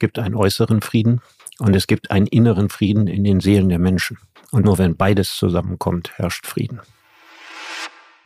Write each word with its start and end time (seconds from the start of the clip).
gibt 0.00 0.18
einen 0.18 0.34
äußeren 0.34 0.82
Frieden 0.82 1.20
und 1.60 1.76
es 1.76 1.86
gibt 1.86 2.10
einen 2.10 2.26
inneren 2.26 2.68
Frieden 2.68 3.06
in 3.06 3.22
den 3.22 3.38
Seelen 3.40 3.68
der 3.68 3.78
Menschen. 3.78 4.18
Und 4.50 4.64
nur 4.64 4.78
wenn 4.78 4.96
beides 4.96 5.36
zusammenkommt, 5.36 6.18
herrscht 6.18 6.46
Frieden. 6.46 6.80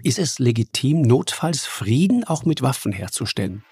Ist 0.02 0.18
es 0.18 0.38
legitim, 0.38 1.02
notfalls 1.02 1.66
Frieden 1.66 2.24
auch 2.24 2.44
mit 2.44 2.62
Waffen 2.62 2.92
herzustellen? 2.92 3.64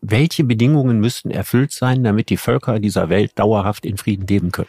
Welche 0.00 0.44
Bedingungen 0.44 1.00
müssten 1.00 1.30
erfüllt 1.30 1.72
sein, 1.72 2.04
damit 2.04 2.30
die 2.30 2.36
Völker 2.36 2.78
dieser 2.78 3.08
Welt 3.08 3.38
dauerhaft 3.38 3.84
in 3.84 3.96
Frieden 3.96 4.26
leben 4.26 4.52
können? 4.52 4.68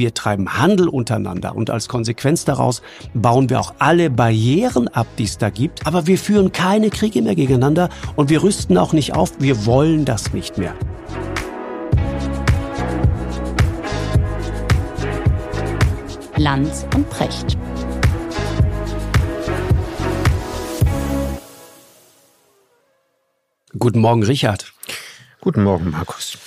Wir 0.00 0.14
treiben 0.14 0.56
Handel 0.56 0.88
untereinander 0.88 1.54
und 1.54 1.68
als 1.68 1.86
Konsequenz 1.86 2.46
daraus 2.46 2.80
bauen 3.12 3.50
wir 3.50 3.60
auch 3.60 3.74
alle 3.80 4.08
Barrieren 4.08 4.88
ab, 4.88 5.06
die 5.18 5.24
es 5.24 5.36
da 5.36 5.50
gibt. 5.50 5.86
Aber 5.86 6.06
wir 6.06 6.16
führen 6.16 6.52
keine 6.52 6.88
Kriege 6.88 7.20
mehr 7.20 7.34
gegeneinander 7.34 7.90
und 8.16 8.30
wir 8.30 8.42
rüsten 8.42 8.78
auch 8.78 8.94
nicht 8.94 9.14
auf. 9.14 9.32
Wir 9.40 9.66
wollen 9.66 10.06
das 10.06 10.32
nicht 10.32 10.56
mehr. 10.56 10.74
Lanz 16.38 16.86
und 16.94 17.10
Precht. 17.10 17.58
Guten 23.78 24.00
Morgen, 24.00 24.22
Richard. 24.22 24.72
Guten 25.42 25.62
Morgen, 25.62 25.90
Markus. 25.90 26.38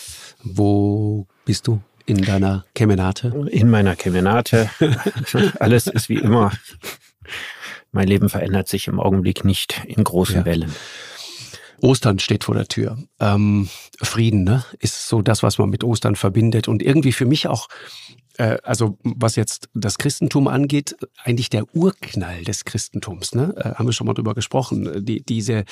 Wo 0.43 1.27
bist 1.45 1.67
du? 1.67 1.79
In 2.05 2.21
deiner 2.21 2.66
Kemenate? 2.75 3.48
In 3.49 3.70
meiner 3.70 3.95
Kemenate. 3.95 4.70
Alles 5.59 5.88
ist 5.88 6.09
wie 6.09 6.17
immer. 6.17 6.52
Mein 7.91 8.07
Leben 8.07 8.29
verändert 8.29 8.67
sich 8.67 8.88
im 8.88 8.99
Augenblick 8.99 9.45
nicht 9.45 9.84
in 9.85 10.03
großen 10.03 10.38
ja. 10.38 10.45
Wellen. 10.45 10.73
Ostern 11.83 12.19
steht 12.19 12.45
vor 12.45 12.55
der 12.55 12.67
Tür. 12.67 12.97
Ähm, 13.19 13.69
Frieden 14.01 14.43
ne? 14.43 14.63
ist 14.79 15.09
so 15.09 15.21
das, 15.21 15.43
was 15.43 15.57
man 15.57 15.69
mit 15.69 15.83
Ostern 15.83 16.15
verbindet 16.15 16.67
und 16.67 16.81
irgendwie 16.81 17.11
für 17.11 17.25
mich 17.25 17.47
auch 17.47 17.67
äh, 18.37 18.57
also 18.63 18.98
was 19.03 19.35
jetzt 19.35 19.70
das 19.73 19.98
Christentum 19.98 20.48
angeht, 20.48 20.95
eigentlich 21.23 21.49
der 21.49 21.75
Urknall 21.75 22.43
des 22.43 22.65
Christentums, 22.65 23.35
ne? 23.35 23.53
Äh, 23.57 23.75
haben 23.75 23.85
wir 23.85 23.93
schon 23.93 24.07
mal 24.07 24.13
drüber 24.13 24.34
gesprochen. 24.34 25.05
Die, 25.05 25.23
diese, 25.23 25.65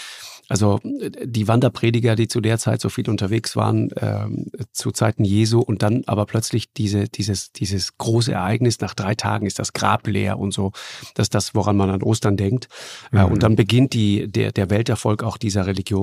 also 0.47 0.79
die 0.83 1.47
Wanderprediger, 1.47 2.15
die 2.15 2.27
zu 2.27 2.41
der 2.41 2.57
Zeit 2.59 2.81
so 2.81 2.89
viel 2.89 3.09
unterwegs 3.09 3.55
waren, 3.55 3.89
ähm, 3.99 4.51
zu 4.71 4.91
Zeiten 4.91 5.23
Jesu 5.23 5.59
und 5.59 5.81
dann 5.81 6.03
aber 6.05 6.25
plötzlich 6.25 6.71
diese, 6.73 7.05
dieses, 7.05 7.51
dieses 7.51 7.97
große 7.97 8.31
Ereignis, 8.31 8.79
nach 8.79 8.93
drei 8.93 9.15
Tagen 9.15 9.45
ist 9.45 9.59
das 9.59 9.73
Grab 9.73 10.07
leer 10.07 10.37
und 10.37 10.53
so, 10.53 10.71
das 11.15 11.25
ist 11.25 11.35
das, 11.35 11.55
woran 11.55 11.77
man 11.77 11.89
an 11.89 12.03
Ostern 12.03 12.37
denkt. 12.37 12.67
Äh, 13.11 13.15
mhm. 13.15 13.21
Äh, 13.21 13.25
und 13.31 13.43
dann 13.43 13.55
beginnt 13.55 13.93
die, 13.93 14.31
der, 14.31 14.51
der 14.51 14.69
Welterfolg 14.69 15.23
auch 15.23 15.37
dieser 15.37 15.65
Religion. 15.65 16.00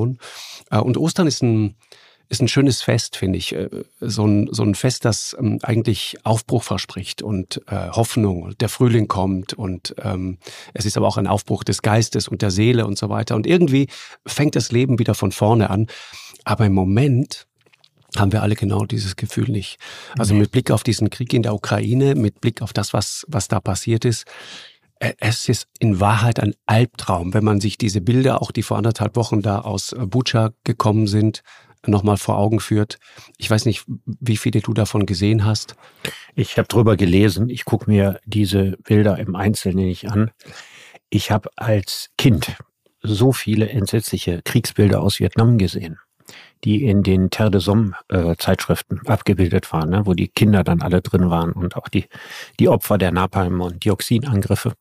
Äh, 0.70 0.78
und 0.78 0.96
Ostern 0.96 1.26
ist 1.26 1.42
ein, 1.42 1.76
ist 2.28 2.42
ein 2.42 2.48
schönes 2.48 2.82
Fest, 2.82 3.16
finde 3.16 3.38
ich. 3.38 3.54
Äh, 3.54 3.68
so 4.00 4.26
ein, 4.26 4.48
so 4.52 4.62
ein 4.62 4.74
Fest, 4.74 5.04
das 5.04 5.36
ähm, 5.38 5.58
eigentlich 5.62 6.18
Aufbruch 6.24 6.62
verspricht 6.62 7.22
und 7.22 7.62
äh, 7.68 7.88
Hoffnung. 7.90 8.54
Der 8.58 8.68
Frühling 8.68 9.08
kommt 9.08 9.54
und 9.54 9.94
ähm, 10.02 10.38
es 10.74 10.84
ist 10.84 10.96
aber 10.96 11.06
auch 11.06 11.16
ein 11.16 11.26
Aufbruch 11.26 11.64
des 11.64 11.82
Geistes 11.82 12.28
und 12.28 12.42
der 12.42 12.50
Seele 12.50 12.86
und 12.86 12.98
so 12.98 13.08
weiter. 13.08 13.36
Und 13.36 13.46
irgendwie 13.46 13.88
fängt 14.26 14.56
das 14.56 14.72
Leben 14.72 14.98
wieder 14.98 15.14
von 15.14 15.32
vorne 15.32 15.70
an. 15.70 15.86
Aber 16.44 16.66
im 16.66 16.74
Moment 16.74 17.46
haben 18.16 18.32
wir 18.32 18.42
alle 18.42 18.54
genau 18.54 18.84
dieses 18.84 19.16
Gefühl 19.16 19.50
nicht. 19.50 19.78
Also 20.18 20.34
mit 20.34 20.50
Blick 20.50 20.70
auf 20.70 20.82
diesen 20.82 21.10
Krieg 21.10 21.32
in 21.34 21.42
der 21.42 21.54
Ukraine, 21.54 22.14
mit 22.14 22.40
Blick 22.40 22.62
auf 22.62 22.72
das, 22.72 22.92
was, 22.92 23.26
was 23.28 23.48
da 23.48 23.60
passiert 23.60 24.04
ist, 24.04 24.24
es 25.00 25.48
ist 25.48 25.68
in 25.78 26.00
Wahrheit 26.00 26.40
ein 26.40 26.54
Albtraum, 26.66 27.34
wenn 27.34 27.44
man 27.44 27.60
sich 27.60 27.78
diese 27.78 28.00
Bilder, 28.00 28.42
auch 28.42 28.50
die 28.50 28.62
vor 28.62 28.76
anderthalb 28.76 29.16
Wochen 29.16 29.42
da 29.42 29.60
aus 29.60 29.94
Bucha 29.98 30.50
gekommen 30.64 31.06
sind, 31.06 31.42
nochmal 31.86 32.16
vor 32.16 32.36
Augen 32.36 32.60
führt. 32.60 32.98
Ich 33.36 33.50
weiß 33.50 33.64
nicht, 33.64 33.84
wie 34.04 34.36
viele 34.36 34.60
du 34.60 34.74
davon 34.74 35.06
gesehen 35.06 35.44
hast. 35.44 35.76
Ich 36.34 36.58
habe 36.58 36.68
drüber 36.68 36.96
gelesen. 36.96 37.48
Ich 37.48 37.64
gucke 37.64 37.90
mir 37.90 38.20
diese 38.24 38.76
Bilder 38.84 39.18
im 39.18 39.36
Einzelnen 39.36 39.86
nicht 39.86 40.10
an. 40.10 40.30
Ich 41.10 41.30
habe 41.30 41.50
als 41.56 42.10
Kind 42.18 42.56
so 43.00 43.32
viele 43.32 43.68
entsetzliche 43.68 44.42
Kriegsbilder 44.44 45.00
aus 45.00 45.20
Vietnam 45.20 45.56
gesehen, 45.56 45.98
die 46.64 46.84
in 46.84 47.02
den 47.02 47.30
Terre 47.30 47.52
de 47.52 47.60
Somme 47.60 47.92
äh, 48.08 48.34
abgebildet 49.06 49.72
waren, 49.72 49.90
ne, 49.90 50.04
wo 50.04 50.14
die 50.14 50.28
Kinder 50.28 50.64
dann 50.64 50.82
alle 50.82 51.00
drin 51.00 51.30
waren 51.30 51.52
und 51.52 51.76
auch 51.76 51.88
die, 51.88 52.06
die 52.58 52.68
Opfer 52.68 52.98
der 52.98 53.12
Napalm- 53.12 53.60
und 53.60 53.84
Dioxinangriffe. 53.84 54.74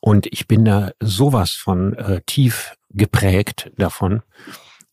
Und 0.00 0.26
ich 0.26 0.46
bin 0.46 0.64
da 0.64 0.92
sowas 1.00 1.52
von 1.52 1.94
äh, 1.94 2.20
tief 2.26 2.74
geprägt 2.90 3.70
davon 3.76 4.22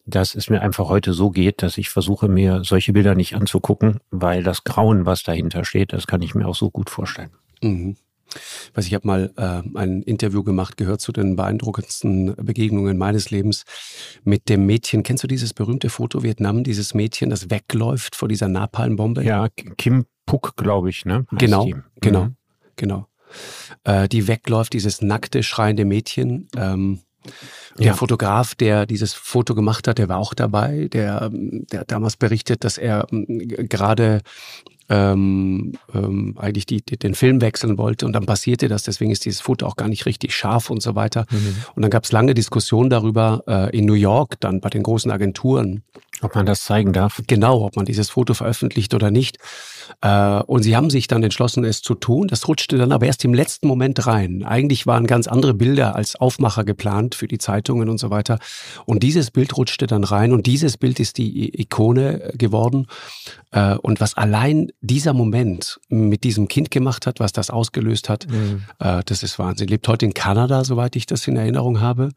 dass 0.06 0.36
es 0.36 0.50
mir 0.50 0.62
einfach 0.62 0.88
heute 0.88 1.14
so 1.14 1.32
geht, 1.32 1.64
dass 1.64 1.78
ich 1.78 1.90
versuche, 1.90 2.28
mir 2.28 2.64
solche 2.64 2.94
Bilder 2.94 3.16
nicht 3.16 3.36
anzugucken, 3.36 4.00
weil 4.12 4.44
das 4.44 4.64
Grauen, 4.64 5.06
was 5.06 5.24
dahinter 5.24 5.66
steht, 5.66 5.94
das 5.94 6.08
kann 6.08 6.22
ich 6.22 6.36
mir 6.36 6.48
auch 6.48 6.56
so 6.56 6.70
gut 6.70 6.90
vorstellen. 6.90 7.32
Mhm. 7.62 7.96
Weiß 8.74 8.86
ich 8.86 8.94
habe 8.94 9.08
mal 9.08 9.34
äh, 9.38 9.78
ein 9.78 10.02
Interview 10.02 10.44
gemacht, 10.44 10.78
gehört 10.78 11.00
zu 11.00 11.12
den 11.12 11.36
beeindruckendsten 11.36 12.36
Begegnungen 12.36 12.98
meines 12.98 13.32
Lebens 13.32 13.66
mit 14.24 14.50
dem 14.50 14.66
Mädchen. 14.66 15.04
Kennst 15.04 15.24
du 15.24 15.28
dieses 15.28 15.54
berühmte 15.54 15.90
Foto 15.90 16.22
Vietnam, 16.22 16.64
dieses 16.64 16.94
Mädchen, 16.94 17.30
das 17.30 17.50
wegläuft 17.50 18.16
vor 18.16 18.28
dieser 18.28 18.48
Napalmbombe? 18.48 19.24
Ja, 19.24 19.48
Kim 19.78 20.06
Puk, 20.26 20.56
glaube 20.58 20.90
ich, 20.90 21.06
ne? 21.06 21.26
Heißt 21.32 21.40
genau, 21.40 21.66
die. 21.66 21.76
genau, 22.02 22.26
mhm. 22.26 22.36
genau. 22.76 23.08
Äh, 23.84 24.08
die 24.08 24.28
wegläuft, 24.28 24.74
dieses 24.74 25.02
nackte, 25.02 25.44
schreiende 25.44 25.86
Mädchen. 25.86 26.48
Ähm, 26.58 27.00
der 27.78 27.88
ja. 27.88 27.94
Fotograf, 27.94 28.56
der 28.56 28.86
dieses 28.86 29.14
Foto 29.14 29.56
gemacht 29.56 29.88
hat, 29.88 29.98
der 29.98 30.10
war 30.10 30.18
auch 30.18 30.34
dabei. 30.34 30.88
Der, 30.94 31.30
der 31.32 31.82
hat 31.82 31.92
damals 31.92 32.18
berichtet, 32.18 32.64
dass 32.64 32.78
er 32.78 33.08
ähm, 33.12 33.28
gerade 33.68 34.22
ähm, 34.90 35.74
ähm, 35.94 36.36
eigentlich 36.38 36.66
die, 36.66 36.84
die, 36.84 36.98
den 36.98 37.16
Film 37.16 37.42
wechseln 37.42 37.78
wollte 37.78 38.06
und 38.06 38.14
dann 38.14 38.26
passierte 38.26 38.68
das, 38.68 38.84
deswegen 38.84 39.12
ist 39.12 39.26
dieses 39.26 39.42
Foto 39.42 39.66
auch 39.66 39.76
gar 39.76 39.88
nicht 39.88 40.06
richtig 40.06 40.36
scharf 40.36 40.70
und 40.70 40.82
so 40.82 40.96
weiter. 40.96 41.26
Mhm. 41.32 41.56
Und 41.76 41.82
dann 41.82 41.90
gab 41.90 42.04
es 42.04 42.12
lange 42.12 42.34
Diskussionen 42.34 42.90
darüber 42.90 43.44
äh, 43.48 43.76
in 43.76 43.86
New 43.86 43.94
York, 43.94 44.40
dann 44.40 44.62
bei 44.62 44.70
den 44.70 44.84
großen 44.84 45.10
Agenturen. 45.10 45.84
Ob 46.22 46.34
man 46.36 46.46
das 46.46 46.64
zeigen 46.64 46.94
darf? 46.94 47.22
Genau, 47.28 47.66
ob 47.66 47.76
man 47.76 47.86
dieses 47.86 48.10
Foto 48.10 48.34
veröffentlicht 48.34 48.94
oder 48.94 49.12
nicht. 49.12 49.38
Äh, 50.02 50.42
und 50.44 50.64
sie 50.64 50.76
haben 50.76 50.90
sich 50.90 51.08
dann 51.08 51.22
entschlossen, 51.24 51.66
es 51.66 51.82
zu 51.82 51.94
tun. 51.94 52.28
Das 52.28 52.48
rutschte 52.48 52.78
dann 52.78 52.92
aber 52.92 53.06
erst 53.06 53.26
im 53.26 53.34
letzten 53.34 53.68
Moment 53.68 54.08
rein. 54.08 54.44
Eigentlich 54.44 54.88
waren 54.88 55.08
ganz 55.08 55.28
andere 55.28 55.54
Bilder 55.54 55.96
als 55.96 56.16
Aufmacher 56.16 56.64
geplant 56.64 57.16
für 57.16 57.28
die 57.28 57.38
Zeitungen 57.38 57.90
und 57.90 57.98
so 57.98 58.10
weiter. 58.10 58.40
Und 58.86 59.04
dieses 59.04 59.30
Bild 59.30 59.58
rutschte 59.58 59.88
dann 59.88 60.04
rein 60.04 60.32
und 60.32 60.46
dieses 60.46 60.78
Bild 60.78 61.00
ist 61.00 61.18
die 61.18 61.62
Ikone 61.62 62.32
geworden. 62.36 62.88
Äh, 63.52 63.76
und 63.76 64.00
was 64.00 64.16
allein 64.16 64.72
dieser 64.82 65.14
Moment 65.14 65.80
mit 65.90 66.24
diesem 66.24 66.48
Kind 66.48 66.72
gemacht 66.72 67.08
hat, 67.08 67.20
was 67.20 67.34
das 67.34 67.50
ausgelöst 67.50 68.10
hat, 68.10 68.28
mhm. 68.30 68.64
Äh, 68.80 69.04
das 69.06 69.22
ist 69.22 69.38
Wahnsinn. 69.38 69.68
Lebt 69.68 69.88
heute 69.88 70.06
in 70.06 70.14
Kanada, 70.14 70.64
soweit 70.64 70.96
ich 70.96 71.06
das 71.06 71.28
in 71.28 71.36
Erinnerung 71.36 71.82
habe 71.82 72.12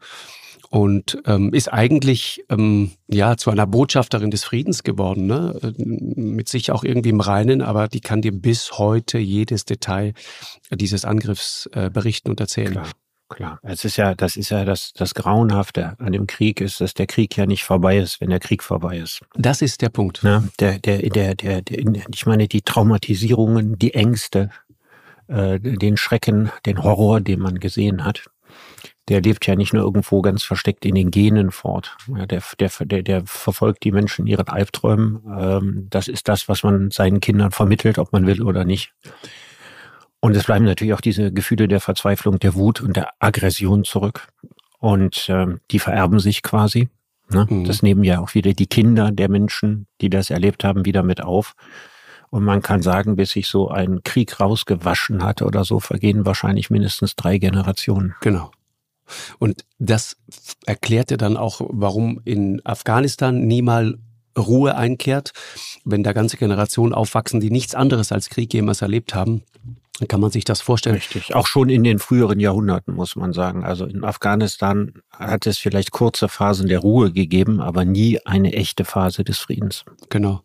und 0.69 1.17
ähm, 1.25 1.53
ist 1.53 1.71
eigentlich 1.73 2.43
ähm, 2.49 2.91
ja 3.07 3.37
zu 3.37 3.49
einer 3.49 3.65
Botschafterin 3.65 4.31
des 4.31 4.43
Friedens 4.43 4.83
geworden, 4.83 5.25
ne? 5.25 5.59
Äh, 5.63 5.83
mit 5.83 6.47
sich 6.47 6.71
auch 6.71 6.83
irgendwie 6.83 7.09
im 7.09 7.21
Reinen, 7.21 7.61
aber 7.61 7.87
die 7.87 8.01
kann 8.01 8.21
dir 8.21 8.31
bis 8.31 8.77
heute 8.77 9.17
jedes 9.17 9.65
Detail 9.65 10.13
dieses 10.71 11.05
Angriffs 11.05 11.67
äh, 11.73 11.89
berichten 11.89 12.29
und 12.29 12.39
erzählen. 12.39 12.73
Klar. 12.73 12.89
Klar, 13.31 13.59
es 13.61 13.85
ist 13.85 13.97
ja, 13.97 14.15
das 14.15 14.35
ist 14.37 14.49
ja 14.49 14.65
das, 14.65 14.91
das 14.93 15.13
Grauenhafte 15.13 15.93
an 15.99 16.13
dem 16.13 16.25
Krieg 16.25 16.61
ist, 16.61 16.81
dass 16.81 16.95
der 16.95 17.05
Krieg 17.05 17.37
ja 17.37 17.45
nicht 17.45 17.63
vorbei 17.63 17.99
ist, 17.99 18.21
wenn 18.21 18.31
der 18.31 18.39
Krieg 18.39 18.63
vorbei 18.63 18.97
ist. 18.97 19.21
Das 19.35 19.61
ist 19.61 19.83
der 19.83 19.89
Punkt. 19.89 20.21
Na, 20.23 20.43
der, 20.59 20.79
der, 20.79 20.97
der, 21.03 21.35
der, 21.35 21.61
der, 21.61 21.77
ich 22.11 22.25
meine, 22.25 22.47
die 22.47 22.63
Traumatisierungen, 22.63 23.77
die 23.77 23.93
Ängste, 23.93 24.49
äh, 25.27 25.59
den 25.59 25.95
Schrecken, 25.95 26.49
den 26.65 26.81
Horror, 26.81 27.21
den 27.21 27.39
man 27.39 27.59
gesehen 27.59 28.03
hat, 28.03 28.31
der 29.07 29.21
lebt 29.21 29.47
ja 29.47 29.55
nicht 29.55 29.73
nur 29.73 29.83
irgendwo 29.83 30.21
ganz 30.21 30.43
versteckt 30.43 30.85
in 30.85 30.95
den 30.95 31.11
Genen 31.11 31.51
fort. 31.51 31.97
Ja, 32.15 32.25
der, 32.25 32.41
der, 32.59 32.69
der, 32.81 33.03
der 33.03 33.25
verfolgt 33.25 33.83
die 33.83 33.91
Menschen 33.91 34.25
in 34.25 34.31
ihren 34.31 34.47
Albträumen. 34.47 35.21
Ähm, 35.37 35.87
das 35.89 36.07
ist 36.07 36.27
das, 36.27 36.47
was 36.47 36.63
man 36.63 36.91
seinen 36.91 37.19
Kindern 37.19 37.51
vermittelt, 37.51 37.97
ob 37.97 38.11
man 38.13 38.27
will 38.27 38.41
oder 38.41 38.65
nicht. 38.65 38.93
Und 40.21 40.35
es 40.35 40.45
bleiben 40.45 40.65
natürlich 40.65 40.93
auch 40.93 41.01
diese 41.01 41.31
Gefühle 41.31 41.67
der 41.67 41.79
Verzweiflung, 41.79 42.39
der 42.39 42.53
Wut 42.53 42.81
und 42.81 42.95
der 42.95 43.09
Aggression 43.19 43.83
zurück. 43.83 44.27
Und 44.79 45.27
ähm, 45.29 45.59
die 45.71 45.79
vererben 45.79 46.19
sich 46.19 46.43
quasi. 46.43 46.89
Ne? 47.31 47.47
Mhm. 47.49 47.65
Das 47.65 47.81
nehmen 47.81 48.03
ja 48.03 48.19
auch 48.19 48.33
wieder 48.33 48.53
die 48.53 48.67
Kinder 48.67 49.11
der 49.11 49.29
Menschen, 49.29 49.87
die 50.01 50.09
das 50.09 50.29
erlebt 50.29 50.63
haben, 50.63 50.85
wieder 50.85 51.03
mit 51.03 51.21
auf. 51.21 51.53
Und 52.31 52.43
man 52.43 52.61
kann 52.61 52.81
sagen, 52.81 53.15
bis 53.15 53.31
sich 53.31 53.47
so 53.47 53.69
ein 53.69 54.03
Krieg 54.03 54.39
rausgewaschen 54.39 55.23
hatte 55.23 55.45
oder 55.45 55.63
so, 55.63 55.79
vergehen 55.79 56.25
wahrscheinlich 56.25 56.69
mindestens 56.69 57.15
drei 57.15 57.37
Generationen. 57.37 58.15
Genau. 58.21 58.51
Und 59.39 59.65
das 59.77 60.17
erklärte 60.65 61.17
dann 61.17 61.37
auch, 61.37 61.61
warum 61.69 62.21
in 62.25 62.61
Afghanistan 62.65 63.47
niemals 63.47 63.95
Ruhe 64.37 64.75
einkehrt, 64.75 65.33
wenn 65.83 66.03
da 66.03 66.13
ganze 66.13 66.37
Generationen 66.37 66.93
aufwachsen, 66.93 67.39
die 67.39 67.51
nichts 67.51 67.75
anderes 67.75 68.11
als 68.11 68.29
Krieg 68.29 68.53
jemals 68.53 68.81
erlebt 68.81 69.13
haben. 69.13 69.43
Kann 70.07 70.21
man 70.21 70.31
sich 70.31 70.45
das 70.45 70.61
vorstellen? 70.61 70.95
Richtig. 70.95 71.35
Auch 71.35 71.45
schon 71.45 71.67
in 71.67 71.83
den 71.83 71.99
früheren 71.99 72.39
Jahrhunderten, 72.39 72.93
muss 72.93 73.17
man 73.17 73.33
sagen. 73.33 73.65
Also 73.65 73.85
in 73.85 74.05
Afghanistan 74.05 74.93
hat 75.11 75.45
es 75.45 75.57
vielleicht 75.57 75.91
kurze 75.91 76.29
Phasen 76.29 76.69
der 76.69 76.79
Ruhe 76.79 77.11
gegeben, 77.11 77.59
aber 77.59 77.83
nie 77.83 78.19
eine 78.25 78.53
echte 78.53 78.85
Phase 78.85 79.25
des 79.25 79.39
Friedens. 79.39 79.83
Genau. 80.09 80.41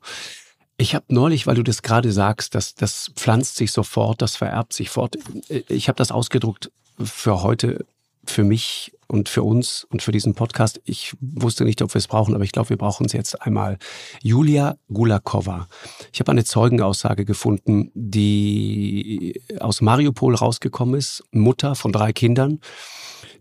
Ich 0.77 0.97
habe 0.97 1.05
neulich, 1.09 1.47
weil 1.47 1.55
du 1.55 1.63
das 1.63 1.83
gerade 1.83 2.11
sagst, 2.11 2.57
dass 2.57 2.75
das 2.75 3.13
pflanzt 3.15 3.55
sich 3.55 3.71
sofort, 3.71 4.23
das 4.23 4.35
vererbt 4.35 4.73
sich 4.73 4.91
fort. 4.91 5.17
Ich 5.69 5.87
habe 5.87 5.97
das 5.97 6.11
ausgedruckt 6.11 6.73
für 7.01 7.45
heute, 7.45 7.87
für 8.27 8.45
mich 8.45 8.93
und 9.07 9.29
für 9.29 9.43
uns 9.43 9.85
und 9.91 10.03
für 10.03 10.13
diesen 10.13 10.35
Podcast. 10.35 10.81
Ich 10.85 11.15
wusste 11.21 11.65
nicht, 11.65 11.83
ob 11.83 11.95
wir 11.95 11.99
es 11.99 12.09
brauchen, 12.09 12.35
aber 12.35 12.45
ich 12.45 12.53
glaube, 12.53 12.71
wir 12.71 12.77
brauchen 12.77 13.07
es 13.07 13.13
jetzt 13.13 13.41
einmal. 13.43 13.79
Julia 14.23 14.77
Gulakova. 14.93 15.69
Ich 16.13 16.21
habe 16.21 16.33
eine 16.33 16.45
Zeugenaussage 16.45 17.25
gefunden, 17.25 17.91
die 17.95 19.41
aus 19.61 19.81
Mariupol 19.81 20.35
rausgekommen 20.35 20.97
ist. 20.97 21.25
Mutter 21.33 21.75
von 21.75 21.93
drei 21.93 22.13
Kindern, 22.13 22.61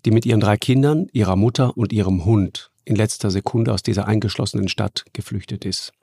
die 0.05 0.11
mit 0.11 0.25
ihren 0.25 0.39
drei 0.39 0.57
Kindern, 0.57 1.07
ihrer 1.11 1.35
Mutter 1.35 1.77
und 1.77 1.93
ihrem 1.93 2.25
Hund 2.25 2.71
in 2.85 2.95
letzter 2.95 3.31
Sekunde 3.31 3.73
aus 3.73 3.83
dieser 3.83 4.07
eingeschlossenen 4.07 4.67
Stadt 4.67 5.05
geflüchtet 5.13 5.65
ist. 5.65 5.93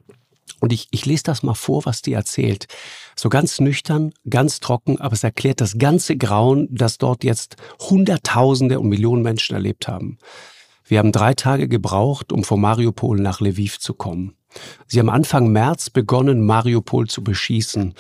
Und 0.60 0.72
ich, 0.72 0.88
ich 0.90 1.06
lese 1.06 1.22
das 1.24 1.42
mal 1.42 1.54
vor, 1.54 1.84
was 1.84 2.02
die 2.02 2.12
erzählt. 2.12 2.66
So 3.16 3.28
ganz 3.28 3.60
nüchtern, 3.60 4.12
ganz 4.28 4.60
trocken, 4.60 5.00
aber 5.00 5.12
es 5.14 5.24
erklärt 5.24 5.60
das 5.60 5.78
ganze 5.78 6.16
Grauen, 6.16 6.68
das 6.70 6.98
dort 6.98 7.24
jetzt 7.24 7.56
Hunderttausende 7.80 8.80
und 8.80 8.88
Millionen 8.88 9.22
Menschen 9.22 9.54
erlebt 9.54 9.88
haben. 9.88 10.18
Wir 10.84 10.98
haben 10.98 11.12
drei 11.12 11.34
Tage 11.34 11.68
gebraucht, 11.68 12.32
um 12.32 12.42
von 12.42 12.60
Mariupol 12.60 13.20
nach 13.20 13.40
Lviv 13.40 13.78
zu 13.78 13.94
kommen. 13.94 14.34
Sie 14.88 14.98
haben 14.98 15.10
Anfang 15.10 15.52
März 15.52 15.90
begonnen, 15.90 16.44
Mariupol 16.44 17.06
zu 17.06 17.22
beschießen. 17.22 17.94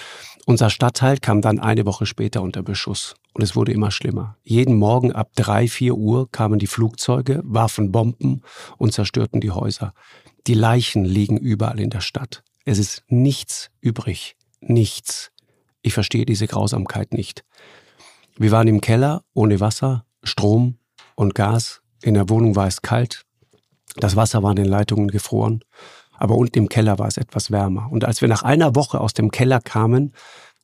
Unser 0.46 0.70
Stadtteil 0.70 1.18
kam 1.18 1.40
dann 1.42 1.60
eine 1.60 1.86
Woche 1.86 2.06
später 2.06 2.42
unter 2.42 2.62
Beschuss. 2.62 3.14
Und 3.32 3.42
es 3.42 3.54
wurde 3.54 3.72
immer 3.72 3.92
schlimmer. 3.92 4.36
Jeden 4.42 4.74
Morgen 4.74 5.12
ab 5.12 5.30
drei, 5.36 5.68
vier 5.68 5.94
Uhr 5.94 6.28
kamen 6.32 6.58
die 6.58 6.66
Flugzeuge, 6.66 7.40
warfen 7.44 7.92
Bomben 7.92 8.42
und 8.76 8.92
zerstörten 8.92 9.40
die 9.40 9.52
Häuser. 9.52 9.94
Die 10.46 10.54
Leichen 10.54 11.04
liegen 11.04 11.36
überall 11.36 11.80
in 11.80 11.90
der 11.90 12.00
Stadt. 12.00 12.42
Es 12.64 12.78
ist 12.78 13.04
nichts 13.08 13.70
übrig. 13.80 14.36
Nichts. 14.60 15.30
Ich 15.82 15.94
verstehe 15.94 16.26
diese 16.26 16.46
Grausamkeit 16.46 17.12
nicht. 17.12 17.44
Wir 18.36 18.50
waren 18.50 18.68
im 18.68 18.80
Keller 18.80 19.24
ohne 19.34 19.60
Wasser, 19.60 20.04
Strom 20.22 20.78
und 21.14 21.34
Gas. 21.34 21.82
In 22.02 22.14
der 22.14 22.28
Wohnung 22.28 22.56
war 22.56 22.66
es 22.66 22.82
kalt. 22.82 23.24
Das 23.96 24.16
Wasser 24.16 24.42
war 24.42 24.50
in 24.50 24.56
den 24.56 24.66
Leitungen 24.66 25.08
gefroren. 25.08 25.62
Aber 26.12 26.36
unten 26.36 26.58
im 26.58 26.68
Keller 26.68 26.98
war 26.98 27.08
es 27.08 27.16
etwas 27.16 27.50
wärmer. 27.50 27.88
Und 27.90 28.04
als 28.04 28.20
wir 28.20 28.28
nach 28.28 28.42
einer 28.42 28.74
Woche 28.74 29.00
aus 29.00 29.14
dem 29.14 29.30
Keller 29.30 29.60
kamen, 29.60 30.12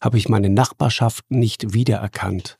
habe 0.01 0.19
ich 0.19 0.29
meine 0.29 0.51
Nachbarschaft 0.51 1.31
nicht 1.31 1.73
wiedererkannt. 1.73 2.59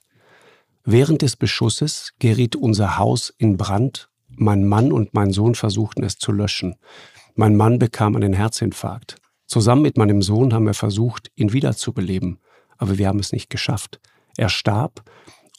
Während 0.85 1.23
des 1.23 1.37
Beschusses 1.37 2.13
geriet 2.19 2.57
unser 2.57 2.97
Haus 2.97 3.35
in 3.39 3.57
Brand. 3.57 4.09
Mein 4.39 4.67
Mann 4.67 4.93
und 4.93 5.15
mein 5.15 5.33
Sohn 5.33 5.55
versuchten 5.55 6.05
es 6.05 6.19
zu 6.19 6.33
löschen. 6.33 6.77
Mein 7.35 7.57
Mann 7.57 7.79
bekam 7.79 8.17
einen 8.17 8.33
Herzinfarkt. 8.33 9.17
Zusammen 9.47 9.83
mit 9.83 9.97
meinem 9.97 10.23
Sohn 10.23 10.53
haben 10.53 10.67
wir 10.67 10.75
versucht, 10.75 11.31
ihn 11.37 11.53
wiederzubeleben, 11.53 12.39
aber 12.79 12.99
wir 12.99 13.09
haben 13.09 13.19
es 13.19 13.33
nicht 13.33 13.51
geschafft. 13.51 14.01
Er 14.37 14.49
starb 14.49 15.03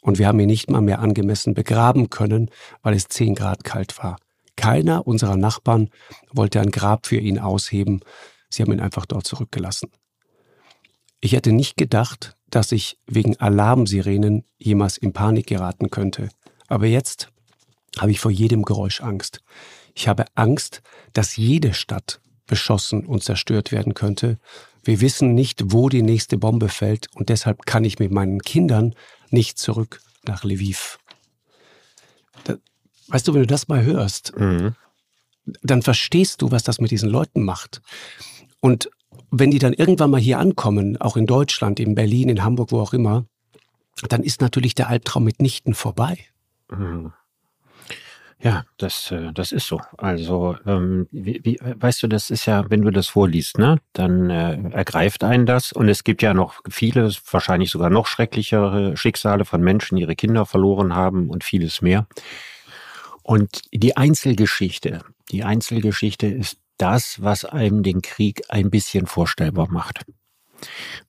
und 0.02 0.18
wir 0.18 0.28
haben 0.28 0.40
ihn 0.40 0.46
nicht 0.46 0.70
mal 0.70 0.80
mehr 0.80 1.00
angemessen 1.00 1.54
begraben 1.54 2.10
können, 2.10 2.50
weil 2.82 2.94
es 2.94 3.08
zehn 3.08 3.34
Grad 3.34 3.64
kalt 3.64 3.98
war. 4.02 4.16
Keiner 4.56 5.06
unserer 5.06 5.36
Nachbarn 5.36 5.90
wollte 6.32 6.60
ein 6.60 6.70
Grab 6.70 7.06
für 7.06 7.18
ihn 7.18 7.38
ausheben. 7.38 8.00
Sie 8.50 8.62
haben 8.62 8.72
ihn 8.72 8.80
einfach 8.80 9.06
dort 9.06 9.26
zurückgelassen. 9.26 9.90
Ich 11.20 11.32
hätte 11.32 11.52
nicht 11.52 11.76
gedacht, 11.76 12.36
dass 12.50 12.72
ich 12.72 12.98
wegen 13.06 13.36
Alarmsirenen 13.36 14.44
jemals 14.56 14.98
in 14.98 15.12
Panik 15.12 15.46
geraten 15.46 15.90
könnte. 15.90 16.28
Aber 16.66 16.86
jetzt 16.86 17.30
habe 17.98 18.10
ich 18.10 18.20
vor 18.20 18.30
jedem 18.30 18.62
Geräusch 18.62 19.00
Angst. 19.00 19.40
Ich 19.94 20.08
habe 20.08 20.26
Angst, 20.34 20.82
dass 21.12 21.36
jede 21.36 21.74
Stadt 21.74 22.20
beschossen 22.46 23.06
und 23.06 23.22
zerstört 23.22 23.72
werden 23.72 23.94
könnte. 23.94 24.38
Wir 24.82 25.00
wissen 25.00 25.34
nicht, 25.34 25.72
wo 25.72 25.88
die 25.88 26.02
nächste 26.02 26.38
Bombe 26.38 26.68
fällt 26.68 27.08
und 27.14 27.28
deshalb 27.28 27.66
kann 27.66 27.84
ich 27.84 27.98
mit 27.98 28.10
meinen 28.10 28.40
Kindern 28.40 28.94
nicht 29.30 29.58
zurück 29.58 30.00
nach 30.24 30.44
Lviv. 30.44 30.98
Da, 32.44 32.56
weißt 33.08 33.28
du, 33.28 33.34
wenn 33.34 33.42
du 33.42 33.46
das 33.46 33.68
mal 33.68 33.84
hörst, 33.84 34.36
mhm. 34.36 34.74
dann 35.62 35.82
verstehst 35.82 36.42
du, 36.42 36.50
was 36.50 36.62
das 36.62 36.80
mit 36.80 36.90
diesen 36.90 37.10
Leuten 37.10 37.42
macht. 37.42 37.82
Und 38.60 38.90
wenn 39.30 39.50
die 39.50 39.58
dann 39.58 39.74
irgendwann 39.74 40.10
mal 40.10 40.20
hier 40.20 40.38
ankommen, 40.38 40.96
auch 40.96 41.16
in 41.16 41.26
Deutschland, 41.26 41.80
in 41.80 41.94
Berlin, 41.94 42.28
in 42.28 42.42
Hamburg, 42.42 42.72
wo 42.72 42.80
auch 42.80 42.94
immer, 42.94 43.26
dann 44.08 44.22
ist 44.22 44.40
natürlich 44.40 44.74
der 44.74 44.88
Albtraum 44.88 45.24
mitnichten 45.24 45.74
vorbei. 45.74 46.18
Mhm. 46.70 47.12
Ja, 48.40 48.64
das, 48.76 49.10
äh, 49.10 49.32
das 49.32 49.50
ist 49.50 49.66
so. 49.66 49.80
Also, 49.96 50.56
ähm, 50.64 51.08
wie, 51.10 51.40
wie, 51.42 51.58
weißt 51.60 52.04
du, 52.04 52.06
das 52.06 52.30
ist 52.30 52.46
ja, 52.46 52.70
wenn 52.70 52.82
du 52.82 52.90
das 52.90 53.08
vorliest, 53.08 53.58
ne, 53.58 53.80
dann 53.92 54.30
äh, 54.30 54.70
ergreift 54.70 55.24
einen 55.24 55.44
das. 55.44 55.72
Und 55.72 55.88
es 55.88 56.04
gibt 56.04 56.22
ja 56.22 56.34
noch 56.34 56.60
viele, 56.68 57.10
wahrscheinlich 57.32 57.70
sogar 57.70 57.90
noch 57.90 58.06
schrecklichere 58.06 58.96
Schicksale 58.96 59.44
von 59.44 59.60
Menschen, 59.60 59.96
die 59.96 60.02
ihre 60.02 60.14
Kinder 60.14 60.46
verloren 60.46 60.94
haben 60.94 61.30
und 61.30 61.42
vieles 61.42 61.82
mehr. 61.82 62.06
Und 63.24 63.62
die 63.72 63.96
Einzelgeschichte, 63.96 65.02
die 65.32 65.42
Einzelgeschichte 65.42 66.28
ist 66.28 66.58
das, 66.78 67.20
was 67.20 67.44
einem 67.44 67.82
den 67.82 68.02
Krieg 68.02 68.42
ein 68.48 68.70
bisschen 68.70 69.06
vorstellbar 69.06 69.68
macht. 69.68 70.04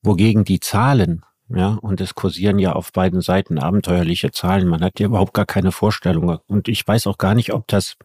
Wogegen 0.01 0.45
die 0.45 0.59
Zahlen 0.59 1.23
ja, 1.49 1.79
und 1.81 1.99
es 1.99 2.13
kursieren 2.13 2.59
ja 2.59 2.73
auf 2.73 2.93
beiden 2.93 3.21
Seiten 3.21 3.57
abenteuerliche 3.57 4.31
Zahlen. 4.31 4.67
Man 4.67 4.83
hat 4.83 4.99
ja 4.99 5.07
überhaupt 5.07 5.33
gar 5.33 5.47
keine 5.47 5.71
Vorstellung. 5.71 6.39
Und 6.47 6.67
ich 6.67 6.87
weiß 6.87 7.07
auch 7.07 7.17
gar 7.17 7.33
nicht, 7.33 7.53
ob 7.53 7.67
das, 7.67 7.97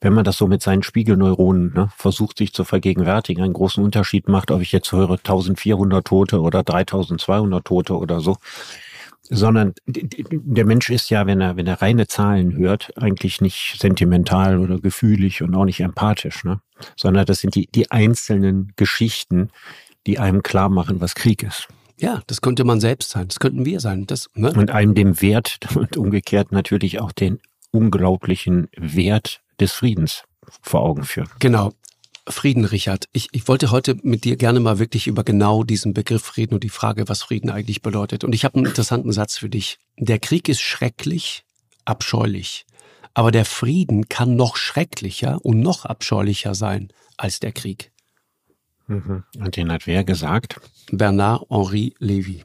wenn 0.00 0.14
man 0.14 0.24
das 0.24 0.38
so 0.38 0.46
mit 0.46 0.62
seinen 0.62 0.82
Spiegelneuronen 0.82 1.74
ne, 1.74 1.90
versucht, 1.94 2.38
sich 2.38 2.54
zu 2.54 2.64
vergegenwärtigen, 2.64 3.44
einen 3.44 3.52
großen 3.52 3.84
Unterschied 3.84 4.28
macht, 4.28 4.50
ob 4.50 4.62
ich 4.62 4.72
jetzt 4.72 4.92
höre 4.92 5.10
1400 5.10 6.06
Tote 6.06 6.40
oder 6.40 6.62
3200 6.62 7.64
Tote 7.64 7.98
oder 7.98 8.20
so. 8.20 8.38
Sondern 9.32 9.74
der 9.86 10.64
Mensch 10.64 10.88
ist 10.88 11.10
ja, 11.10 11.26
wenn 11.26 11.40
er, 11.40 11.56
wenn 11.56 11.66
er 11.66 11.82
reine 11.82 12.06
Zahlen 12.08 12.56
hört, 12.56 12.96
eigentlich 12.96 13.42
nicht 13.42 13.76
sentimental 13.78 14.58
oder 14.58 14.80
gefühlig 14.80 15.42
und 15.42 15.54
auch 15.54 15.66
nicht 15.66 15.80
empathisch, 15.80 16.44
ne? 16.44 16.60
sondern 16.96 17.26
das 17.26 17.40
sind 17.40 17.54
die, 17.54 17.66
die 17.66 17.90
einzelnen 17.90 18.72
Geschichten, 18.76 19.50
die 20.06 20.18
einem 20.18 20.42
klar 20.42 20.70
machen, 20.70 21.00
was 21.00 21.14
Krieg 21.14 21.42
ist. 21.42 21.68
Ja, 22.00 22.22
das 22.26 22.40
könnte 22.40 22.64
man 22.64 22.80
selbst 22.80 23.10
sein, 23.10 23.28
das 23.28 23.38
könnten 23.38 23.66
wir 23.66 23.78
sein. 23.80 24.06
Das, 24.06 24.28
ne? 24.34 24.52
Und 24.52 24.70
einem 24.70 24.94
dem 24.94 25.20
Wert 25.20 25.58
und 25.74 25.96
umgekehrt 25.96 26.50
natürlich 26.50 27.00
auch 27.00 27.12
den 27.12 27.40
unglaublichen 27.72 28.68
Wert 28.76 29.42
des 29.60 29.72
Friedens 29.72 30.24
vor 30.62 30.80
Augen 30.80 31.04
führen. 31.04 31.28
Genau. 31.38 31.72
Frieden, 32.26 32.64
Richard. 32.64 33.06
Ich, 33.12 33.28
ich 33.32 33.48
wollte 33.48 33.70
heute 33.70 33.96
mit 34.02 34.24
dir 34.24 34.36
gerne 34.36 34.60
mal 34.60 34.78
wirklich 34.78 35.08
über 35.08 35.24
genau 35.24 35.64
diesen 35.64 35.94
Begriff 35.94 36.36
reden 36.36 36.54
und 36.54 36.64
die 36.64 36.68
Frage, 36.68 37.08
was 37.08 37.22
Frieden 37.22 37.50
eigentlich 37.50 37.82
bedeutet. 37.82 38.24
Und 38.24 38.34
ich 38.34 38.44
habe 38.44 38.56
einen 38.56 38.66
interessanten 38.66 39.12
Satz 39.12 39.38
für 39.38 39.48
dich. 39.48 39.78
Der 39.98 40.18
Krieg 40.18 40.48
ist 40.48 40.60
schrecklich, 40.60 41.44
abscheulich. 41.84 42.66
Aber 43.14 43.32
der 43.32 43.44
Frieden 43.44 44.08
kann 44.08 44.36
noch 44.36 44.56
schrecklicher 44.56 45.38
und 45.42 45.60
noch 45.60 45.84
abscheulicher 45.84 46.54
sein 46.54 46.88
als 47.16 47.40
der 47.40 47.52
Krieg. 47.52 47.90
Mhm. 48.90 49.22
Und 49.38 49.56
den 49.56 49.70
hat 49.70 49.86
wer 49.86 50.02
gesagt? 50.04 50.60
Bernard-Henri 50.90 51.94
Lévy. 52.00 52.42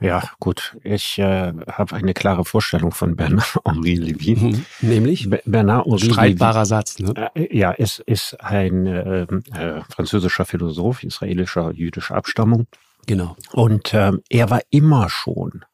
Ja, 0.00 0.24
gut. 0.40 0.76
Ich 0.82 1.20
äh, 1.20 1.52
habe 1.70 1.94
eine 1.94 2.12
klare 2.12 2.44
Vorstellung 2.44 2.90
von 2.90 3.14
Bernard-Henri 3.14 3.94
Lévy. 3.98 4.36
Mhm. 4.36 4.66
Nämlich? 4.80 5.30
Bernard-Henri 5.30 6.12
Streitbarer 6.12 6.62
Lévy, 6.62 6.66
Satz, 6.66 6.98
ne? 6.98 7.30
Äh, 7.34 7.56
ja, 7.56 7.72
es 7.78 8.00
ist 8.00 8.36
ein 8.40 8.86
äh, 8.86 9.22
äh, 9.22 9.82
französischer 9.88 10.44
Philosoph 10.44 11.04
israelischer 11.04 11.72
jüdischer 11.72 12.16
Abstammung. 12.16 12.66
Genau. 13.06 13.36
Und 13.52 13.94
ähm, 13.94 14.22
er 14.28 14.50
war 14.50 14.62
immer 14.70 15.08
schon 15.08 15.64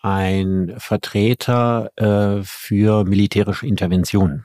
ein 0.00 0.74
Vertreter 0.78 1.90
äh, 1.96 2.42
für 2.44 3.04
militärische 3.04 3.66
Interventionen. 3.66 4.44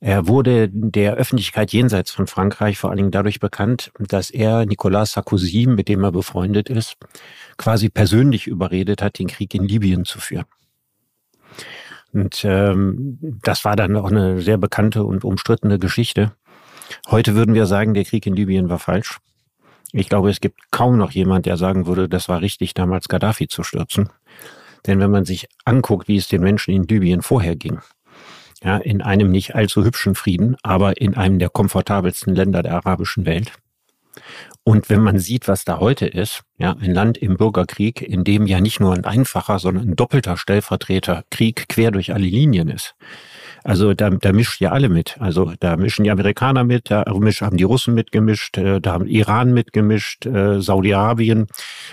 Er 0.00 0.28
wurde 0.28 0.68
der 0.68 1.14
Öffentlichkeit 1.14 1.72
jenseits 1.72 2.10
von 2.10 2.26
Frankreich 2.26 2.78
vor 2.78 2.90
allen 2.90 2.98
Dingen 2.98 3.10
dadurch 3.10 3.40
bekannt, 3.40 3.92
dass 3.98 4.30
er 4.30 4.66
Nicolas 4.66 5.12
Sarkozy, 5.12 5.66
mit 5.66 5.88
dem 5.88 6.04
er 6.04 6.12
befreundet 6.12 6.68
ist, 6.68 6.96
quasi 7.56 7.88
persönlich 7.88 8.46
überredet 8.46 9.00
hat, 9.02 9.18
den 9.18 9.28
Krieg 9.28 9.54
in 9.54 9.64
Libyen 9.64 10.04
zu 10.04 10.20
führen. 10.20 10.44
Und 12.12 12.44
ähm, 12.44 13.18
das 13.42 13.64
war 13.64 13.76
dann 13.76 13.96
auch 13.96 14.10
eine 14.10 14.40
sehr 14.40 14.58
bekannte 14.58 15.04
und 15.04 15.24
umstrittene 15.24 15.78
Geschichte. 15.78 16.32
Heute 17.10 17.34
würden 17.34 17.54
wir 17.54 17.66
sagen, 17.66 17.94
der 17.94 18.04
Krieg 18.04 18.26
in 18.26 18.36
Libyen 18.36 18.68
war 18.68 18.78
falsch. 18.78 19.18
Ich 19.92 20.08
glaube, 20.08 20.30
es 20.30 20.40
gibt 20.40 20.70
kaum 20.70 20.98
noch 20.98 21.10
jemand, 21.12 21.46
der 21.46 21.56
sagen 21.56 21.86
würde, 21.86 22.08
das 22.08 22.28
war 22.28 22.40
richtig, 22.40 22.74
damals 22.74 23.08
Gaddafi 23.08 23.48
zu 23.48 23.62
stürzen. 23.62 24.10
Denn 24.86 25.00
wenn 25.00 25.10
man 25.10 25.24
sich 25.24 25.48
anguckt, 25.64 26.06
wie 26.08 26.16
es 26.16 26.28
den 26.28 26.42
Menschen 26.42 26.74
in 26.74 26.84
Libyen 26.84 27.22
vorher 27.22 27.56
ging, 27.56 27.80
ja, 28.62 28.76
in 28.76 29.02
einem 29.02 29.30
nicht 29.30 29.54
allzu 29.54 29.84
hübschen 29.84 30.14
Frieden, 30.14 30.56
aber 30.62 31.00
in 31.00 31.14
einem 31.14 31.38
der 31.38 31.50
komfortabelsten 31.50 32.34
Länder 32.34 32.62
der 32.62 32.74
arabischen 32.74 33.26
Welt. 33.26 33.52
Und 34.64 34.90
wenn 34.90 35.00
man 35.00 35.18
sieht, 35.18 35.46
was 35.46 35.64
da 35.64 35.78
heute 35.78 36.06
ist, 36.06 36.42
ja, 36.58 36.74
ein 36.80 36.92
Land 36.92 37.18
im 37.18 37.36
Bürgerkrieg, 37.36 38.02
in 38.02 38.24
dem 38.24 38.46
ja 38.46 38.60
nicht 38.60 38.80
nur 38.80 38.94
ein 38.94 39.04
einfacher, 39.04 39.58
sondern 39.58 39.90
ein 39.90 39.96
doppelter 39.96 40.36
Stellvertreterkrieg 40.36 41.68
quer 41.68 41.90
durch 41.90 42.12
alle 42.12 42.26
Linien 42.26 42.68
ist. 42.68 42.96
Also 43.62 43.94
da, 43.94 44.10
da 44.10 44.32
mischt 44.32 44.60
ja 44.60 44.70
alle 44.70 44.88
mit. 44.88 45.20
Also 45.20 45.52
da 45.60 45.76
mischen 45.76 46.04
die 46.04 46.10
Amerikaner 46.10 46.64
mit, 46.64 46.90
da 46.90 47.04
haben 47.06 47.56
die 47.56 47.64
Russen 47.64 47.94
mitgemischt, 47.94 48.58
äh, 48.58 48.80
da 48.80 48.92
haben 48.92 49.06
Iran 49.06 49.52
mitgemischt, 49.52 50.26
äh, 50.26 50.60
Saudi-Arabien, 50.60 51.46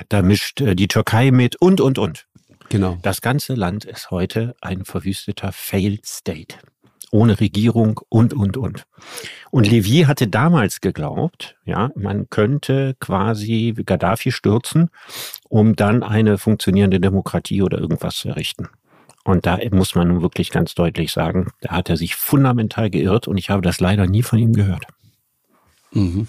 da 0.10 0.22
mischt 0.22 0.62
äh, 0.62 0.75
die 0.75 0.88
Türkei 0.88 1.32
mit 1.32 1.55
und, 1.55 1.82
und, 1.82 1.98
und. 1.98 2.27
Genau. 2.74 2.98
Das 3.03 3.22
ganze 3.22 3.53
Land 3.53 3.86
ist 3.86 4.10
heute 4.10 4.56
ein 4.60 4.84
verwüsteter 4.84 5.51
Failed 5.51 6.08
State 6.08 6.58
ohne 7.12 7.39
Regierung 7.39 8.00
und, 8.10 8.34
und, 8.34 8.58
und. 8.58 8.88
Und 9.51 9.70
Levy 9.70 10.06
hatte 10.08 10.27
damals 10.27 10.82
geglaubt, 10.82 11.56
ja, 11.65 11.92
man 11.96 12.32
könnte 12.32 12.96
quasi 13.00 13.75
Gaddafi 13.86 14.32
stürzen, 14.32 14.89
um 15.48 15.75
dann 15.75 16.01
eine 16.01 16.39
funktionierende 16.39 17.00
Demokratie 17.00 17.62
oder 17.62 17.77
irgendwas 17.77 18.15
zu 18.15 18.30
errichten. 18.30 18.68
Und 19.24 19.46
da 19.46 19.60
muss 19.70 19.94
man 19.94 20.08
nun 20.08 20.24
wirklich 20.24 20.50
ganz 20.50 20.74
deutlich 20.74 21.12
sagen, 21.12 21.51
da 21.62 21.74
hat 21.74 21.92
er 21.92 21.98
sich 21.98 22.15
fundamental 22.15 22.89
geirrt 22.89 23.27
und 23.27 23.38
ich 23.38 23.51
habe 23.51 23.62
das 23.62 23.80
leider 23.80 24.08
nie 24.08 24.24
von 24.24 24.39
ihm 24.39 24.53
gehört. 24.53 24.88
Mhm. 25.92 26.27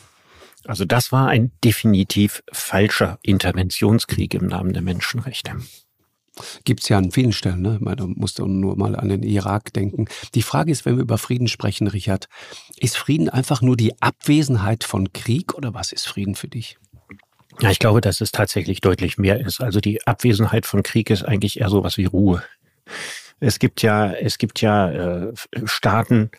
Also 0.67 0.85
das 0.85 1.11
war 1.11 1.29
ein 1.29 1.51
definitiv 1.65 2.43
falscher 2.53 3.19
Interventionskrieg 3.23 4.35
im 4.35 4.49
Namen 4.49 4.75
der 4.75 4.83
Menschenrechte. 4.83 5.53
Gibt 6.65 6.83
es 6.83 6.89
ja 6.89 6.99
an 6.99 7.13
vielen 7.13 7.33
Stellen, 7.33 7.63
ne? 7.63 7.79
Man 7.81 8.15
muss 8.17 8.37
nur 8.39 8.77
mal 8.77 8.97
an 8.97 9.09
den 9.09 9.23
Irak 9.23 9.73
denken. 9.73 10.07
Die 10.35 10.43
Frage 10.43 10.73
ist, 10.73 10.85
wenn 10.85 10.97
wir 10.97 11.03
über 11.03 11.19
Frieden 11.19 11.49
sprechen, 11.49 11.87
Richard, 11.87 12.29
ist 12.77 12.97
Frieden 12.97 13.29
einfach 13.29 13.63
nur 13.63 13.77
die 13.77 14.01
Abwesenheit 14.03 14.85
von 14.85 15.13
Krieg 15.13 15.55
oder 15.55 15.75
was 15.75 15.93
ist 15.93 16.07
Frieden 16.07 16.35
für 16.35 16.49
dich? 16.49 16.79
Ja, 17.61 17.71
ich 17.71 17.79
glaube, 17.79 18.01
dass 18.01 18.21
es 18.21 18.33
tatsächlich 18.33 18.81
deutlich 18.81 19.17
mehr 19.17 19.41
ist. 19.41 19.61
Also 19.61 19.81
die 19.81 20.05
Abwesenheit 20.07 20.67
von 20.67 20.83
Krieg 20.83 21.11
ist 21.11 21.23
eigentlich 21.23 21.61
eher 21.61 21.69
so 21.69 21.85
was 21.85 21.97
wie 21.99 22.07
Ruhe. 22.07 22.43
Es 23.39 23.59
gibt 23.59 23.83
ja, 23.83 24.13
es 24.13 24.39
gibt 24.39 24.61
ja 24.61 24.91
äh, 24.91 25.33
Staaten, 25.65 26.31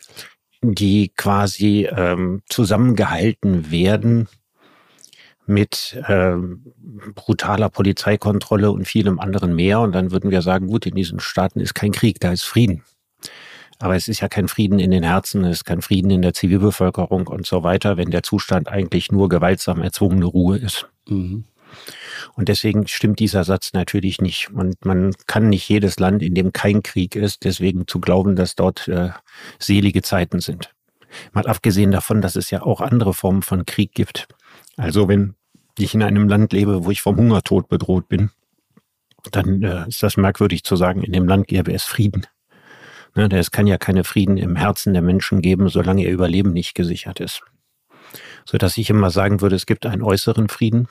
die 0.61 1.11
quasi 1.15 1.87
ähm, 1.89 2.41
zusammengehalten 2.49 3.71
werden 3.71 4.27
mit 5.47 6.01
ähm, 6.07 6.73
brutaler 7.13 7.69
Polizeikontrolle 7.69 8.71
und 8.71 8.87
vielem 8.87 9.19
anderen 9.19 9.55
mehr. 9.55 9.79
Und 9.81 9.93
dann 9.93 10.11
würden 10.11 10.31
wir 10.31 10.41
sagen, 10.41 10.67
gut, 10.67 10.85
in 10.85 10.95
diesen 10.95 11.19
Staaten 11.19 11.59
ist 11.59 11.75
kein 11.75 11.91
Krieg, 11.91 12.19
da 12.19 12.31
ist 12.31 12.43
Frieden. 12.43 12.83
Aber 13.79 13.95
es 13.95 14.07
ist 14.07 14.21
ja 14.21 14.29
kein 14.29 14.47
Frieden 14.47 14.79
in 14.79 14.91
den 14.91 15.03
Herzen, 15.03 15.43
es 15.43 15.57
ist 15.57 15.65
kein 15.65 15.81
Frieden 15.81 16.09
in 16.09 16.21
der 16.21 16.33
Zivilbevölkerung 16.33 17.27
und 17.27 17.45
so 17.45 17.63
weiter, 17.63 17.97
wenn 17.97 18.09
der 18.09 18.23
Zustand 18.23 18.69
eigentlich 18.69 19.11
nur 19.11 19.27
gewaltsam 19.27 19.81
erzwungene 19.81 20.25
Ruhe 20.25 20.57
ist. 20.57 20.87
Mhm. 21.07 21.43
Und 22.35 22.47
deswegen 22.47 22.87
stimmt 22.87 23.19
dieser 23.19 23.43
Satz 23.43 23.73
natürlich 23.73 24.21
nicht. 24.21 24.49
Und 24.51 24.85
man 24.85 25.13
kann 25.27 25.49
nicht 25.49 25.67
jedes 25.67 25.99
Land, 25.99 26.23
in 26.23 26.33
dem 26.33 26.53
kein 26.53 26.83
Krieg 26.83 27.15
ist, 27.15 27.43
deswegen 27.43 27.87
zu 27.87 27.99
glauben, 27.99 28.35
dass 28.35 28.55
dort 28.55 28.87
äh, 28.87 29.09
selige 29.59 30.01
Zeiten 30.01 30.39
sind. 30.39 30.73
Mal 31.33 31.45
abgesehen 31.47 31.91
davon, 31.91 32.21
dass 32.21 32.35
es 32.35 32.51
ja 32.51 32.61
auch 32.61 32.81
andere 32.81 33.13
Formen 33.13 33.41
von 33.41 33.65
Krieg 33.65 33.93
gibt. 33.93 34.27
Also 34.77 35.07
wenn 35.07 35.35
ich 35.77 35.93
in 35.93 36.03
einem 36.03 36.27
Land 36.27 36.53
lebe, 36.53 36.85
wo 36.85 36.91
ich 36.91 37.01
vom 37.01 37.17
Hungertod 37.17 37.67
bedroht 37.67 38.07
bin, 38.07 38.31
dann 39.31 39.63
äh, 39.63 39.87
ist 39.87 40.03
das 40.03 40.17
merkwürdig 40.17 40.63
zu 40.63 40.75
sagen, 40.75 41.03
in 41.03 41.13
dem 41.13 41.27
Land 41.27 41.47
gäbe 41.47 41.73
es 41.73 41.83
Frieden. 41.83 42.27
Ne, 43.15 43.29
es 43.31 43.51
kann 43.51 43.65
ja 43.65 43.77
keine 43.77 44.03
Frieden 44.03 44.37
im 44.37 44.55
Herzen 44.55 44.93
der 44.93 45.01
Menschen 45.01 45.41
geben, 45.41 45.69
solange 45.69 46.03
ihr 46.03 46.11
Überleben 46.11 46.51
nicht 46.51 46.75
gesichert 46.75 47.19
ist. 47.19 47.41
So 48.45 48.57
dass 48.57 48.77
ich 48.77 48.89
immer 48.89 49.09
sagen 49.09 49.41
würde, 49.41 49.55
es 49.55 49.65
gibt 49.65 49.85
einen 49.85 50.03
äußeren 50.03 50.49
Frieden 50.49 50.87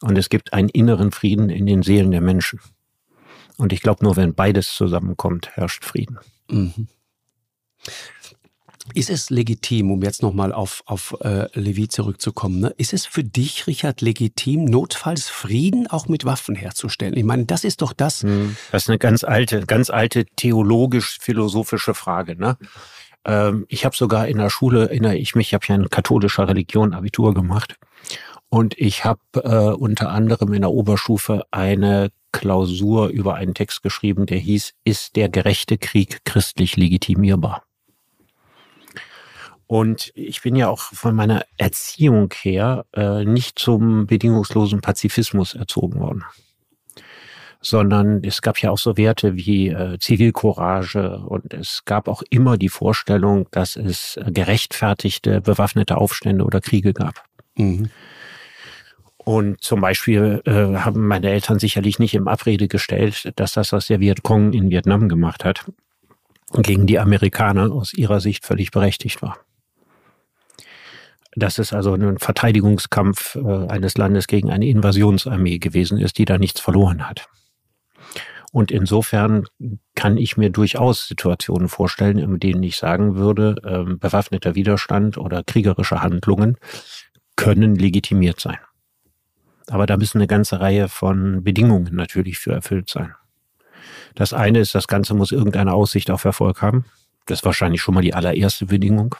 und 0.00 0.18
es 0.18 0.28
gibt 0.28 0.52
einen 0.52 0.68
inneren 0.68 1.12
Frieden 1.12 1.48
in 1.48 1.66
den 1.66 1.82
Seelen 1.82 2.10
der 2.10 2.20
Menschen. 2.20 2.60
Und 3.56 3.72
ich 3.72 3.80
glaube, 3.80 4.04
nur 4.04 4.16
wenn 4.16 4.34
beides 4.34 4.74
zusammenkommt, 4.74 5.50
herrscht 5.56 5.84
Frieden. 5.84 6.18
Mhm. 6.50 6.88
Ist 8.94 9.10
es 9.10 9.30
legitim, 9.30 9.90
um 9.90 10.02
jetzt 10.02 10.22
nochmal 10.22 10.52
auf, 10.52 10.82
auf 10.86 11.16
äh, 11.20 11.48
Levi 11.58 11.88
zurückzukommen, 11.88 12.60
ne? 12.60 12.74
ist 12.76 12.92
es 12.92 13.04
für 13.04 13.24
dich, 13.24 13.66
Richard, 13.66 14.00
legitim, 14.00 14.64
notfalls 14.64 15.28
Frieden 15.28 15.86
auch 15.86 16.08
mit 16.08 16.24
Waffen 16.24 16.54
herzustellen? 16.54 17.16
Ich 17.16 17.24
meine, 17.24 17.44
das 17.44 17.64
ist 17.64 17.82
doch 17.82 17.92
das. 17.92 18.22
Hm, 18.22 18.56
das 18.72 18.84
ist 18.84 18.88
eine 18.88 18.98
ganz 18.98 19.24
alte, 19.24 19.66
ganz 19.66 19.90
alte 19.90 20.24
theologisch-philosophische 20.24 21.94
Frage. 21.94 22.36
Ne? 22.36 22.56
Ähm, 23.26 23.66
ich 23.68 23.84
habe 23.84 23.96
sogar 23.96 24.28
in 24.28 24.38
der 24.38 24.50
Schule, 24.50 24.88
erinnere 24.88 25.16
ich 25.16 25.34
mich, 25.34 25.48
ich 25.48 25.54
habe 25.54 25.66
ja 25.68 25.74
in 25.74 25.90
katholischer 25.90 26.48
Religion 26.48 26.94
Abitur 26.94 27.34
gemacht. 27.34 27.76
Und 28.48 28.78
ich 28.78 29.04
habe 29.04 29.20
äh, 29.34 29.74
unter 29.74 30.10
anderem 30.10 30.52
in 30.52 30.62
der 30.62 30.70
Oberstufe 30.70 31.44
eine 31.50 32.10
Klausur 32.32 33.08
über 33.08 33.34
einen 33.34 33.54
Text 33.54 33.82
geschrieben, 33.82 34.26
der 34.26 34.38
hieß, 34.38 34.74
ist 34.84 35.16
der 35.16 35.28
gerechte 35.28 35.78
Krieg 35.78 36.24
christlich 36.24 36.76
legitimierbar? 36.76 37.65
Und 39.66 40.12
ich 40.14 40.42
bin 40.42 40.54
ja 40.54 40.68
auch 40.68 40.80
von 40.80 41.14
meiner 41.14 41.44
Erziehung 41.56 42.32
her 42.40 42.86
äh, 42.94 43.24
nicht 43.24 43.58
zum 43.58 44.06
bedingungslosen 44.06 44.80
Pazifismus 44.80 45.54
erzogen 45.54 45.98
worden. 45.98 46.24
Sondern 47.60 48.22
es 48.22 48.42
gab 48.42 48.58
ja 48.58 48.70
auch 48.70 48.78
so 48.78 48.96
Werte 48.96 49.34
wie 49.34 49.68
äh, 49.68 49.98
Zivilcourage 49.98 51.18
und 51.18 51.52
es 51.52 51.84
gab 51.84 52.06
auch 52.06 52.22
immer 52.30 52.56
die 52.56 52.68
Vorstellung, 52.68 53.48
dass 53.50 53.74
es 53.74 54.20
gerechtfertigte 54.24 55.40
bewaffnete 55.40 55.96
Aufstände 55.96 56.44
oder 56.44 56.60
Kriege 56.60 56.92
gab. 56.92 57.24
Mhm. 57.56 57.90
Und 59.16 59.60
zum 59.60 59.80
Beispiel 59.80 60.42
äh, 60.44 60.76
haben 60.78 61.08
meine 61.08 61.30
Eltern 61.30 61.58
sicherlich 61.58 61.98
nicht 61.98 62.14
im 62.14 62.28
Abrede 62.28 62.68
gestellt, 62.68 63.32
dass 63.34 63.54
das, 63.54 63.72
was 63.72 63.88
der 63.88 63.98
Vietcong 63.98 64.52
in 64.52 64.70
Vietnam 64.70 65.08
gemacht 65.08 65.44
hat, 65.44 65.64
gegen 66.52 66.86
die 66.86 67.00
Amerikaner 67.00 67.72
aus 67.72 67.92
ihrer 67.92 68.20
Sicht 68.20 68.46
völlig 68.46 68.70
berechtigt 68.70 69.22
war 69.22 69.36
dass 71.36 71.58
es 71.58 71.72
also 71.72 71.94
ein 71.94 72.18
Verteidigungskampf 72.18 73.36
äh, 73.36 73.68
eines 73.68 73.96
Landes 73.96 74.26
gegen 74.26 74.50
eine 74.50 74.66
Invasionsarmee 74.66 75.58
gewesen 75.58 75.98
ist, 75.98 76.18
die 76.18 76.24
da 76.24 76.38
nichts 76.38 76.60
verloren 76.60 77.08
hat. 77.08 77.28
Und 78.52 78.70
insofern 78.70 79.44
kann 79.94 80.16
ich 80.16 80.38
mir 80.38 80.48
durchaus 80.48 81.06
Situationen 81.08 81.68
vorstellen, 81.68 82.18
in 82.18 82.40
denen 82.40 82.62
ich 82.62 82.76
sagen 82.76 83.16
würde, 83.16 83.56
äh, 83.62 83.94
bewaffneter 83.94 84.54
Widerstand 84.54 85.18
oder 85.18 85.44
kriegerische 85.44 86.02
Handlungen 86.02 86.56
können 87.36 87.76
legitimiert 87.76 88.40
sein. 88.40 88.58
Aber 89.68 89.84
da 89.84 89.98
müssen 89.98 90.18
eine 90.18 90.26
ganze 90.26 90.60
Reihe 90.60 90.88
von 90.88 91.44
Bedingungen 91.44 91.94
natürlich 91.94 92.38
für 92.38 92.52
erfüllt 92.52 92.88
sein. 92.88 93.14
Das 94.14 94.32
eine 94.32 94.60
ist, 94.60 94.74
das 94.74 94.88
Ganze 94.88 95.12
muss 95.12 95.32
irgendeine 95.32 95.74
Aussicht 95.74 96.10
auf 96.10 96.24
Erfolg 96.24 96.62
haben. 96.62 96.86
Das 97.26 97.40
ist 97.40 97.44
wahrscheinlich 97.44 97.82
schon 97.82 97.94
mal 97.94 98.02
die 98.02 98.14
allererste 98.14 98.64
Bedingung. 98.66 99.16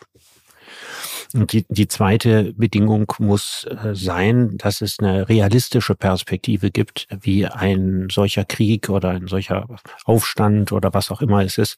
Und 1.36 1.52
die, 1.52 1.66
die 1.68 1.86
zweite 1.86 2.54
Bedingung 2.54 3.12
muss 3.18 3.64
äh, 3.64 3.94
sein, 3.94 4.56
dass 4.56 4.80
es 4.80 4.98
eine 4.98 5.28
realistische 5.28 5.94
Perspektive 5.94 6.70
gibt, 6.70 7.06
wie 7.20 7.46
ein 7.46 8.08
solcher 8.10 8.44
Krieg 8.44 8.88
oder 8.88 9.10
ein 9.10 9.26
solcher 9.26 9.66
Aufstand 10.04 10.72
oder 10.72 10.94
was 10.94 11.10
auch 11.10 11.20
immer 11.20 11.44
es 11.44 11.58
ist, 11.58 11.76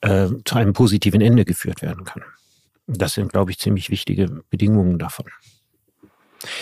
äh, 0.00 0.28
zu 0.44 0.56
einem 0.56 0.72
positiven 0.72 1.20
Ende 1.20 1.44
geführt 1.44 1.82
werden 1.82 2.04
kann. 2.04 2.22
Das 2.86 3.14
sind, 3.14 3.32
glaube 3.32 3.50
ich, 3.50 3.58
ziemlich 3.58 3.90
wichtige 3.90 4.42
Bedingungen 4.48 4.98
davon. 4.98 5.26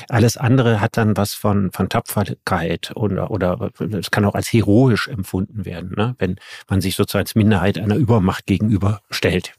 Alles 0.08 0.36
andere 0.36 0.80
hat 0.80 0.96
dann 0.96 1.16
was 1.16 1.34
von, 1.34 1.70
von 1.72 1.88
Tapferkeit 1.88 2.92
oder, 2.94 3.30
oder 3.30 3.70
es 3.78 4.10
kann 4.10 4.24
auch 4.24 4.34
als 4.34 4.52
heroisch 4.52 5.08
empfunden 5.08 5.64
werden, 5.64 5.94
ne? 5.96 6.14
wenn 6.18 6.36
man 6.68 6.80
sich 6.80 6.96
sozusagen 6.96 7.22
als 7.22 7.34
Minderheit 7.34 7.78
einer 7.78 7.96
Übermacht 7.96 8.46
gegenüberstellt. 8.46 9.52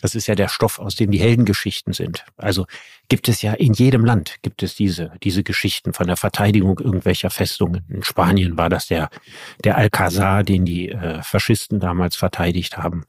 Das 0.00 0.14
ist 0.14 0.26
ja 0.26 0.34
der 0.34 0.48
Stoff, 0.48 0.78
aus 0.78 0.96
dem 0.96 1.10
die 1.10 1.20
Heldengeschichten 1.20 1.92
sind. 1.92 2.24
Also 2.36 2.66
gibt 3.12 3.28
es 3.28 3.42
ja 3.42 3.52
in 3.52 3.74
jedem 3.74 4.06
Land 4.06 4.36
gibt 4.40 4.62
es 4.62 4.74
diese, 4.74 5.12
diese 5.22 5.42
Geschichten 5.42 5.92
von 5.92 6.06
der 6.06 6.16
Verteidigung 6.16 6.78
irgendwelcher 6.78 7.28
Festungen. 7.28 7.84
In 7.90 8.02
Spanien 8.02 8.56
war 8.56 8.70
das 8.70 8.86
der, 8.86 9.10
der 9.64 9.76
Alcazar, 9.76 10.44
den 10.44 10.64
die 10.64 10.88
äh, 10.88 11.22
Faschisten 11.22 11.78
damals 11.78 12.16
verteidigt 12.16 12.78
haben. 12.78 13.04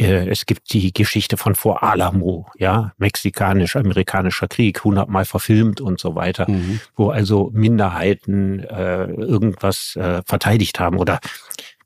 Äh, 0.00 0.28
es 0.28 0.46
gibt 0.46 0.72
die 0.72 0.92
Geschichte 0.92 1.36
von 1.36 1.56
Vor 1.56 1.82
Alamo, 1.82 2.46
ja, 2.60 2.92
mexikanisch-amerikanischer 2.98 4.46
Krieg, 4.46 4.84
hundertmal 4.84 5.24
verfilmt 5.24 5.80
und 5.80 5.98
so 5.98 6.14
weiter, 6.14 6.48
mhm. 6.48 6.80
wo 6.94 7.10
also 7.10 7.50
Minderheiten 7.52 8.60
äh, 8.60 9.06
irgendwas 9.06 9.96
äh, 9.96 10.22
verteidigt 10.24 10.78
haben 10.78 10.96
oder 10.96 11.18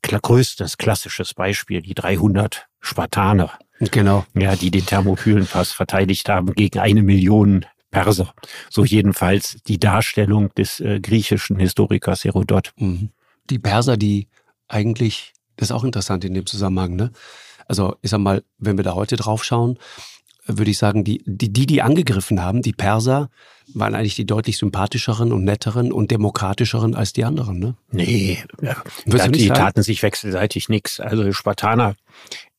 größtes 0.03 0.77
klassisches 0.77 1.33
Beispiel, 1.33 1.81
die 1.81 1.95
300 1.95 2.67
Spartaner 2.79 3.57
Genau. 3.79 4.25
Ja, 4.33 4.55
die 4.55 4.71
den 4.71 4.85
Thermopylenpass 4.85 5.71
verteidigt 5.71 6.29
haben 6.29 6.53
gegen 6.53 6.79
eine 6.79 7.03
Million 7.03 7.65
Perser. 7.91 8.33
So 8.69 8.83
jedenfalls 8.83 9.57
die 9.67 9.79
Darstellung 9.79 10.53
des 10.55 10.79
äh, 10.79 10.99
griechischen 10.99 11.57
Historikers 11.59 12.23
Herodot. 12.25 12.73
Mhm. 12.77 13.09
Die 13.49 13.59
Perser, 13.59 13.95
die 13.95 14.27
eigentlich, 14.67 15.33
das 15.55 15.69
ist 15.69 15.71
auch 15.71 15.83
interessant 15.83 16.25
in 16.25 16.33
dem 16.33 16.45
Zusammenhang, 16.45 16.95
ne? 16.95 17.11
Also, 17.67 17.95
ich 18.01 18.11
sag 18.11 18.19
mal, 18.19 18.43
wenn 18.57 18.77
wir 18.77 18.83
da 18.83 18.93
heute 18.93 19.15
drauf 19.15 19.43
schauen, 19.43 19.79
würde 20.45 20.69
ich 20.69 20.77
sagen, 20.77 21.03
die, 21.03 21.23
die, 21.25 21.51
die, 21.51 21.65
die 21.65 21.81
angegriffen 21.81 22.41
haben, 22.41 22.61
die 22.61 22.73
Perser, 22.73 23.29
waren 23.73 23.95
eigentlich 23.95 24.15
die 24.15 24.25
deutlich 24.25 24.57
sympathischeren 24.57 25.31
und 25.31 25.43
netteren 25.43 25.91
und 25.91 26.11
demokratischeren 26.11 26.93
als 26.93 27.13
die 27.13 27.23
anderen, 27.23 27.57
ne? 27.57 27.75
Nee, 27.91 28.43
ja, 28.61 28.75
die 29.05 29.47
taten 29.47 29.81
sich 29.81 30.03
wechselseitig 30.03 30.69
nichts. 30.69 30.99
Also 30.99 31.31
Spartaner, 31.31 31.95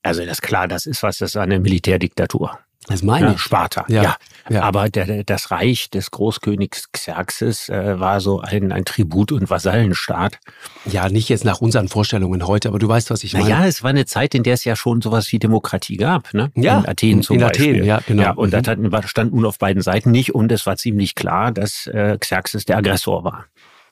also 0.07 0.23
das 0.23 0.33
ist 0.33 0.43
klar, 0.43 0.69
das 0.69 0.87
ist 0.87 1.03
was, 1.03 1.19
das 1.19 1.35
war 1.35 1.43
eine 1.43 1.59
Militärdiktatur. 1.59 2.59
Das 2.89 3.03
meine 3.03 3.33
ich. 3.35 3.41
Sparta, 3.41 3.85
ja. 3.89 4.03
ja. 4.03 4.17
ja. 4.49 4.63
Aber 4.63 4.89
der, 4.89 5.25
das 5.25 5.51
Reich 5.51 5.91
des 5.91 6.13
Großkönigs 6.13 6.93
Xerxes 6.93 7.69
äh, 7.69 7.99
war 7.99 8.21
so 8.21 8.41
ein, 8.41 8.71
ein 8.71 8.85
Tribut- 8.85 9.33
und 9.33 9.51
Vasallenstaat. 9.51 10.39
Ja, 10.85 11.09
nicht 11.09 11.29
jetzt 11.29 11.45
nach 11.45 11.61
unseren 11.61 11.89
Vorstellungen 11.89 12.47
heute, 12.47 12.69
aber 12.69 12.79
du 12.79 12.87
weißt, 12.87 13.11
was 13.11 13.25
ich 13.25 13.33
meine. 13.33 13.49
Ja, 13.49 13.67
es 13.67 13.83
war 13.83 13.91
eine 13.91 14.07
Zeit, 14.07 14.37
in 14.37 14.45
der 14.45 14.55
es 14.55 14.65
ja 14.65 14.77
schon 14.77 15.03
sowas 15.03 15.33
wie 15.33 15.41
Demokratie 15.41 15.97
gab. 15.97 16.33
Ne? 16.33 16.53
Ja, 16.55 16.79
in 16.79 16.87
Athen 16.87 17.23
zum 17.23 17.37
in 17.37 17.43
Beispiel. 17.43 17.75
Athen, 17.75 17.85
ja, 17.85 18.01
genau. 18.07 18.23
Ja, 18.23 18.31
und 18.33 18.53
mhm. 18.53 18.91
das 18.91 19.11
stand 19.11 19.35
nun 19.35 19.47
auf 19.47 19.59
beiden 19.59 19.83
Seiten 19.83 20.13
nicht 20.13 20.33
und 20.33 20.53
es 20.53 20.65
war 20.65 20.77
ziemlich 20.77 21.17
klar, 21.17 21.51
dass 21.51 21.89
äh, 21.89 22.17
Xerxes 22.21 22.67
der 22.67 22.77
Aggressor 22.77 23.25
war. 23.25 23.47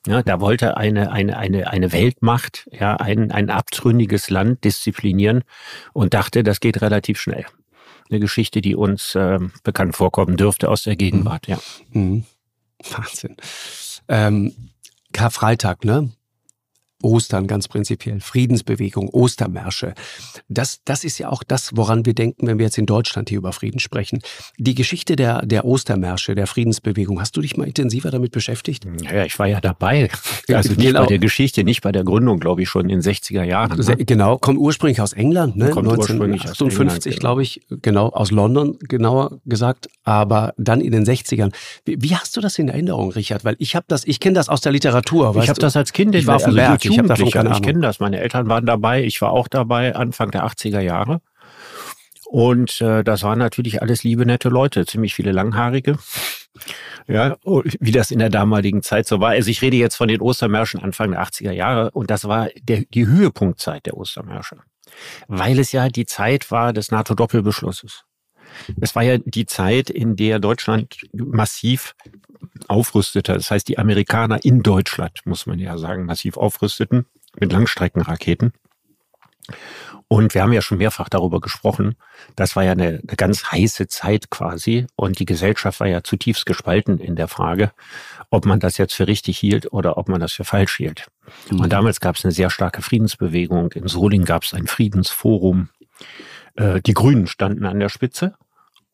Ja, 0.06 0.22
da 0.22 0.40
wollte 0.40 0.76
eine, 0.76 1.10
eine, 1.10 1.38
eine, 1.38 1.70
eine 1.70 1.92
Weltmacht, 1.92 2.68
ja, 2.70 2.96
ein, 2.96 3.32
ein 3.32 3.48
abtrünniges 3.48 4.28
Land 4.28 4.64
disziplinieren 4.64 5.44
und 5.94 6.12
dachte, 6.12 6.42
das 6.42 6.60
geht 6.60 6.82
relativ 6.82 7.18
schnell 7.18 7.46
eine 8.10 8.20
Geschichte, 8.20 8.60
die 8.60 8.74
uns 8.74 9.14
äh, 9.14 9.38
bekannt 9.62 9.96
vorkommen 9.96 10.36
dürfte 10.36 10.68
aus 10.68 10.82
der 10.82 10.96
Gegenwart, 10.96 11.48
mhm. 11.48 11.54
ja. 11.54 11.60
Mhm. 11.92 12.24
Wahnsinn. 12.90 13.36
Ähm, 14.08 14.52
Karfreitag, 15.12 15.84
ne? 15.84 16.10
Ostern 17.04 17.46
ganz 17.46 17.68
prinzipiell, 17.68 18.20
Friedensbewegung, 18.20 19.08
Ostermärsche. 19.10 19.94
Das, 20.48 20.80
das 20.84 21.04
ist 21.04 21.18
ja 21.18 21.28
auch 21.28 21.42
das, 21.42 21.70
woran 21.74 22.06
wir 22.06 22.14
denken, 22.14 22.46
wenn 22.46 22.58
wir 22.58 22.64
jetzt 22.66 22.78
in 22.78 22.86
Deutschland 22.86 23.28
hier 23.28 23.38
über 23.38 23.52
Frieden 23.52 23.78
sprechen. 23.78 24.20
Die 24.58 24.74
Geschichte 24.74 25.16
der, 25.16 25.44
der 25.44 25.64
Ostermärsche, 25.64 26.34
der 26.34 26.46
Friedensbewegung, 26.46 27.20
hast 27.20 27.36
du 27.36 27.40
dich 27.40 27.56
mal 27.56 27.66
intensiver 27.66 28.10
damit 28.10 28.32
beschäftigt? 28.32 28.86
Ja, 29.02 29.24
ich 29.24 29.38
war 29.38 29.46
ja 29.46 29.60
dabei. 29.60 30.08
Also 30.54 30.70
nicht 30.70 30.82
genau. 30.82 31.00
bei 31.00 31.06
der 31.06 31.18
Geschichte, 31.18 31.64
nicht 31.64 31.82
bei 31.82 31.90
der 31.90 32.04
Gründung, 32.04 32.38
glaube 32.38 32.62
ich, 32.62 32.68
schon 32.68 32.88
in 32.88 33.00
den 33.00 33.02
60er 33.02 33.42
Jahren. 33.42 33.76
Ne? 33.76 33.96
Genau, 34.04 34.38
kommt 34.38 34.58
ursprünglich 34.58 35.00
aus 35.00 35.12
England, 35.12 35.56
ne? 35.56 35.70
Kommt 35.70 35.88
1958, 35.88 37.18
glaube 37.18 37.42
ich, 37.42 37.62
genau, 37.82 38.08
aus 38.10 38.30
London, 38.30 38.78
genauer 38.80 39.40
gesagt, 39.46 39.88
aber 40.04 40.54
dann 40.58 40.80
in 40.80 40.92
den 40.92 41.04
60ern. 41.04 41.52
Wie, 41.84 42.00
wie 42.00 42.14
hast 42.14 42.36
du 42.36 42.40
das 42.40 42.58
in 42.58 42.68
Erinnerung, 42.68 43.10
Richard? 43.12 43.44
Weil 43.44 43.56
ich 43.58 43.74
habe 43.74 43.86
das, 43.88 44.04
ich 44.04 44.20
kenne 44.20 44.34
das 44.34 44.48
aus 44.48 44.60
der 44.60 44.72
Literatur. 44.72 45.34
Ich 45.42 45.48
habe 45.48 45.60
das 45.60 45.76
als 45.76 45.92
Kind, 45.92 46.14
ich 46.14 46.26
war 46.26 46.36
auf 46.36 46.42
dem 46.42 46.50
also 46.50 46.56
Berg, 46.56 46.84
ich 46.94 46.98
habe 46.98 47.08
davon 47.08 47.30
keine 47.30 47.50
Ich 47.52 47.62
kenne 47.62 47.80
das. 47.80 48.00
Meine 48.00 48.20
Eltern 48.20 48.48
waren 48.48 48.66
dabei. 48.66 49.02
Ich 49.02 49.20
war 49.20 49.30
auch 49.30 49.48
dabei, 49.48 49.94
Anfang 49.94 50.30
der 50.30 50.44
80er 50.46 50.80
Jahre. 50.80 51.20
Und 52.26 52.80
äh, 52.80 53.04
das 53.04 53.22
waren 53.22 53.38
natürlich 53.38 53.82
alles 53.82 54.02
liebe, 54.02 54.26
nette 54.26 54.48
Leute, 54.48 54.86
ziemlich 54.86 55.14
viele 55.14 55.32
Langhaarige. 55.32 55.98
Ja, 57.06 57.36
wie 57.44 57.90
das 57.90 58.10
in 58.10 58.18
der 58.18 58.30
damaligen 58.30 58.82
Zeit 58.82 59.06
so 59.06 59.20
war. 59.20 59.30
Also 59.30 59.50
ich 59.50 59.60
rede 59.60 59.76
jetzt 59.76 59.96
von 59.96 60.08
den 60.08 60.20
Ostermärschen 60.20 60.80
Anfang 60.80 61.10
der 61.10 61.22
80er 61.22 61.52
Jahre 61.52 61.90
und 61.90 62.10
das 62.10 62.26
war 62.26 62.48
der, 62.62 62.84
die 62.92 63.06
Höhepunktzeit 63.06 63.84
der 63.86 63.96
Ostermärsche. 63.96 64.56
Weil 65.28 65.58
es 65.58 65.72
ja 65.72 65.88
die 65.88 66.06
Zeit 66.06 66.50
war 66.50 66.72
des 66.72 66.90
NATO-Doppelbeschlusses. 66.90 68.04
Es 68.80 68.94
war 68.94 69.02
ja 69.02 69.18
die 69.18 69.46
Zeit, 69.46 69.90
in 69.90 70.16
der 70.16 70.38
Deutschland 70.38 70.96
massiv 71.12 71.94
aufrüstete. 72.68 73.34
Das 73.34 73.50
heißt, 73.50 73.68
die 73.68 73.78
Amerikaner 73.78 74.44
in 74.44 74.62
Deutschland, 74.62 75.20
muss 75.24 75.46
man 75.46 75.58
ja 75.58 75.76
sagen, 75.78 76.04
massiv 76.04 76.36
aufrüsteten 76.36 77.06
mit 77.38 77.52
Langstreckenraketen. 77.52 78.52
Und 80.08 80.34
wir 80.34 80.42
haben 80.42 80.52
ja 80.52 80.62
schon 80.62 80.78
mehrfach 80.78 81.08
darüber 81.08 81.40
gesprochen. 81.40 81.96
Das 82.36 82.56
war 82.56 82.64
ja 82.64 82.72
eine, 82.72 83.00
eine, 83.06 83.16
ganz 83.16 83.50
heiße 83.50 83.88
Zeit 83.88 84.30
quasi. 84.30 84.86
Und 84.96 85.18
die 85.18 85.24
Gesellschaft 85.24 85.80
war 85.80 85.86
ja 85.86 86.02
zutiefst 86.02 86.46
gespalten 86.46 86.98
in 86.98 87.16
der 87.16 87.28
Frage, 87.28 87.72
ob 88.30 88.46
man 88.46 88.60
das 88.60 88.78
jetzt 88.78 88.94
für 88.94 89.06
richtig 89.06 89.38
hielt 89.38 89.72
oder 89.72 89.96
ob 89.96 90.08
man 90.08 90.20
das 90.20 90.32
für 90.32 90.44
falsch 90.44 90.76
hielt. 90.76 91.08
Mhm. 91.50 91.60
Und 91.60 91.72
damals 91.72 92.00
gab 92.00 92.16
es 92.16 92.24
eine 92.24 92.32
sehr 92.32 92.50
starke 92.50 92.82
Friedensbewegung. 92.82 93.72
In 93.72 93.88
Solingen 93.88 94.26
gab 94.26 94.44
es 94.44 94.54
ein 94.54 94.66
Friedensforum. 94.66 95.70
Äh, 96.56 96.80
die 96.80 96.94
Grünen 96.94 97.26
standen 97.26 97.64
an 97.64 97.80
der 97.80 97.88
Spitze. 97.88 98.34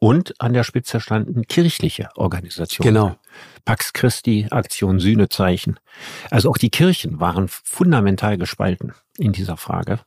Und 0.01 0.35
an 0.41 0.55
der 0.55 0.65
Spitze 0.65 0.99
standen 0.99 1.47
kirchliche 1.47 2.09
Organisationen. 2.17 2.95
Genau. 2.95 3.17
Pax 3.67 3.93
Christi, 3.93 4.47
Aktion 4.51 4.99
Sühnezeichen. 4.99 5.79
Also 6.31 6.49
auch 6.49 6.57
die 6.57 6.71
Kirchen 6.71 7.21
waren 7.21 7.49
fundamental 7.49 8.39
gespalten 8.39 8.95
in 9.19 9.33
dieser 9.33 9.59
Frage. 9.59 10.01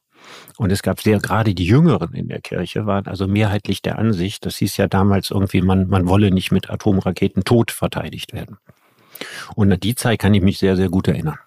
Und 0.58 0.72
es 0.72 0.82
gab 0.82 1.00
sehr, 1.00 1.20
gerade 1.20 1.54
die 1.54 1.65
Jüngeren 1.65 2.13
in 2.13 2.28
der 2.28 2.41
Kirche 2.41 2.88
waren 2.88 3.06
also 3.06 3.28
mehrheitlich 3.28 3.84
der 3.84 4.00
Ansicht, 4.00 4.46
das 4.46 4.58
hieß 4.58 4.78
ja 4.78 4.88
damals 4.88 5.30
irgendwie, 5.30 5.62
man, 5.62 5.88
man 5.88 6.08
wolle 6.08 6.32
nicht 6.32 6.52
mit 6.52 6.72
Atomraketen 6.72 7.44
tot 7.44 7.70
verteidigt 7.70 8.34
werden. 8.34 8.58
Und 9.56 9.72
an 9.72 9.80
die 9.80 9.94
Zeit 9.94 10.20
kann 10.20 10.34
ich 10.34 10.41
mich 10.41 10.58
sehr, 10.58 10.76
sehr 10.76 10.89
gut 10.89 11.08
erinnern. 11.08 11.38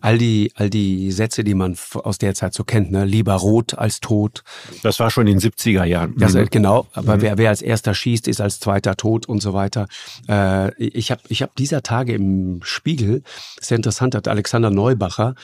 All 0.00 0.18
die, 0.18 0.52
all 0.54 0.70
die 0.70 1.10
Sätze, 1.12 1.44
die 1.44 1.54
man 1.54 1.76
aus 1.94 2.18
der 2.18 2.34
Zeit 2.34 2.54
so 2.54 2.64
kennt, 2.64 2.90
ne? 2.90 3.04
lieber 3.04 3.34
rot 3.34 3.74
als 3.78 4.00
tot. 4.00 4.42
Das 4.82 5.00
war 5.00 5.10
schon 5.10 5.26
in 5.26 5.38
den 5.38 5.50
70er 5.52 5.84
Jahren. 5.84 6.14
Das, 6.16 6.34
mhm. 6.34 6.46
Genau, 6.50 6.86
aber 6.92 7.16
mhm. 7.16 7.22
wer, 7.22 7.38
wer 7.38 7.50
als 7.50 7.62
erster 7.62 7.94
schießt, 7.94 8.28
ist 8.28 8.40
als 8.40 8.60
zweiter 8.60 8.96
tot 8.96 9.26
und 9.26 9.40
so 9.40 9.52
weiter. 9.54 9.86
Äh, 10.28 10.74
ich 10.82 11.10
habe 11.10 11.22
ich 11.28 11.42
hab 11.42 11.54
dieser 11.56 11.82
Tage 11.82 12.14
im 12.14 12.60
Spiegel, 12.62 13.22
sehr 13.60 13.76
interessant, 13.76 14.14
hat 14.14 14.28
Alexander 14.28 14.70
Neubacher 14.70 15.34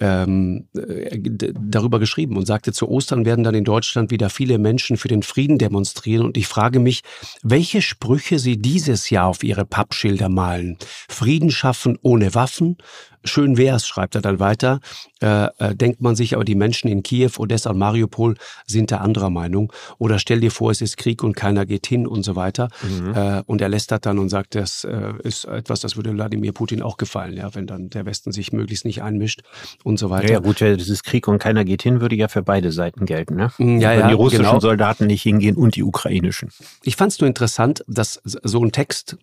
ähm, 0.00 0.66
äh, 0.76 1.18
darüber 1.20 1.98
geschrieben 1.98 2.36
und 2.36 2.46
sagte, 2.46 2.72
zu 2.72 2.88
Ostern 2.88 3.24
werden 3.24 3.44
dann 3.44 3.54
in 3.54 3.64
Deutschland 3.64 4.10
wieder 4.10 4.30
viele 4.30 4.58
Menschen 4.58 4.96
für 4.96 5.08
den 5.08 5.22
Frieden 5.22 5.58
demonstrieren. 5.58 6.26
Und 6.26 6.36
ich 6.36 6.46
frage 6.46 6.80
mich, 6.80 7.02
welche 7.42 7.82
Sprüche 7.82 8.38
sie 8.38 8.56
dieses 8.56 9.10
Jahr 9.10 9.28
auf 9.28 9.44
ihre 9.44 9.64
Pappschilder 9.64 10.28
malen. 10.28 10.78
Frieden 11.08 11.50
schaffen 11.50 11.98
ohne 12.02 12.34
Waffen, 12.34 12.76
Schön 13.24 13.56
wär's, 13.56 13.86
schreibt 13.86 14.14
er 14.14 14.20
dann 14.20 14.38
weiter. 14.38 14.80
Äh, 15.20 15.48
äh, 15.58 15.74
denkt 15.74 16.02
man 16.02 16.16
sich, 16.16 16.34
aber 16.34 16.44
die 16.44 16.54
Menschen 16.54 16.88
in 16.88 17.02
Kiew, 17.02 17.30
Odessa 17.38 17.70
und 17.70 17.78
Mariupol 17.78 18.36
sind 18.66 18.90
da 18.90 18.98
anderer 18.98 19.30
Meinung. 19.30 19.72
Oder 19.98 20.18
stell 20.18 20.40
dir 20.40 20.50
vor, 20.50 20.70
es 20.70 20.80
ist 20.80 20.96
Krieg 20.96 21.22
und 21.22 21.34
keiner 21.34 21.64
geht 21.64 21.86
hin 21.86 22.06
und 22.06 22.24
so 22.24 22.36
weiter. 22.36 22.68
Mhm. 22.82 23.14
Äh, 23.14 23.42
und 23.46 23.62
er 23.62 23.68
lästert 23.68 24.04
dann 24.06 24.18
und 24.18 24.28
sagt, 24.28 24.54
das 24.54 24.84
äh, 24.84 25.14
ist 25.22 25.46
etwas, 25.46 25.80
das 25.80 25.96
würde 25.96 26.12
Wladimir 26.12 26.52
Putin 26.52 26.82
auch 26.82 26.98
gefallen, 26.98 27.36
ja, 27.36 27.54
wenn 27.54 27.66
dann 27.66 27.88
der 27.88 28.04
Westen 28.04 28.32
sich 28.32 28.52
möglichst 28.52 28.84
nicht 28.84 29.02
einmischt 29.02 29.42
und 29.82 29.98
so 29.98 30.10
weiter. 30.10 30.26
Ja, 30.26 30.34
ja 30.34 30.38
gut, 30.40 30.60
ja, 30.60 30.76
das 30.76 30.88
ist 30.88 31.04
Krieg 31.04 31.26
und 31.26 31.38
keiner 31.38 31.64
geht 31.64 31.82
hin, 31.82 32.00
würde 32.00 32.16
ja 32.16 32.28
für 32.28 32.42
beide 32.42 32.72
Seiten 32.72 33.06
gelten. 33.06 33.36
Ne? 33.36 33.50
Mm, 33.58 33.78
ja, 33.78 33.90
wenn 33.90 34.00
ja, 34.00 34.08
die 34.08 34.14
russischen 34.14 34.44
genau. 34.44 34.60
Soldaten 34.60 35.06
nicht 35.06 35.22
hingehen 35.22 35.56
und 35.56 35.76
die 35.76 35.82
ukrainischen. 35.82 36.50
Ich 36.82 36.96
fand 36.96 37.12
es 37.12 37.20
nur 37.20 37.28
interessant, 37.28 37.82
dass 37.88 38.20
so 38.24 38.62
ein 38.62 38.72
Text 38.72 39.16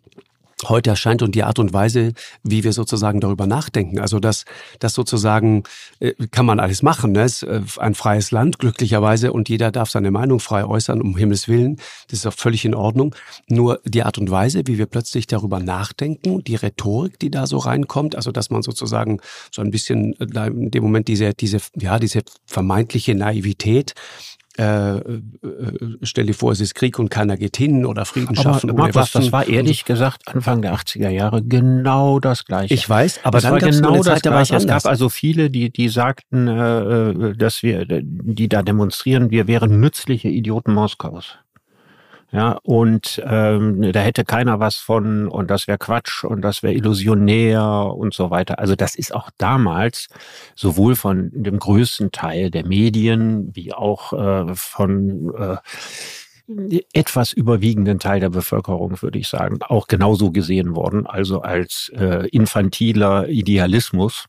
heute 0.70 0.90
erscheint 0.92 1.22
und 1.22 1.36
die 1.36 1.44
Art 1.44 1.60
und 1.60 1.74
Weise, 1.74 2.14
wie 2.44 2.64
wir 2.64 2.74
sozusagen 2.74 3.20
darüber 3.20 3.48
nachdenken. 3.48 4.00
Also 4.00 4.20
das, 4.20 4.46
das 4.80 4.94
sozusagen 4.94 5.64
äh, 6.00 6.14
kann 6.32 6.46
man 6.46 6.60
alles 6.60 6.84
machen. 6.84 7.14
Ne? 7.14 7.24
Es 7.24 7.44
ist 7.44 7.50
äh, 7.50 7.62
ein 7.78 7.96
freies 7.96 8.32
Land, 8.32 8.60
glücklicherweise, 8.60 9.34
und 9.34 9.50
jeder 9.50 9.72
darf 9.72 9.90
seine 9.90 10.12
Meinung 10.12 10.40
frei 10.40 10.66
äußern, 10.66 11.02
um 11.02 11.18
Himmels 11.18 11.48
Willen. 11.48 11.78
Das 12.10 12.20
ist 12.20 12.26
auch 12.26 12.34
völlig 12.34 12.66
in 12.66 12.76
Ordnung. 12.76 13.16
Nur 13.48 13.82
die 13.86 14.04
Art 14.04 14.18
und 14.18 14.30
Weise, 14.30 14.64
wie 14.66 14.78
wir 14.78 14.86
plötzlich 14.86 15.28
darüber 15.28 15.60
nachdenken, 15.60 16.44
die 16.44 16.56
Rhetorik, 16.56 17.20
die 17.20 17.32
da 17.32 17.48
so 17.48 17.58
reinkommt, 17.58 18.16
also 18.16 18.32
dass 18.32 18.50
man 18.50 18.62
sozusagen 18.62 19.20
so 19.52 19.62
ein 19.62 19.72
bisschen 19.72 20.14
äh, 20.20 20.48
in 20.48 20.72
dem 20.72 20.84
Moment 20.84 21.08
diese, 21.08 21.34
diese, 21.34 21.60
ja, 21.76 22.00
diese 22.00 22.22
vermeintliche 22.46 23.16
Naivität 23.16 23.94
äh, 24.58 24.98
äh, 24.98 25.22
stell 26.04 26.26
dir 26.26 26.34
vor, 26.34 26.52
es 26.52 26.60
ist 26.60 26.76
Krieg 26.76 27.00
und 27.00 27.10
keiner 27.10 27.38
geht 27.38 27.56
hin 27.56 27.86
oder 27.86 28.06
Frieden 28.06 28.36
schaffen 28.36 28.70
aber, 28.70 28.84
ohne 28.84 28.94
Markus. 28.94 29.12
Das 29.14 29.32
war 29.32 29.48
ehrlich 29.48 29.86
gesagt 29.86 30.28
Anfang 30.28 30.62
der 30.62 30.74
80er 30.76 31.10
Jahre 31.10 31.42
genau 31.42 32.20
das 32.20 32.46
Gleiche. 32.46 32.74
Ich 32.74 32.88
weiß, 32.88 33.22
aber 33.24 33.38
das 33.38 33.44
dann 33.44 33.52
war 33.54 33.60
genau 33.60 33.94
eine 33.94 34.02
Zeit, 34.02 34.26
das 34.26 34.32
Gleiche. 34.32 34.56
Es 34.56 34.68
gab 34.68 34.86
also 34.86 35.10
viele, 35.10 35.50
die, 35.50 35.72
die 35.72 35.88
sagten, 35.88 36.48
äh, 36.48 37.10
äh, 37.12 37.36
dass 37.38 37.64
wir, 37.64 37.86
die 37.86 38.50
da 38.50 38.62
demonstrieren, 38.62 39.32
wir 39.32 39.48
wären 39.48 39.80
nützliche 39.80 40.28
Idioten 40.28 40.74
Moskaus. 40.74 41.38
Ja, 42.34 42.58
und 42.64 43.22
ähm, 43.26 43.92
da 43.92 44.00
hätte 44.00 44.24
keiner 44.24 44.62
was 44.62 44.78
von 44.78 45.28
und 45.28 45.52
das 45.52 45.68
wäre 45.68 45.78
Quatsch 45.78 46.24
und 46.24 46.42
das 46.42 46.64
wäre 46.64 46.74
illusionär 46.74 47.62
und 47.62 48.14
so 48.14 48.30
weiter. 48.30 48.58
Also 48.58 48.76
das 48.78 48.96
ist 48.96 49.14
auch 49.14 49.30
damals 49.38 50.08
sowohl 50.56 50.96
von 50.96 51.30
dem 51.34 51.60
größten 51.60 52.14
Teil 52.14 52.50
der 52.50 52.66
Medien 52.66 53.54
wie 53.54 53.74
auch 53.74 54.14
äh, 54.14 54.56
von 54.56 55.34
äh, 55.36 55.58
etwas 56.94 57.34
überwiegenden 57.34 58.00
Teil 58.00 58.22
der 58.22 58.30
Bevölkerung, 58.30 59.02
würde 59.02 59.20
ich 59.20 59.28
sagen, 59.28 59.60
auch 59.64 59.88
genauso 59.88 60.32
gesehen 60.32 60.74
worden, 60.74 61.08
also 61.08 61.42
als 61.42 61.92
äh, 61.98 62.28
infantiler 62.30 63.28
Idealismus 63.28 64.26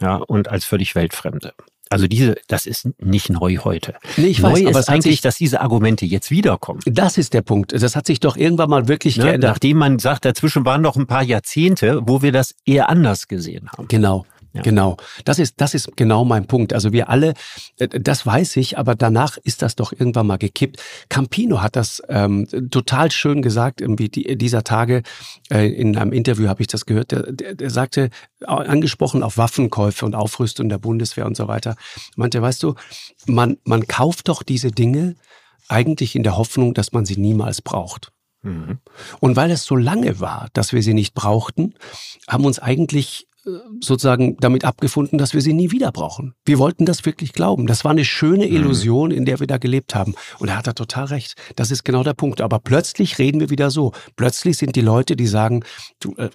ja, 0.00 0.16
und 0.16 0.48
als 0.48 0.64
völlig 0.64 0.94
Weltfremde. 0.94 1.52
Also 1.92 2.06
diese, 2.06 2.36
das 2.48 2.66
ist 2.66 2.88
nicht 2.98 3.30
neu 3.30 3.58
heute. 3.58 3.94
Nee, 4.16 4.26
ich 4.26 4.40
neu 4.40 4.52
weiß, 4.52 4.66
aber 4.66 4.80
ist 4.80 4.88
eigentlich, 4.88 5.20
dass 5.20 5.36
diese 5.36 5.60
Argumente 5.60 6.06
jetzt 6.06 6.30
wiederkommen. 6.30 6.80
Das 6.86 7.18
ist 7.18 7.34
der 7.34 7.42
Punkt. 7.42 7.72
Das 7.72 7.96
hat 7.96 8.06
sich 8.06 8.20
doch 8.20 8.36
irgendwann 8.36 8.70
mal 8.70 8.88
wirklich 8.88 9.16
ne? 9.16 9.24
geändert. 9.24 9.50
Nachdem 9.52 9.78
man 9.78 9.98
sagt, 9.98 10.24
dazwischen 10.24 10.64
waren 10.64 10.82
noch 10.82 10.96
ein 10.96 11.06
paar 11.06 11.22
Jahrzehnte, 11.22 12.00
wo 12.04 12.22
wir 12.22 12.32
das 12.32 12.54
eher 12.64 12.88
anders 12.88 13.28
gesehen 13.28 13.68
haben. 13.70 13.88
Genau. 13.88 14.24
Ja. 14.54 14.60
Genau, 14.60 14.98
das 15.24 15.38
ist, 15.38 15.60
das 15.62 15.72
ist 15.72 15.96
genau 15.96 16.26
mein 16.26 16.46
Punkt. 16.46 16.74
Also 16.74 16.92
wir 16.92 17.08
alle, 17.08 17.32
äh, 17.78 17.88
das 17.88 18.26
weiß 18.26 18.56
ich, 18.56 18.76
aber 18.76 18.94
danach 18.94 19.38
ist 19.38 19.62
das 19.62 19.76
doch 19.76 19.92
irgendwann 19.92 20.26
mal 20.26 20.36
gekippt. 20.36 20.82
Campino 21.08 21.62
hat 21.62 21.74
das 21.74 22.02
ähm, 22.08 22.46
total 22.70 23.10
schön 23.10 23.40
gesagt, 23.40 23.80
irgendwie 23.80 24.10
die, 24.10 24.36
dieser 24.36 24.62
Tage, 24.62 25.02
äh, 25.50 25.68
in 25.68 25.96
einem 25.96 26.12
Interview 26.12 26.48
habe 26.48 26.60
ich 26.60 26.66
das 26.66 26.84
gehört, 26.84 27.12
der, 27.12 27.32
der, 27.32 27.54
der 27.54 27.70
sagte, 27.70 28.10
angesprochen 28.44 29.22
auf 29.22 29.38
Waffenkäufe 29.38 30.04
und 30.04 30.14
Aufrüstung 30.14 30.68
der 30.68 30.78
Bundeswehr 30.78 31.24
und 31.24 31.36
so 31.36 31.48
weiter, 31.48 31.76
meinte, 32.16 32.42
weißt 32.42 32.62
du, 32.62 32.74
man, 33.26 33.56
man 33.64 33.86
kauft 33.86 34.28
doch 34.28 34.42
diese 34.42 34.70
Dinge 34.70 35.16
eigentlich 35.68 36.14
in 36.14 36.24
der 36.24 36.36
Hoffnung, 36.36 36.74
dass 36.74 36.92
man 36.92 37.06
sie 37.06 37.16
niemals 37.16 37.62
braucht. 37.62 38.12
Mhm. 38.42 38.80
Und 39.20 39.36
weil 39.36 39.50
es 39.50 39.64
so 39.64 39.76
lange 39.76 40.20
war, 40.20 40.48
dass 40.52 40.72
wir 40.72 40.82
sie 40.82 40.94
nicht 40.94 41.14
brauchten, 41.14 41.74
haben 42.28 42.44
uns 42.44 42.58
eigentlich 42.58 43.28
sozusagen 43.80 44.36
damit 44.38 44.64
abgefunden, 44.64 45.18
dass 45.18 45.34
wir 45.34 45.40
sie 45.40 45.52
nie 45.52 45.72
wieder 45.72 45.90
brauchen. 45.90 46.34
Wir 46.44 46.58
wollten 46.58 46.86
das 46.86 47.04
wirklich 47.04 47.32
glauben. 47.32 47.66
Das 47.66 47.84
war 47.84 47.90
eine 47.90 48.04
schöne 48.04 48.46
mhm. 48.46 48.54
Illusion, 48.54 49.10
in 49.10 49.24
der 49.24 49.40
wir 49.40 49.46
da 49.46 49.58
gelebt 49.58 49.94
haben. 49.94 50.14
Und 50.38 50.48
er 50.48 50.56
hat 50.56 50.66
da 50.66 50.72
total 50.72 51.06
recht. 51.06 51.34
Das 51.56 51.70
ist 51.70 51.84
genau 51.84 52.04
der 52.04 52.14
Punkt. 52.14 52.40
Aber 52.40 52.60
plötzlich 52.60 53.18
reden 53.18 53.40
wir 53.40 53.50
wieder 53.50 53.70
so. 53.70 53.92
Plötzlich 54.16 54.58
sind 54.58 54.76
die 54.76 54.80
Leute, 54.80 55.16
die 55.16 55.26
sagen, 55.26 55.64
du, 55.98 56.14
äh, 56.16 56.30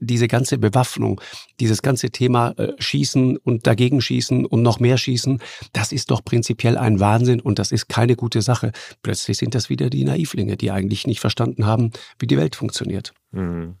diese 0.00 0.28
ganze 0.28 0.56
Bewaffnung, 0.56 1.20
dieses 1.60 1.82
ganze 1.82 2.10
Thema 2.10 2.52
äh, 2.52 2.72
Schießen 2.78 3.36
und 3.36 3.66
dagegen 3.66 4.00
schießen 4.00 4.46
und 4.46 4.62
noch 4.62 4.80
mehr 4.80 4.96
schießen, 4.96 5.40
das 5.72 5.92
ist 5.92 6.10
doch 6.10 6.24
prinzipiell 6.24 6.78
ein 6.78 6.98
Wahnsinn 7.00 7.40
und 7.40 7.58
das 7.58 7.72
ist 7.72 7.88
keine 7.88 8.16
gute 8.16 8.40
Sache. 8.40 8.72
Plötzlich 9.02 9.36
sind 9.36 9.54
das 9.54 9.68
wieder 9.68 9.90
die 9.90 10.04
Naivlinge, 10.04 10.56
die 10.56 10.70
eigentlich 10.70 11.06
nicht 11.06 11.20
verstanden 11.20 11.66
haben, 11.66 11.90
wie 12.18 12.26
die 12.26 12.38
Welt 12.38 12.56
funktioniert. 12.56 13.12
Mhm. 13.32 13.76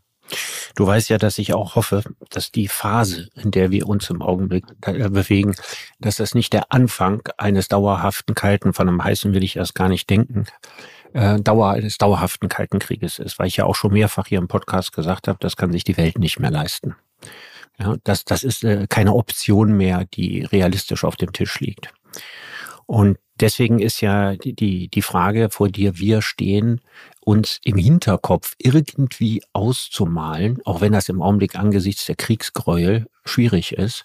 Du 0.74 0.86
weißt 0.86 1.08
ja, 1.08 1.18
dass 1.18 1.38
ich 1.38 1.54
auch 1.54 1.74
hoffe, 1.74 2.02
dass 2.30 2.52
die 2.52 2.68
Phase, 2.68 3.28
in 3.34 3.50
der 3.50 3.70
wir 3.70 3.88
uns 3.88 4.10
im 4.10 4.22
Augenblick 4.22 4.64
äh, 4.82 5.08
bewegen, 5.08 5.54
dass 5.98 6.16
das 6.16 6.34
nicht 6.34 6.52
der 6.52 6.72
Anfang 6.72 7.22
eines 7.36 7.68
dauerhaften 7.68 8.34
Kalten, 8.34 8.72
von 8.72 8.88
einem 8.88 9.02
heißen 9.02 9.32
will 9.32 9.44
ich 9.44 9.56
erst 9.56 9.74
gar 9.74 9.88
nicht 9.88 10.08
denken, 10.10 10.44
äh, 11.14 11.40
Dauer 11.40 11.70
eines 11.70 11.98
dauerhaften 11.98 12.48
Kalten 12.48 12.78
Krieges 12.78 13.18
ist, 13.18 13.38
weil 13.38 13.48
ich 13.48 13.56
ja 13.56 13.64
auch 13.64 13.74
schon 13.74 13.92
mehrfach 13.92 14.26
hier 14.26 14.38
im 14.38 14.48
Podcast 14.48 14.92
gesagt 14.92 15.28
habe, 15.28 15.38
das 15.40 15.56
kann 15.56 15.72
sich 15.72 15.84
die 15.84 15.96
Welt 15.96 16.18
nicht 16.18 16.38
mehr 16.38 16.50
leisten. 16.50 16.96
Ja, 17.78 17.96
das, 18.04 18.24
das 18.24 18.42
ist 18.42 18.64
äh, 18.64 18.86
keine 18.88 19.14
Option 19.14 19.76
mehr, 19.76 20.04
die 20.04 20.44
realistisch 20.44 21.04
auf 21.04 21.16
dem 21.16 21.32
Tisch 21.32 21.60
liegt. 21.60 21.92
Und 22.88 23.18
deswegen 23.38 23.80
ist 23.80 24.00
ja 24.00 24.34
die, 24.34 24.88
die 24.88 25.02
Frage, 25.02 25.50
vor 25.50 25.68
der 25.68 25.98
wir 25.98 26.22
stehen, 26.22 26.80
uns 27.20 27.60
im 27.62 27.76
Hinterkopf 27.76 28.54
irgendwie 28.56 29.42
auszumalen, 29.52 30.62
auch 30.64 30.80
wenn 30.80 30.92
das 30.92 31.10
im 31.10 31.20
Augenblick 31.20 31.54
angesichts 31.54 32.06
der 32.06 32.16
Kriegsgräuel 32.16 33.06
schwierig 33.26 33.72
ist, 33.72 34.04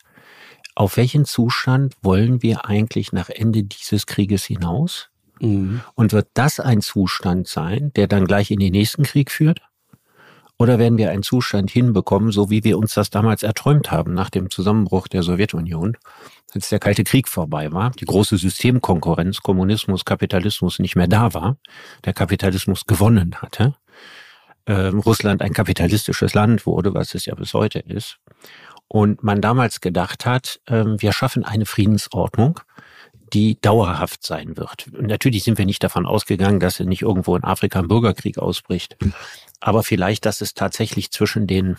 auf 0.75 0.97
welchen 0.97 1.23
Zustand 1.23 1.95
wollen 2.01 2.43
wir 2.43 2.65
eigentlich 2.65 3.13
nach 3.13 3.29
Ende 3.29 3.63
dieses 3.63 4.05
Krieges 4.05 4.43
hinaus? 4.43 5.09
Mhm. 5.39 5.79
Und 5.95 6.11
wird 6.11 6.27
das 6.33 6.59
ein 6.59 6.81
Zustand 6.81 7.47
sein, 7.47 7.93
der 7.95 8.07
dann 8.07 8.25
gleich 8.25 8.51
in 8.51 8.59
den 8.59 8.73
nächsten 8.73 9.03
Krieg 9.03 9.31
führt? 9.31 9.61
Oder 10.63 10.79
werden 10.79 10.97
wir 10.97 11.11
einen 11.11 11.23
Zustand 11.23 11.71
hinbekommen, 11.71 12.31
so 12.31 12.49
wie 12.49 12.63
wir 12.63 12.77
uns 12.77 12.93
das 12.93 13.09
damals 13.09 13.43
erträumt 13.43 13.91
haben 13.91 14.13
nach 14.13 14.29
dem 14.29 14.49
Zusammenbruch 14.49 15.09
der 15.09 15.21
Sowjetunion, 15.21 15.97
als 16.53 16.69
der 16.69 16.79
Kalte 16.79 17.03
Krieg 17.03 17.27
vorbei 17.27 17.73
war, 17.73 17.91
die 17.91 18.05
große 18.05 18.37
Systemkonkurrenz, 18.37 19.41
Kommunismus, 19.41 20.05
Kapitalismus 20.05 20.79
nicht 20.79 20.95
mehr 20.95 21.09
da 21.09 21.33
war, 21.33 21.57
der 22.05 22.13
Kapitalismus 22.13 22.85
gewonnen 22.85 23.35
hatte, 23.41 23.75
ähm, 24.65 24.99
Russland 24.99 25.41
ein 25.41 25.51
kapitalistisches 25.51 26.33
Land 26.33 26.65
wurde, 26.65 26.93
was 26.93 27.13
es 27.13 27.25
ja 27.25 27.35
bis 27.35 27.53
heute 27.53 27.79
ist, 27.79 28.19
und 28.87 29.21
man 29.21 29.41
damals 29.41 29.81
gedacht 29.81 30.25
hat, 30.25 30.61
ähm, 30.69 30.95
wir 31.01 31.11
schaffen 31.11 31.43
eine 31.43 31.65
Friedensordnung, 31.65 32.61
die 33.33 33.59
dauerhaft 33.59 34.25
sein 34.25 34.57
wird. 34.57 34.87
Und 34.93 35.07
natürlich 35.07 35.43
sind 35.43 35.57
wir 35.57 35.65
nicht 35.65 35.83
davon 35.83 36.05
ausgegangen, 36.05 36.59
dass 36.59 36.79
nicht 36.79 37.01
irgendwo 37.01 37.35
in 37.35 37.43
Afrika 37.43 37.79
ein 37.79 37.87
Bürgerkrieg 37.87 38.37
ausbricht, 38.37 38.97
aber 39.59 39.83
vielleicht, 39.83 40.25
dass 40.25 40.41
es 40.41 40.53
tatsächlich 40.53 41.11
zwischen 41.11 41.47
den 41.47 41.77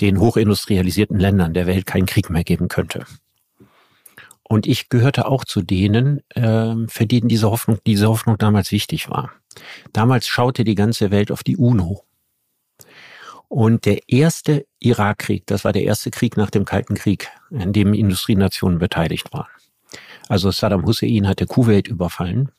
den 0.00 0.20
hochindustrialisierten 0.20 1.18
Ländern 1.18 1.54
der 1.54 1.66
Welt 1.66 1.86
keinen 1.86 2.06
Krieg 2.06 2.30
mehr 2.30 2.44
geben 2.44 2.68
könnte. 2.68 3.04
Und 4.42 4.66
ich 4.66 4.88
gehörte 4.88 5.26
auch 5.26 5.44
zu 5.44 5.62
denen, 5.62 6.20
äh, 6.30 6.74
für 6.88 7.06
denen 7.06 7.28
diese 7.28 7.50
Hoffnung, 7.50 7.78
diese 7.86 8.08
Hoffnung 8.08 8.36
damals 8.38 8.72
wichtig 8.72 9.08
war. 9.08 9.32
Damals 9.92 10.28
schaute 10.28 10.64
die 10.64 10.74
ganze 10.74 11.10
Welt 11.10 11.30
auf 11.30 11.42
die 11.42 11.56
UNO. 11.56 12.04
Und 13.48 13.84
der 13.84 14.08
erste 14.08 14.66
Irakkrieg, 14.78 15.46
das 15.46 15.64
war 15.64 15.72
der 15.72 15.84
erste 15.84 16.10
Krieg 16.10 16.36
nach 16.36 16.50
dem 16.50 16.64
Kalten 16.64 16.94
Krieg, 16.94 17.28
in 17.50 17.72
dem 17.72 17.92
Industrienationen 17.92 18.78
beteiligt 18.78 19.32
waren. 19.32 19.48
Also 20.28 20.50
Saddam 20.50 20.84
Hussein 20.84 21.28
hatte 21.28 21.46
Kuwait 21.46 21.88
überfallen. 21.88 22.50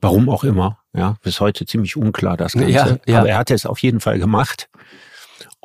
Warum 0.00 0.28
auch 0.28 0.42
immer, 0.42 0.78
ja, 0.92 1.16
bis 1.22 1.40
heute 1.40 1.64
ziemlich 1.64 1.96
unklar 1.96 2.36
das 2.36 2.54
Ganze. 2.54 2.70
Ja, 2.70 2.98
ja. 3.06 3.20
Aber 3.20 3.28
er 3.28 3.38
hatte 3.38 3.54
es 3.54 3.66
auf 3.66 3.78
jeden 3.78 4.00
Fall 4.00 4.18
gemacht. 4.18 4.68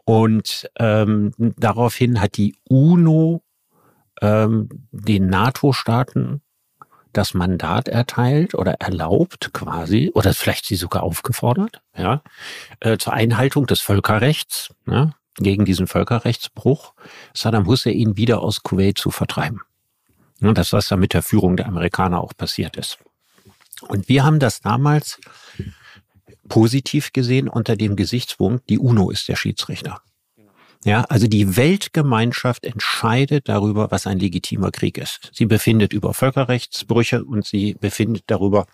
Und 0.06 0.70
ähm, 0.80 1.32
daraufhin 1.38 2.22
hat 2.22 2.38
die 2.38 2.56
UNO 2.70 3.44
ähm, 4.22 4.70
den 4.92 5.28
NATO-Staaten 5.28 6.42
das 7.14 7.34
Mandat 7.34 7.88
erteilt 7.88 8.54
oder 8.54 8.74
erlaubt 8.74 9.52
quasi, 9.54 10.12
oder 10.14 10.34
vielleicht 10.34 10.66
sie 10.66 10.76
sogar 10.76 11.04
aufgefordert, 11.04 11.82
ja, 11.96 12.22
äh, 12.80 12.98
zur 12.98 13.14
Einhaltung 13.14 13.66
des 13.66 13.82
Völkerrechts, 13.82 14.74
ja, 14.86 15.12
gegen 15.36 15.66
diesen 15.66 15.88
Völkerrechtsbruch, 15.88 16.94
Saddam 17.34 17.66
Hussein 17.66 18.18
wieder 18.18 18.42
aus 18.42 18.64
Kuwait 18.64 18.98
zu 18.98 19.12
vertreiben. 19.12 19.62
Ja, 20.40 20.54
das, 20.54 20.74
was 20.74 20.88
da 20.88 20.98
mit 20.98 21.14
der 21.14 21.24
Führung 21.24 21.58
der 21.58 21.68
Amerikaner 21.68 22.22
auch 22.22 22.36
passiert 22.36 22.78
ist. 22.78 23.00
Und 23.82 24.10
wir 24.10 24.24
haben 24.24 24.40
das 24.40 24.62
damals 24.62 25.20
positiv 26.48 27.14
gesehen 27.14 27.48
unter 27.48 27.76
dem 27.76 27.96
Gesichtspunkt, 27.96 28.70
die 28.70 28.80
UNO 28.80 29.10
ist 29.10 29.28
der 29.28 29.36
Schiedsrichter. 29.36 30.02
Ja, 30.84 31.02
also 31.10 31.28
die 31.28 31.58
Weltgemeinschaft 31.58 32.64
entscheidet 32.64 33.50
darüber, 33.50 33.92
was 33.92 34.08
ein 34.08 34.20
legitimer 34.20 34.72
Krieg 34.72 34.98
ist. 34.98 35.32
Sie 35.34 35.46
befindet 35.46 35.92
über 35.92 36.14
Völkerrechtsbrüche 36.14 37.26
und 37.26 37.46
sie 37.46 37.74
befindet 37.74 38.24
darüber, 38.28 38.68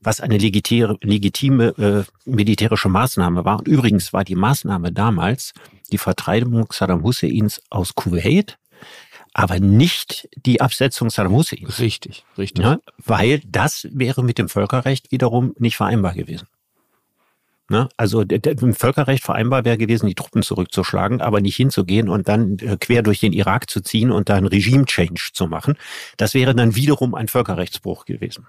was 0.00 0.20
eine 0.20 0.36
legitime, 0.36 0.98
legitime 1.00 1.68
äh, 1.78 2.30
militärische 2.30 2.88
Maßnahme 2.88 3.44
war. 3.44 3.60
Und 3.60 3.68
übrigens 3.68 4.12
war 4.12 4.24
die 4.24 4.34
Maßnahme 4.34 4.92
damals 4.92 5.54
die 5.92 5.98
Vertreibung 5.98 6.66
Saddam 6.70 7.02
Husseins 7.02 7.62
aus 7.70 7.94
Kuwait, 7.94 8.58
aber 9.34 9.60
nicht 9.60 10.28
die 10.36 10.60
Absetzung 10.60 11.10
Saddam 11.10 11.32
Husseins. 11.32 11.78
Richtig, 11.78 12.24
richtig. 12.36 12.64
Ja, 12.64 12.78
weil 12.98 13.40
das 13.46 13.86
wäre 13.90 14.22
mit 14.22 14.38
dem 14.38 14.48
Völkerrecht 14.48 15.10
wiederum 15.12 15.54
nicht 15.58 15.76
vereinbar 15.76 16.14
gewesen. 16.14 16.48
Ne? 17.70 17.88
Also 17.98 18.22
im 18.22 18.74
Völkerrecht 18.74 19.22
vereinbar 19.22 19.64
wäre 19.66 19.76
gewesen, 19.76 20.06
die 20.06 20.14
Truppen 20.14 20.42
zurückzuschlagen, 20.42 21.20
aber 21.20 21.42
nicht 21.42 21.56
hinzugehen 21.56 22.08
und 22.08 22.26
dann 22.26 22.58
äh, 22.60 22.78
quer 22.80 23.02
durch 23.02 23.20
den 23.20 23.34
Irak 23.34 23.68
zu 23.68 23.82
ziehen 23.82 24.10
und 24.10 24.30
da 24.30 24.36
einen 24.36 24.46
Regime-Change 24.46 25.30
zu 25.34 25.46
machen. 25.48 25.76
Das 26.16 26.32
wäre 26.32 26.54
dann 26.54 26.76
wiederum 26.76 27.14
ein 27.14 27.28
Völkerrechtsbruch 27.28 28.06
gewesen. 28.06 28.46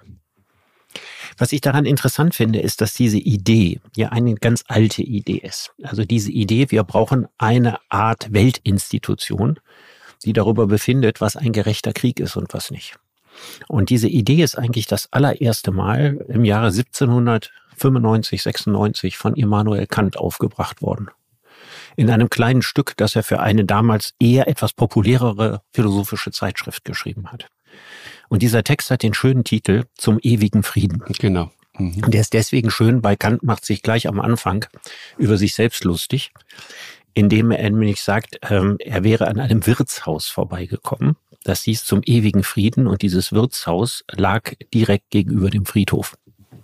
Was 1.37 1.51
ich 1.51 1.61
daran 1.61 1.85
interessant 1.85 2.33
finde, 2.33 2.59
ist, 2.59 2.81
dass 2.81 2.93
diese 2.93 3.17
Idee 3.17 3.79
ja 3.95 4.09
eine 4.09 4.35
ganz 4.35 4.63
alte 4.67 5.03
Idee 5.03 5.37
ist. 5.37 5.73
Also 5.83 6.05
diese 6.05 6.31
Idee, 6.31 6.71
wir 6.71 6.83
brauchen 6.83 7.27
eine 7.37 7.77
Art 7.89 8.31
Weltinstitution, 8.33 9.59
die 10.25 10.33
darüber 10.33 10.67
befindet, 10.67 11.21
was 11.21 11.35
ein 11.35 11.51
gerechter 11.51 11.93
Krieg 11.93 12.19
ist 12.19 12.35
und 12.35 12.53
was 12.53 12.71
nicht. 12.71 12.95
Und 13.67 13.89
diese 13.89 14.07
Idee 14.07 14.43
ist 14.43 14.57
eigentlich 14.57 14.87
das 14.87 15.11
allererste 15.11 15.71
Mal 15.71 16.25
im 16.27 16.43
Jahre 16.43 16.67
1700 16.67 17.51
95, 17.79 18.43
96 18.43 19.17
von 19.17 19.35
Immanuel 19.35 19.87
Kant 19.87 20.17
aufgebracht 20.17 20.81
worden. 20.81 21.09
In 21.95 22.09
einem 22.09 22.29
kleinen 22.29 22.61
Stück, 22.61 22.93
das 22.97 23.15
er 23.15 23.23
für 23.23 23.39
eine 23.39 23.65
damals 23.65 24.13
eher 24.19 24.47
etwas 24.47 24.73
populärere 24.73 25.61
philosophische 25.73 26.31
Zeitschrift 26.31 26.85
geschrieben 26.85 27.31
hat. 27.31 27.47
Und 28.29 28.41
dieser 28.41 28.63
Text 28.63 28.91
hat 28.91 29.03
den 29.03 29.13
schönen 29.13 29.43
Titel 29.43 29.85
Zum 29.95 30.19
ewigen 30.21 30.63
Frieden. 30.63 31.03
Genau. 31.19 31.51
Mhm. 31.77 32.11
Der 32.11 32.21
ist 32.21 32.33
deswegen 32.33 32.69
schön, 32.69 33.03
weil 33.03 33.17
Kant 33.17 33.43
macht 33.43 33.65
sich 33.65 33.81
gleich 33.81 34.07
am 34.07 34.19
Anfang 34.19 34.65
über 35.17 35.37
sich 35.37 35.55
selbst 35.55 35.83
lustig, 35.83 36.31
indem 37.13 37.51
er 37.51 37.69
nämlich 37.69 38.01
sagt, 38.01 38.39
ähm, 38.49 38.77
er 38.79 39.03
wäre 39.03 39.27
an 39.27 39.39
einem 39.39 39.65
Wirtshaus 39.65 40.27
vorbeigekommen. 40.27 41.15
Das 41.43 41.63
hieß 41.63 41.85
zum 41.85 42.01
ewigen 42.05 42.43
Frieden 42.43 42.87
und 42.87 43.01
dieses 43.01 43.31
Wirtshaus 43.31 44.03
lag 44.11 44.53
direkt 44.73 45.09
gegenüber 45.09 45.49
dem 45.49 45.65
Friedhof. 45.65 46.15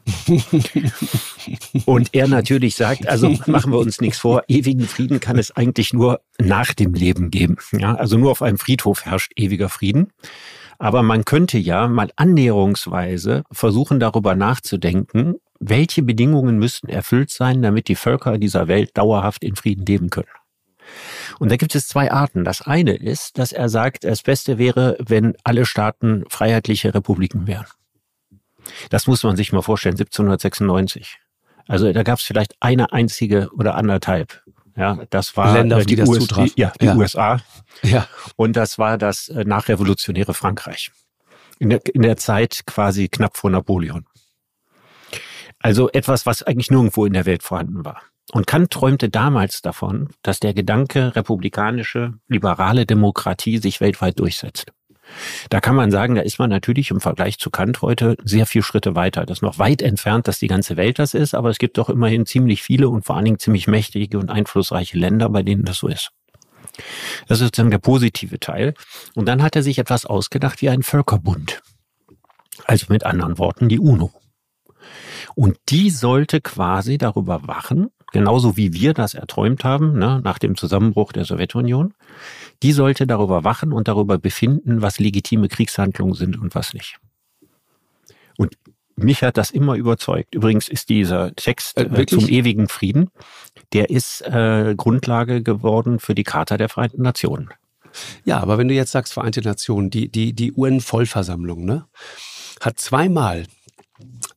und 1.85 2.09
er 2.13 2.27
natürlich 2.27 2.75
sagt, 2.75 3.07
also 3.07 3.29
machen 3.47 3.71
wir 3.71 3.79
uns 3.79 4.01
nichts 4.01 4.19
vor, 4.19 4.43
ewigen 4.47 4.87
Frieden 4.87 5.19
kann 5.19 5.39
es 5.39 5.55
eigentlich 5.55 5.93
nur 5.93 6.21
nach 6.37 6.73
dem 6.73 6.93
Leben 6.93 7.31
geben. 7.31 7.57
Ja, 7.71 7.95
also 7.95 8.17
nur 8.17 8.31
auf 8.31 8.41
einem 8.41 8.57
Friedhof 8.57 9.05
herrscht 9.05 9.31
ewiger 9.35 9.69
Frieden. 9.69 10.11
Aber 10.77 11.03
man 11.03 11.25
könnte 11.25 11.57
ja 11.57 11.87
mal 11.87 12.11
annäherungsweise 12.17 13.43
versuchen, 13.51 13.99
darüber 13.99 14.35
nachzudenken, 14.35 15.35
welche 15.69 16.03
Bedingungen 16.03 16.57
müssten 16.57 16.89
erfüllt 16.89 17.29
sein, 17.29 17.61
damit 17.61 17.87
die 17.87 17.95
Völker 17.95 18.37
dieser 18.37 18.67
Welt 18.67 18.97
dauerhaft 18.97 19.43
in 19.43 19.55
Frieden 19.55 19.85
leben 19.85 20.09
können. 20.09 20.27
Und 21.39 21.51
da 21.51 21.57
gibt 21.57 21.73
es 21.75 21.87
zwei 21.87 22.11
Arten. 22.11 22.43
Das 22.43 22.61
eine 22.61 22.95
ist, 22.95 23.37
dass 23.39 23.51
er 23.51 23.69
sagt, 23.69 24.03
das 24.03 24.21
Beste 24.21 24.57
wäre, 24.57 24.95
wenn 24.99 25.35
alle 25.43 25.65
Staaten 25.65 26.23
freiheitliche 26.29 26.93
Republiken 26.93 27.47
wären. 27.47 27.65
Das 28.89 29.07
muss 29.07 29.23
man 29.23 29.35
sich 29.35 29.51
mal 29.51 29.61
vorstellen, 29.61 29.95
1796. 29.95 31.19
Also 31.67 31.91
da 31.91 32.03
gab 32.03 32.19
es 32.19 32.25
vielleicht 32.25 32.55
eine 32.59 32.93
einzige 32.93 33.49
oder 33.53 33.75
anderthalb. 33.75 34.43
Ja, 34.77 34.99
das 35.09 35.37
war 35.37 35.53
Länder, 35.53 35.77
äh, 35.77 35.81
die, 35.81 35.87
die 35.87 35.95
das 35.95 36.09
US 36.09 36.19
zutraf. 36.19 36.53
die, 36.53 36.61
ja, 36.61 36.73
die 36.81 36.85
Ja. 36.85 36.95
USA. 36.95 37.39
Ja. 37.81 38.07
Und 38.35 38.55
das 38.55 38.77
war 38.77 38.97
das 38.97 39.29
äh, 39.29 39.43
nachrevolutionäre 39.45 40.33
Frankreich. 40.33 40.91
In 41.59 41.69
der, 41.69 41.81
in 41.93 42.01
der 42.01 42.17
Zeit 42.17 42.63
quasi 42.65 43.07
knapp 43.07 43.37
vor 43.37 43.49
Napoleon. 43.49 44.05
Also 45.65 45.89
etwas, 45.89 46.27
was 46.27 46.43
eigentlich 46.43 46.69
nirgendwo 46.69 47.07
in 47.07 47.13
der 47.13 47.25
Welt 47.25 47.41
vorhanden 47.41 47.83
war. 47.83 48.03
Und 48.31 48.45
Kant 48.45 48.69
träumte 48.69 49.09
damals 49.09 49.63
davon, 49.63 50.09
dass 50.21 50.39
der 50.39 50.53
Gedanke 50.53 51.15
republikanische, 51.15 52.13
liberale 52.27 52.85
Demokratie 52.85 53.57
sich 53.57 53.81
weltweit 53.81 54.19
durchsetzt. 54.19 54.71
Da 55.49 55.61
kann 55.61 55.75
man 55.75 55.89
sagen, 55.89 56.13
da 56.13 56.21
ist 56.21 56.37
man 56.37 56.51
natürlich 56.51 56.91
im 56.91 57.01
Vergleich 57.01 57.39
zu 57.39 57.49
Kant 57.49 57.81
heute 57.81 58.15
sehr 58.23 58.45
viel 58.45 58.61
Schritte 58.61 58.93
weiter. 58.93 59.25
Das 59.25 59.39
ist 59.39 59.41
noch 59.41 59.57
weit 59.57 59.81
entfernt, 59.81 60.27
dass 60.27 60.37
die 60.37 60.49
ganze 60.49 60.77
Welt 60.77 60.99
das 60.99 61.15
ist, 61.15 61.33
aber 61.33 61.49
es 61.49 61.57
gibt 61.57 61.79
doch 61.79 61.89
immerhin 61.89 62.27
ziemlich 62.27 62.61
viele 62.61 62.87
und 62.87 63.03
vor 63.03 63.15
allen 63.15 63.25
Dingen 63.25 63.39
ziemlich 63.39 63.65
mächtige 63.65 64.19
und 64.19 64.29
einflussreiche 64.29 64.99
Länder, 64.99 65.29
bei 65.29 65.41
denen 65.41 65.65
das 65.65 65.79
so 65.79 65.87
ist. 65.87 66.11
Das 67.27 67.39
ist 67.39 67.45
sozusagen 67.45 67.71
der 67.71 67.79
positive 67.79 68.39
Teil. 68.39 68.75
Und 69.15 69.25
dann 69.25 69.41
hat 69.41 69.55
er 69.55 69.63
sich 69.63 69.79
etwas 69.79 70.05
ausgedacht 70.05 70.61
wie 70.61 70.69
ein 70.69 70.83
Völkerbund. 70.83 71.63
Also 72.65 72.85
mit 72.89 73.03
anderen 73.03 73.39
Worten 73.39 73.67
die 73.67 73.79
UNO. 73.79 74.11
Und 75.35 75.57
die 75.69 75.89
sollte 75.89 76.41
quasi 76.41 76.97
darüber 76.97 77.47
wachen, 77.47 77.89
genauso 78.11 78.57
wie 78.57 78.73
wir 78.73 78.93
das 78.93 79.13
erträumt 79.13 79.63
haben, 79.63 79.97
ne, 79.97 80.21
nach 80.23 80.39
dem 80.39 80.55
Zusammenbruch 80.55 81.11
der 81.11 81.25
Sowjetunion, 81.25 81.93
die 82.63 82.71
sollte 82.71 83.07
darüber 83.07 83.43
wachen 83.43 83.73
und 83.73 83.87
darüber 83.87 84.17
befinden, 84.17 84.81
was 84.81 84.99
legitime 84.99 85.47
Kriegshandlungen 85.49 86.15
sind 86.15 86.39
und 86.39 86.55
was 86.55 86.73
nicht. 86.73 86.97
Und 88.37 88.57
mich 88.95 89.23
hat 89.23 89.37
das 89.37 89.51
immer 89.51 89.75
überzeugt. 89.75 90.33
Übrigens 90.33 90.69
ist 90.69 90.89
dieser 90.89 91.35
Text 91.35 91.77
Äh, 91.77 91.83
äh, 91.83 92.05
zum 92.05 92.29
ewigen 92.29 92.69
Frieden, 92.69 93.09
der 93.73 93.89
ist 93.89 94.21
äh, 94.21 94.73
Grundlage 94.77 95.43
geworden 95.43 95.99
für 95.99 96.15
die 96.15 96.23
Charta 96.23 96.57
der 96.57 96.69
Vereinten 96.69 97.01
Nationen. 97.01 97.49
Ja, 98.23 98.39
aber 98.39 98.57
wenn 98.57 98.67
du 98.67 98.73
jetzt 98.73 98.91
sagst 98.91 99.13
Vereinte 99.13 99.41
Nationen, 99.41 99.89
die, 99.89 100.09
die, 100.09 100.33
die 100.33 100.53
UN-Vollversammlung, 100.53 101.65
ne, 101.65 101.85
hat 102.61 102.79
zweimal 102.79 103.45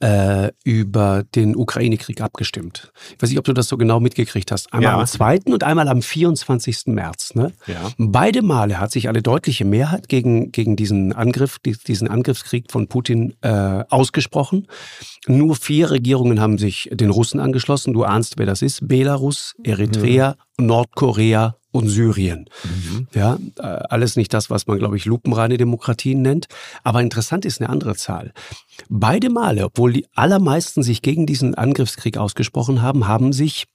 äh, 0.01 0.51
über 0.65 1.25
den 1.35 1.57
Ukraine-Krieg 1.57 2.21
abgestimmt. 2.21 2.93
Ich 3.17 3.21
weiß 3.23 3.31
nicht, 3.31 3.39
ob 3.39 3.45
du 3.45 3.53
das 3.53 3.69
so 3.69 3.77
genau 3.77 3.99
mitgekriegt 4.01 4.53
hast. 4.53 4.73
Einmal 4.73 4.93
Ja. 4.93 5.01
am 5.01 5.07
2. 5.07 5.41
und 5.47 5.65
einmal 5.65 5.89
am 5.89 6.03
24. 6.03 6.87
März. 6.95 7.35
Ne? 7.35 7.53
Ja. 7.67 7.91
Beide 7.99 8.43
Male 8.43 8.79
hat 8.79 8.93
sich 8.93 9.09
eine 9.09 9.23
deutliche 9.23 9.65
Mehrheit 9.65 10.09
gegen, 10.09 10.53
gegen 10.53 10.77
diesen 10.77 11.13
Angriff, 11.13 11.59
die- 11.59 11.77
diesen 11.77 12.07
Angriffskrieg 12.09 12.71
von 12.71 12.87
Putin 12.89 13.35
äh, 13.43 13.49
ausgesprochen. 13.89 14.69
Nur 15.27 15.57
vier 15.57 15.91
Regierungen 15.91 16.41
haben 16.41 16.59
sich 16.59 16.89
den 16.93 17.11
Russen 17.11 17.41
angeschlossen. 17.41 17.93
Du 17.95 18.05
ahnst, 18.05 18.35
wer 18.39 18.47
das 18.47 18.63
ist. 18.63 18.87
Belarus, 18.87 19.55
Eritrea, 19.65 20.37
Nordkorea 20.61 21.57
und 21.71 21.89
Syrien. 21.89 22.49
Ja, 23.15 23.39
äh, 23.59 23.63
alles 23.63 24.17
nicht 24.17 24.33
das, 24.33 24.51
was 24.51 24.67
man, 24.67 24.79
glaube 24.79 24.97
ich, 24.97 25.05
lupenreine 25.05 25.57
Demokratien 25.57 26.23
nennt. 26.23 26.47
Aber 26.83 27.01
interessant 27.01 27.45
ist 27.45 27.61
eine 27.61 27.69
andere 27.69 27.95
Zahl. 27.95 28.33
Beide 28.89 29.31
Male, 29.31 29.65
obwohl 29.65 29.93
die 29.93 30.07
allermeisten 30.15 30.83
sich 30.83 31.03
gegen 31.03 31.27
diesen 31.27 31.55
Angriffskrieg 31.55 32.17
ausgesprochen 32.17 32.83
haben, 32.83 33.07
haben 33.07 33.33
sich 33.33 33.67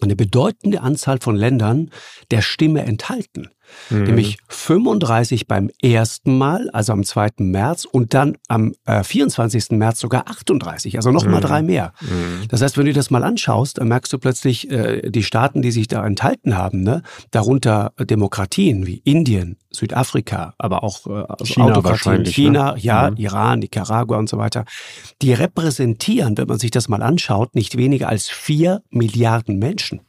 eine 0.00 0.16
bedeutende 0.16 0.80
Anzahl 0.80 1.18
von 1.20 1.36
Ländern 1.36 1.90
der 2.30 2.42
Stimme 2.42 2.82
enthalten. 2.82 3.50
Nämlich 3.90 4.38
35 4.48 5.46
beim 5.46 5.70
ersten 5.82 6.38
Mal, 6.38 6.70
also 6.70 6.92
am 6.92 7.04
2. 7.04 7.30
März, 7.38 7.84
und 7.84 8.14
dann 8.14 8.36
am 8.48 8.74
äh, 8.86 9.02
24. 9.02 9.72
März 9.72 10.00
sogar 10.00 10.28
38, 10.28 10.96
also 10.96 11.10
nochmal 11.10 11.40
drei 11.40 11.62
mehr. 11.62 11.92
Das 12.48 12.62
heißt, 12.62 12.78
wenn 12.78 12.86
du 12.86 12.92
das 12.92 13.10
mal 13.10 13.24
anschaust, 13.24 13.78
dann 13.78 13.88
merkst 13.88 14.12
du 14.12 14.18
plötzlich, 14.18 14.70
äh, 14.70 15.10
die 15.10 15.22
Staaten, 15.22 15.62
die 15.62 15.70
sich 15.70 15.88
da 15.88 16.06
enthalten 16.06 16.56
haben, 16.56 16.82
ne, 16.82 17.02
darunter 17.30 17.92
Demokratien 17.98 18.86
wie 18.86 19.02
Indien, 19.04 19.56
Südafrika, 19.70 20.54
aber 20.58 20.82
auch 20.82 21.06
äh, 21.06 21.24
also 21.28 21.44
China 21.44 21.66
Autokratien, 21.66 21.84
wahrscheinlich, 21.84 22.34
China, 22.34 22.72
ne? 22.72 22.80
ja, 22.80 23.10
Mhm. 23.10 23.16
Iran, 23.16 23.58
Nicaragua 23.60 24.18
und 24.18 24.28
so 24.28 24.38
weiter, 24.38 24.64
die 25.22 25.32
repräsentieren, 25.32 26.36
wenn 26.36 26.46
man 26.48 26.58
sich 26.58 26.70
das 26.70 26.88
mal 26.88 27.02
anschaut, 27.02 27.54
nicht 27.54 27.76
weniger 27.76 28.08
als 28.08 28.28
vier 28.28 28.82
Milliarden 28.90 29.58
Menschen. 29.58 30.00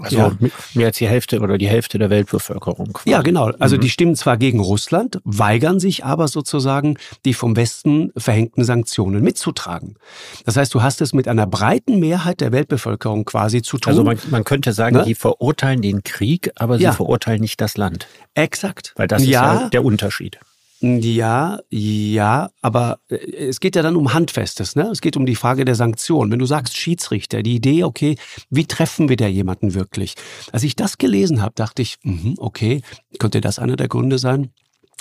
Also 0.00 0.16
Ja. 0.16 0.32
mehr 0.74 0.86
als 0.88 0.98
die 0.98 1.08
Hälfte 1.08 1.40
oder 1.40 1.58
die 1.58 1.68
Hälfte 1.68 1.98
der 1.98 2.10
Weltbevölkerung. 2.10 2.92
quasi. 2.92 3.10
Ja, 3.10 3.22
genau. 3.22 3.50
Also 3.58 3.76
die 3.76 3.88
stimmen 3.88 4.14
zwar 4.16 4.36
gegen 4.36 4.60
Russland, 4.60 5.20
weigern 5.24 5.80
sich 5.80 6.04
aber 6.04 6.28
sozusagen, 6.28 6.96
die 7.24 7.34
vom 7.34 7.56
Westen 7.56 8.12
verhängten 8.16 8.64
Sanktionen 8.64 9.22
mitzutragen. 9.22 9.96
Das 10.44 10.56
heißt, 10.56 10.74
du 10.74 10.82
hast 10.82 11.00
es 11.00 11.12
mit 11.12 11.28
einer 11.28 11.46
breiten 11.46 11.98
Mehrheit 11.98 12.40
der 12.40 12.52
Weltbevölkerung 12.52 13.24
quasi 13.24 13.62
zu 13.62 13.78
tun. 13.78 13.90
Also 13.90 14.04
man, 14.04 14.18
man 14.30 14.44
könnte 14.44 14.72
sagen, 14.72 14.96
Ne? 14.96 15.04
die 15.04 15.14
verurteilen 15.14 15.82
den 15.82 16.02
Krieg, 16.04 16.50
aber 16.56 16.78
sie 16.78 16.84
Ja. 16.84 16.92
verurteilen 16.92 17.40
nicht 17.40 17.60
das 17.60 17.76
Land. 17.76 18.06
Exakt. 18.34 18.92
Weil 18.96 19.08
das 19.08 19.22
ist 19.22 19.28
ja, 19.28 19.62
ja 19.62 19.68
der 19.70 19.84
Unterschied. 19.84 20.38
Ja, 20.80 21.58
ja, 21.70 22.50
aber 22.60 23.00
äh, 23.08 23.16
es 23.16 23.60
geht 23.60 23.76
ja 23.76 23.82
dann 23.82 23.96
um 23.96 24.12
Handfestes, 24.12 24.76
ne? 24.76 24.88
Es 24.90 25.00
geht 25.00 25.16
um 25.16 25.24
die 25.24 25.34
Frage 25.34 25.64
der 25.64 25.74
Sanktionen. 25.74 26.30
Wenn 26.30 26.38
du 26.38 26.44
sagst 26.44 26.76
Schiedsrichter, 26.76 27.42
die 27.42 27.54
Idee, 27.54 27.84
okay, 27.84 28.16
wie 28.50 28.66
treffen 28.66 29.08
wir 29.08 29.16
da 29.16 29.26
jemanden 29.26 29.72
wirklich? 29.72 30.14
Als 30.52 30.64
ich 30.64 30.76
das 30.76 30.98
gelesen 30.98 31.40
habe, 31.40 31.54
dachte 31.54 31.80
ich, 31.80 31.96
mhm, 32.02 32.34
okay, 32.38 32.82
könnte 33.18 33.40
das 33.40 33.58
einer 33.58 33.76
der 33.76 33.88
Gründe 33.88 34.18
sein? 34.18 34.52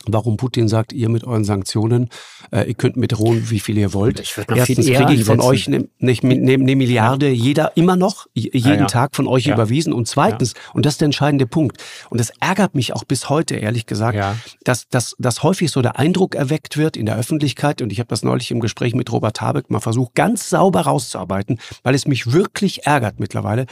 Warum 0.08 0.38
Putin 0.38 0.68
sagt, 0.68 0.94
ihr 0.94 1.10
mit 1.10 1.24
euren 1.24 1.44
Sanktionen, 1.44 2.10
äh, 2.52 2.68
ihr 2.68 2.76
könnt 2.76 2.96
mir 2.96 3.08
drohen, 3.08 3.50
wie 3.50 3.60
viel 3.60 3.76
ihr 3.78 3.92
wollt. 3.94 4.20
Ich 4.20 4.38
würd 4.38 4.50
noch 4.50 4.58
viel 4.58 4.78
Erstens 4.78 4.88
eher 4.88 5.04
kriege 5.06 5.20
ich 5.20 5.26
von 5.26 5.42
euch 5.42 5.68
eine 5.68 5.88
ne, 5.98 6.18
ne, 6.22 6.58
ne 6.58 6.76
Milliarde 6.76 7.30
jeder 7.30 7.76
immer 7.76 7.96
noch, 7.96 8.28
jeden 8.34 8.82
ja. 8.82 8.86
Tag 8.86 9.16
von 9.16 9.26
euch 9.26 9.46
Ja. 9.48 9.56
überwiesen. 9.56 9.94
Und 9.94 10.08
zweitens, 10.08 10.54
und 10.74 10.86
das 10.86 10.96
ist 10.96 11.02
der 11.02 11.08
entscheidende 11.08 11.48
Punkt, 11.48 11.82
und 12.12 12.20
das 12.20 12.32
ärgert 12.40 12.76
mich 12.76 12.94
auch 12.94 13.04
bis 13.04 13.30
heute, 13.30 13.56
ehrlich 13.56 13.88
gesagt, 13.88 14.16
Ja. 14.16 14.38
dass, 14.64 14.88
dass, 14.90 15.16
dass 15.18 15.42
häufig 15.42 15.72
so 15.72 15.82
der 15.82 15.98
Eindruck 15.98 16.36
erweckt 16.36 16.78
wird 16.78 16.98
in 16.98 17.08
der 17.08 17.16
Öffentlichkeit, 17.18 17.82
und 17.82 17.92
ich 17.92 17.98
habe 18.00 18.10
das 18.10 18.22
neulich 18.22 18.52
im 18.52 18.60
Gespräch 18.60 18.94
mit 18.94 19.12
Robert 19.12 19.42
Habeck 19.42 19.72
mal 19.72 19.80
versucht, 19.80 20.14
ganz 20.14 20.50
sauber 20.50 20.82
rauszuarbeiten, 20.82 21.58
weil 21.82 21.96
es 21.96 22.06
mich 22.06 22.32
wirklich 22.32 22.86
ärgert 22.86 23.20
mittlerweile, 23.20 23.66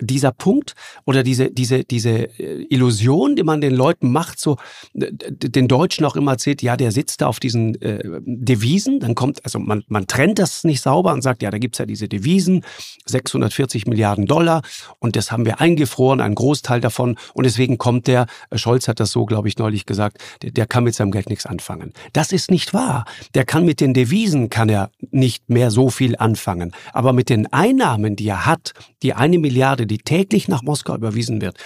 dieser 0.00 0.32
Punkt 0.32 0.74
oder 1.04 1.22
diese, 1.22 1.50
diese, 1.50 1.84
diese 1.84 2.10
äh, 2.10 2.66
Illusion, 2.68 3.36
die 3.36 3.44
man 3.44 3.60
den 3.60 3.74
Leuten 3.74 4.10
macht, 4.10 4.40
so 4.40 4.56
den 4.92 5.68
Deutschen 5.68 6.04
auch 6.04 6.16
immer 6.16 6.32
erzählt, 6.32 6.62
ja, 6.62 6.76
der 6.76 6.90
sitzt 6.90 7.20
da 7.20 7.26
auf 7.28 7.38
diesen 7.38 7.80
äh, 7.80 8.02
Devisen, 8.24 8.98
dann 8.98 9.14
kommt, 9.14 9.44
also 9.44 9.58
man, 9.60 9.84
man 9.86 10.06
trennt 10.06 10.38
das 10.38 10.64
nicht 10.64 10.80
sauber 10.80 11.12
und 11.12 11.22
sagt, 11.22 11.42
ja, 11.42 11.50
da 11.50 11.58
gibt's 11.58 11.78
ja 11.78 11.86
diese 11.86 12.08
Devisen, 12.08 12.64
640 13.06 13.86
Milliarden 13.86 14.26
Dollar 14.26 14.62
und 14.98 15.14
das 15.14 15.30
haben 15.30 15.44
wir 15.44 15.60
eingefroren, 15.60 16.20
einen 16.20 16.34
Großteil 16.34 16.80
davon 16.80 17.16
und 17.34 17.44
deswegen 17.44 17.78
kommt 17.78 18.08
der, 18.08 18.26
äh, 18.50 18.58
Scholz 18.58 18.88
hat 18.88 18.98
das 18.98 19.12
so, 19.12 19.26
glaube 19.26 19.46
ich, 19.48 19.58
neulich 19.58 19.86
gesagt, 19.86 20.18
der, 20.42 20.50
der 20.50 20.66
kann 20.66 20.84
mit 20.84 20.94
seinem 20.94 21.12
Geld 21.12 21.28
nichts 21.28 21.46
anfangen. 21.46 21.92
Das 22.12 22.32
ist 22.32 22.50
nicht 22.50 22.74
wahr. 22.74 23.04
Der 23.34 23.44
kann 23.44 23.64
mit 23.64 23.80
den 23.80 23.94
Devisen, 23.94 24.50
kann 24.50 24.68
er 24.68 24.90
nicht 25.10 25.48
mehr 25.48 25.70
so 25.70 25.90
viel 25.90 26.16
anfangen. 26.16 26.72
Aber 26.92 27.12
mit 27.12 27.28
den 27.28 27.52
Einnahmen, 27.52 28.16
die 28.16 28.28
er 28.28 28.46
hat, 28.46 28.72
die 29.02 29.14
eine 29.14 29.38
Milliarde, 29.38 29.83
die 29.86 29.98
täglich 29.98 30.48
nach 30.48 30.62
Moskau 30.62 30.94
überwiesen 30.94 31.40
wird, 31.40 31.58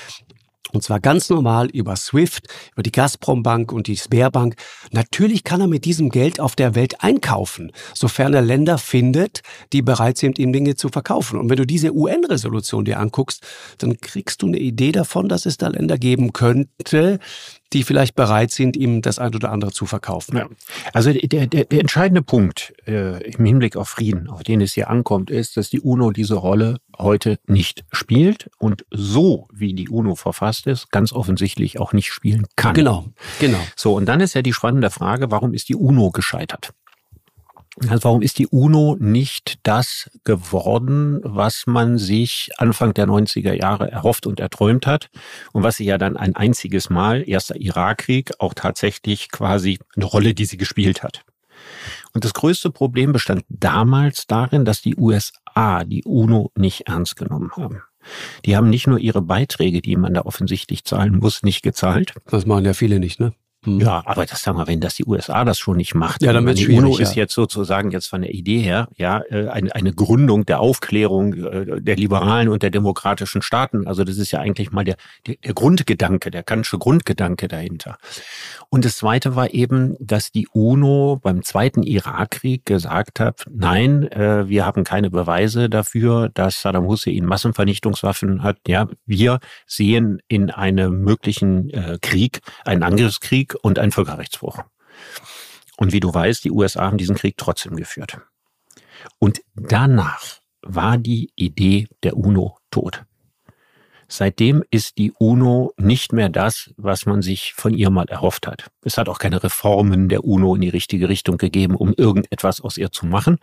und 0.72 0.82
zwar 0.82 1.00
ganz 1.00 1.30
normal 1.30 1.68
über 1.68 1.96
SWIFT, 1.96 2.46
über 2.72 2.82
die 2.82 2.92
Gazprom-Bank 2.92 3.72
und 3.72 3.86
die 3.86 3.96
Sberbank. 3.96 4.56
Natürlich 4.92 5.44
kann 5.44 5.60
er 5.60 5.66
mit 5.66 5.84
diesem 5.84 6.10
Geld 6.10 6.40
auf 6.40 6.56
der 6.56 6.74
Welt 6.74 7.02
einkaufen, 7.02 7.72
sofern 7.94 8.34
er 8.34 8.42
Länder 8.42 8.76
findet, 8.76 9.40
die 9.72 9.80
bereit 9.82 10.18
sind, 10.18 10.38
ihm 10.38 10.52
Dinge 10.52 10.76
zu 10.76 10.90
verkaufen. 10.90 11.38
Und 11.38 11.48
wenn 11.48 11.56
du 11.56 11.66
diese 11.66 11.94
UN-Resolution 11.94 12.84
dir 12.84 12.98
anguckst, 12.98 13.46
dann 13.78 13.98
kriegst 14.00 14.42
du 14.42 14.46
eine 14.46 14.58
Idee 14.58 14.92
davon, 14.92 15.28
dass 15.28 15.46
es 15.46 15.56
da 15.56 15.68
Länder 15.68 15.96
geben 15.96 16.32
könnte, 16.32 17.18
die 17.72 17.82
vielleicht 17.82 18.14
bereit 18.14 18.50
sind, 18.50 18.76
ihm 18.76 19.02
das 19.02 19.18
ein 19.18 19.34
oder 19.34 19.52
andere 19.52 19.72
zu 19.72 19.86
verkaufen. 19.86 20.36
Ja. 20.36 20.48
Also 20.92 21.12
der, 21.12 21.46
der, 21.46 21.64
der 21.64 21.80
entscheidende 21.80 22.22
Punkt 22.22 22.72
äh, 22.86 23.22
im 23.30 23.44
Hinblick 23.44 23.76
auf 23.76 23.88
Frieden, 23.88 24.28
auf 24.28 24.42
den 24.42 24.60
es 24.60 24.72
hier 24.72 24.88
ankommt, 24.88 25.30
ist, 25.30 25.56
dass 25.56 25.70
die 25.70 25.80
UNO 25.80 26.10
diese 26.10 26.34
Rolle 26.34 26.78
heute 26.98 27.38
nicht 27.46 27.84
spielt 27.92 28.50
und 28.58 28.84
so, 28.90 29.48
wie 29.52 29.74
die 29.74 29.88
UNO 29.88 30.14
verfasst 30.14 30.66
ist, 30.66 30.90
ganz 30.90 31.12
offensichtlich 31.12 31.78
auch 31.78 31.92
nicht 31.92 32.10
spielen 32.12 32.46
kann. 32.56 32.74
Genau, 32.74 33.06
genau. 33.38 33.58
So, 33.76 33.94
und 33.94 34.06
dann 34.06 34.20
ist 34.20 34.34
ja 34.34 34.42
die 34.42 34.52
spannende 34.52 34.90
Frage, 34.90 35.30
warum 35.30 35.52
ist 35.52 35.68
die 35.68 35.76
UNO 35.76 36.10
gescheitert? 36.10 36.72
Also 37.88 38.04
warum 38.04 38.22
ist 38.22 38.38
die 38.38 38.48
UNO 38.48 38.96
nicht 38.98 39.60
das 39.62 40.10
geworden, 40.24 41.20
was 41.22 41.66
man 41.66 41.98
sich 41.98 42.50
Anfang 42.58 42.94
der 42.94 43.06
90er 43.06 43.52
Jahre 43.52 43.90
erhofft 43.90 44.26
und 44.26 44.40
erträumt 44.40 44.86
hat 44.86 45.10
und 45.52 45.62
was 45.62 45.76
sie 45.76 45.84
ja 45.84 45.98
dann 45.98 46.16
ein 46.16 46.34
einziges 46.34 46.90
Mal, 46.90 47.28
erster 47.28 47.56
Irakkrieg, 47.56 48.32
auch 48.40 48.54
tatsächlich 48.54 49.30
quasi 49.30 49.78
eine 49.94 50.06
Rolle, 50.06 50.34
die 50.34 50.44
sie 50.44 50.56
gespielt 50.56 51.02
hat? 51.02 51.24
Und 52.14 52.24
das 52.24 52.34
größte 52.34 52.70
Problem 52.70 53.12
bestand 53.12 53.44
damals 53.48 54.26
darin, 54.26 54.64
dass 54.64 54.80
die 54.80 54.96
USA 54.96 55.84
die 55.84 56.04
UNO 56.04 56.50
nicht 56.56 56.88
ernst 56.88 57.16
genommen 57.16 57.52
haben. 57.56 57.82
Die 58.44 58.56
haben 58.56 58.70
nicht 58.70 58.86
nur 58.86 58.98
ihre 58.98 59.22
Beiträge, 59.22 59.82
die 59.82 59.96
man 59.96 60.14
da 60.14 60.22
offensichtlich 60.22 60.84
zahlen 60.84 61.18
muss, 61.18 61.42
nicht 61.42 61.62
gezahlt. 61.62 62.14
Das 62.26 62.46
machen 62.46 62.64
ja 62.64 62.72
viele 62.72 62.98
nicht, 62.98 63.20
ne? 63.20 63.34
Ja, 63.80 64.02
aber 64.06 64.26
das 64.26 64.42
sagen 64.42 64.58
wir, 64.58 64.66
wenn 64.66 64.80
das 64.80 64.94
die 64.94 65.04
USA 65.04 65.44
das 65.44 65.58
schon 65.58 65.76
nicht 65.76 65.94
macht. 65.94 66.22
Ja, 66.22 66.32
dann 66.32 66.46
wird 66.46 66.58
die 66.58 66.68
UNO 66.68 66.96
ja. 66.96 67.02
ist 67.02 67.14
jetzt 67.14 67.34
sozusagen 67.34 67.90
jetzt 67.90 68.06
von 68.06 68.22
der 68.22 68.32
Idee 68.32 68.60
her, 68.60 68.88
ja, 68.96 69.22
äh, 69.30 69.48
eine, 69.48 69.74
eine 69.74 69.92
Gründung 69.92 70.46
der 70.46 70.60
Aufklärung 70.60 71.34
äh, 71.34 71.80
der 71.80 71.96
liberalen 71.96 72.48
und 72.48 72.62
der 72.62 72.70
demokratischen 72.70 73.42
Staaten. 73.42 73.86
Also 73.86 74.04
das 74.04 74.18
ist 74.18 74.30
ja 74.30 74.40
eigentlich 74.40 74.72
mal 74.72 74.84
der, 74.84 74.96
der, 75.26 75.36
der 75.44 75.54
Grundgedanke, 75.54 76.30
der 76.30 76.42
kantische 76.42 76.78
Grundgedanke 76.78 77.48
dahinter. 77.48 77.98
Und 78.70 78.84
das 78.84 78.96
zweite 78.96 79.36
war 79.36 79.52
eben, 79.52 79.96
dass 80.00 80.30
die 80.30 80.48
UNO 80.52 81.18
beim 81.22 81.42
zweiten 81.42 81.82
Irakkrieg 81.82 82.64
gesagt 82.64 83.20
hat, 83.20 83.44
nein, 83.50 84.10
äh, 84.12 84.48
wir 84.48 84.66
haben 84.66 84.84
keine 84.84 85.10
Beweise 85.10 85.68
dafür, 85.68 86.30
dass 86.32 86.62
Saddam 86.62 86.86
Hussein 86.86 87.24
Massenvernichtungswaffen 87.24 88.42
hat. 88.42 88.58
Ja, 88.66 88.88
wir 89.06 89.40
sehen 89.66 90.20
in 90.28 90.50
einem 90.50 91.02
möglichen 91.02 91.70
Krieg 92.00 92.40
einen 92.64 92.82
Angriffskrieg 92.82 93.54
und 93.62 93.78
ein 93.78 93.92
Völkerrechtsbruch. 93.92 94.62
Und 95.76 95.92
wie 95.92 96.00
du 96.00 96.12
weißt, 96.12 96.44
die 96.44 96.50
USA 96.50 96.82
haben 96.82 96.98
diesen 96.98 97.16
Krieg 97.16 97.36
trotzdem 97.36 97.76
geführt. 97.76 98.18
Und 99.18 99.40
danach 99.54 100.40
war 100.62 100.98
die 100.98 101.30
Idee 101.36 101.88
der 102.02 102.16
UNO 102.16 102.58
tot. 102.70 103.04
Seitdem 104.08 104.64
ist 104.70 104.96
die 104.96 105.12
UNO 105.12 105.72
nicht 105.76 106.14
mehr 106.14 106.30
das, 106.30 106.72
was 106.78 107.04
man 107.04 107.20
sich 107.20 107.52
von 107.52 107.74
ihr 107.74 107.90
mal 107.90 108.08
erhofft 108.08 108.46
hat. 108.46 108.70
Es 108.82 108.96
hat 108.96 109.08
auch 109.08 109.18
keine 109.18 109.42
Reformen 109.42 110.08
der 110.08 110.24
UNO 110.24 110.54
in 110.54 110.62
die 110.62 110.70
richtige 110.70 111.10
Richtung 111.10 111.36
gegeben, 111.36 111.76
um 111.76 111.92
irgendetwas 111.92 112.62
aus 112.62 112.78
ihr 112.78 112.90
zu 112.90 113.04
machen, 113.04 113.38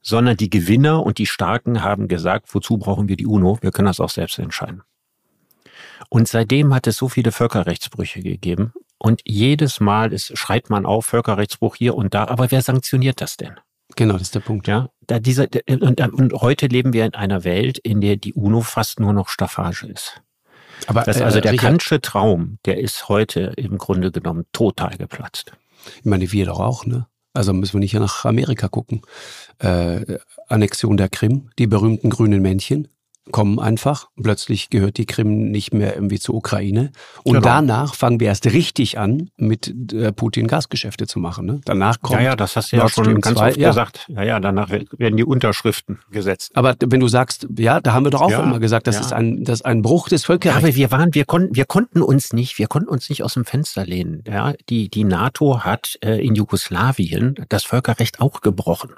sondern 0.00 0.36
die 0.36 0.50
Gewinner 0.50 1.04
und 1.04 1.18
die 1.18 1.26
Starken 1.26 1.82
haben 1.82 2.06
gesagt, 2.06 2.54
wozu 2.54 2.78
brauchen 2.78 3.08
wir 3.08 3.16
die 3.16 3.26
UNO? 3.26 3.58
Wir 3.60 3.72
können 3.72 3.86
das 3.86 3.98
auch 3.98 4.10
selbst 4.10 4.38
entscheiden. 4.38 4.82
Und 6.08 6.28
seitdem 6.28 6.72
hat 6.72 6.86
es 6.86 6.96
so 6.96 7.08
viele 7.08 7.32
Völkerrechtsbrüche 7.32 8.22
gegeben. 8.22 8.72
Und 8.98 9.20
jedes 9.24 9.80
Mal 9.80 10.12
ist, 10.12 10.36
schreit 10.36 10.70
man 10.70 10.84
auf, 10.84 11.06
Völkerrechtsbruch 11.06 11.76
hier 11.76 11.94
und 11.94 12.14
da. 12.14 12.26
Aber 12.28 12.50
wer 12.50 12.62
sanktioniert 12.62 13.20
das 13.20 13.36
denn? 13.36 13.54
Genau, 13.96 14.14
das 14.14 14.22
ist 14.22 14.34
der 14.34 14.40
Punkt. 14.40 14.68
Ja, 14.68 14.90
da 15.06 15.18
dieser, 15.18 15.46
und, 15.68 16.00
und 16.00 16.32
heute 16.34 16.66
leben 16.66 16.92
wir 16.92 17.06
in 17.06 17.14
einer 17.14 17.44
Welt, 17.44 17.78
in 17.78 18.00
der 18.00 18.16
die 18.16 18.34
UNO 18.34 18.60
fast 18.60 19.00
nur 19.00 19.12
noch 19.12 19.28
Staffage 19.28 19.84
ist. 19.84 20.20
Aber 20.86 21.02
das, 21.02 21.20
also 21.20 21.38
äh, 21.38 21.40
der 21.40 21.52
Richard, 21.52 21.70
Kantsche 21.70 22.00
Traum, 22.00 22.58
der 22.64 22.78
ist 22.78 23.08
heute 23.08 23.52
im 23.56 23.78
Grunde 23.78 24.12
genommen 24.12 24.44
total 24.52 24.96
geplatzt. 24.96 25.52
Ich 25.98 26.04
meine, 26.04 26.30
wir 26.30 26.46
doch 26.46 26.60
auch, 26.60 26.86
ne? 26.86 27.06
Also 27.34 27.52
müssen 27.52 27.74
wir 27.74 27.80
nicht 27.80 27.94
nach 27.94 28.24
Amerika 28.24 28.68
gucken. 28.68 29.02
Äh, 29.58 30.18
Annexion 30.48 30.96
der 30.96 31.08
Krim, 31.08 31.50
die 31.58 31.66
berühmten 31.66 32.10
grünen 32.10 32.42
Männchen 32.42 32.88
kommen 33.30 33.58
einfach. 33.58 34.08
Plötzlich 34.20 34.70
gehört 34.70 34.98
die 34.98 35.06
Krim 35.06 35.50
nicht 35.50 35.72
mehr 35.72 35.94
irgendwie 35.94 36.18
zur 36.18 36.34
Ukraine. 36.34 36.90
Und 37.24 37.34
genau. 37.34 37.46
danach 37.46 37.94
fangen 37.94 38.20
wir 38.20 38.28
erst 38.28 38.46
richtig 38.46 38.98
an, 38.98 39.30
mit 39.36 39.92
äh, 39.92 40.12
Putin 40.12 40.46
Gasgeschäfte 40.46 41.06
zu 41.06 41.18
machen. 41.18 41.46
Ne? 41.46 41.60
Danach 41.64 42.00
kommt. 42.00 42.20
Ja, 42.20 42.30
ja, 42.30 42.36
das 42.36 42.56
hast 42.56 42.72
du 42.72 42.76
ja 42.76 42.88
schon 42.88 43.20
ganz 43.20 43.38
2. 43.38 43.48
oft 43.48 43.56
ja. 43.56 43.68
gesagt. 43.68 44.06
Ja, 44.08 44.22
ja, 44.22 44.40
danach 44.40 44.70
werden 44.70 45.16
die 45.16 45.24
Unterschriften 45.24 46.00
gesetzt. 46.10 46.52
Aber 46.54 46.74
wenn 46.84 47.00
du 47.00 47.08
sagst, 47.08 47.46
ja, 47.56 47.80
da 47.80 47.92
haben 47.92 48.04
wir 48.04 48.10
doch 48.10 48.22
auch 48.22 48.30
ja, 48.30 48.42
immer 48.42 48.58
gesagt, 48.58 48.86
das 48.86 48.96
ja. 48.96 49.00
ist 49.02 49.12
ein, 49.12 49.44
das 49.44 49.60
ist 49.60 49.66
ein 49.66 49.82
Bruch 49.82 50.08
des 50.08 50.24
Völkerrechts. 50.24 50.64
Aber 50.64 50.74
wir 50.74 50.90
waren, 50.90 51.14
wir 51.14 51.24
konnten, 51.24 51.54
wir 51.54 51.64
konnten 51.64 52.02
uns 52.02 52.32
nicht, 52.32 52.58
wir 52.58 52.66
konnten 52.66 52.88
uns 52.88 53.08
nicht 53.08 53.22
aus 53.22 53.34
dem 53.34 53.44
Fenster 53.44 53.84
lehnen. 53.84 54.22
Ja, 54.26 54.54
die, 54.68 54.88
die 54.88 55.04
NATO 55.04 55.64
hat 55.64 55.98
äh, 56.02 56.24
in 56.24 56.34
Jugoslawien 56.34 57.34
das 57.48 57.64
Völkerrecht 57.64 58.20
auch 58.20 58.40
gebrochen. 58.40 58.90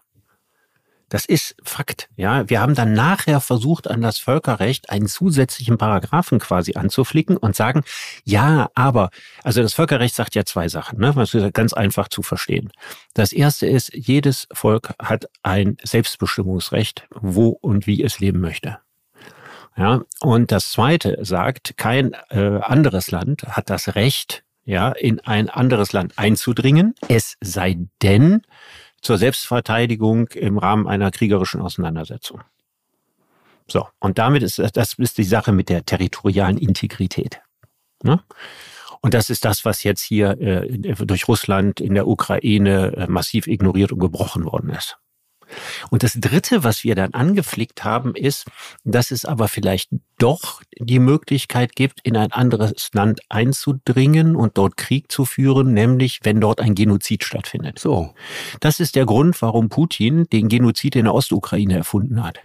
Das 1.11 1.25
ist 1.25 1.57
Fakt. 1.65 2.09
Ja, 2.17 2.49
wir 2.49 2.61
haben 2.61 2.77
dann 2.77 2.95
nachher 2.95 3.41
versucht, 3.41 3.89
an 3.89 4.01
das 4.01 4.19
Völkerrecht 4.19 4.91
einen 4.91 5.09
zusätzlichen 5.09 5.77
Paragraphen 5.77 6.39
quasi 6.39 6.75
anzuflicken 6.75 7.37
und 7.37 7.57
sagen, 7.57 7.83
ja, 8.25 8.71
aber, 8.77 9.11
also 9.43 9.61
das 9.61 9.75
Völkerrecht 9.75 10.15
sagt 10.15 10.37
ja 10.37 10.45
zwei 10.45 10.69
Sachen, 10.69 11.01
ne? 11.01 11.13
Das 11.15 11.35
ist 11.35 11.53
ganz 11.53 11.73
einfach 11.73 12.09
zu 12.09 12.23
verstehen. 12.23 12.71
Das 13.13 13.33
erste 13.33 13.67
ist, 13.67 13.93
jedes 13.93 14.47
Volk 14.53 14.95
hat 15.03 15.27
ein 15.43 15.77
Selbstbestimmungsrecht, 15.83 17.09
wo 17.11 17.49
und 17.49 17.89
wie 17.89 18.03
es 18.05 18.21
leben 18.21 18.41
möchte. 18.41 18.79
Ja, 19.77 20.03
und 20.21 20.53
das 20.53 20.71
zweite 20.71 21.19
sagt, 21.23 21.77
kein 21.77 22.15
äh, 22.29 22.61
anderes 22.61 23.11
Land 23.11 23.43
hat 23.49 23.69
das 23.69 23.97
Recht, 23.97 24.45
ja, 24.65 24.91
in 24.91 25.19
ein 25.21 25.51
anderes 25.51 25.93
Land 25.93 26.19
einzudringen, 26.19 26.95
es 27.09 27.37
sei 27.41 27.79
denn, 28.01 28.43
zur 29.01 29.19
Selbstverteidigung 29.19 30.29
im 30.29 30.59
Rahmen 30.59 30.87
einer 30.87 31.11
kriegerischen 31.11 31.61
Auseinandersetzung. 31.61 32.43
So, 33.67 33.87
und 34.01 34.19
damit 34.19 34.43
ist 34.43 34.59
das 34.59 34.95
ist 34.95 35.19
die 35.19 35.25
Sache 35.25 35.53
mit 35.53 35.69
der 35.69 35.85
territorialen 35.85 36.59
Integrität. 36.59 37.41
Ne? 38.03 38.21
Und 39.01 39.15
das 39.15 39.31
ist 39.31 39.45
das, 39.45 39.65
was 39.65 39.83
jetzt 39.83 40.03
hier 40.03 40.39
äh, 40.41 40.79
durch 41.07 41.29
Russland 41.29 41.81
in 41.81 41.95
der 41.95 42.07
Ukraine 42.07 42.97
äh, 42.97 43.07
massiv 43.07 43.47
ignoriert 43.47 43.93
und 43.93 44.01
gebrochen 44.01 44.45
worden 44.45 44.71
ist. 44.71 44.99
Und 45.91 46.03
das 46.03 46.15
Dritte, 46.15 46.65
was 46.65 46.85
wir 46.85 46.95
dann 46.95 47.15
angeflickt 47.15 47.85
haben, 47.85 48.15
ist, 48.15 48.47
dass 48.85 49.11
es 49.11 49.25
aber 49.25 49.49
vielleicht 49.49 49.91
doch 50.19 50.63
die 50.79 50.99
Möglichkeit 50.99 51.75
gibt, 51.75 52.01
in 52.03 52.17
ein 52.17 52.33
anderes 52.33 52.91
Land 52.93 53.21
einzudringen 53.29 54.37
und 54.37 54.59
dort 54.59 54.77
Krieg 54.77 55.11
zu 55.11 55.25
führen, 55.25 55.73
nämlich 55.73 56.21
wenn 56.23 56.41
dort 56.41 56.61
ein 56.61 56.75
Genozid 56.75 57.25
stattfindet. 57.25 57.79
So. 57.79 58.15
Das 58.61 58.81
ist 58.81 58.97
der 58.97 59.07
Grund, 59.07 59.41
warum 59.43 59.69
Putin 59.69 60.25
den 60.31 60.49
Genozid 60.49 60.97
in 60.97 61.05
der 61.05 61.15
Ostukraine 61.15 61.77
erfunden 61.77 62.23
hat. 62.23 62.41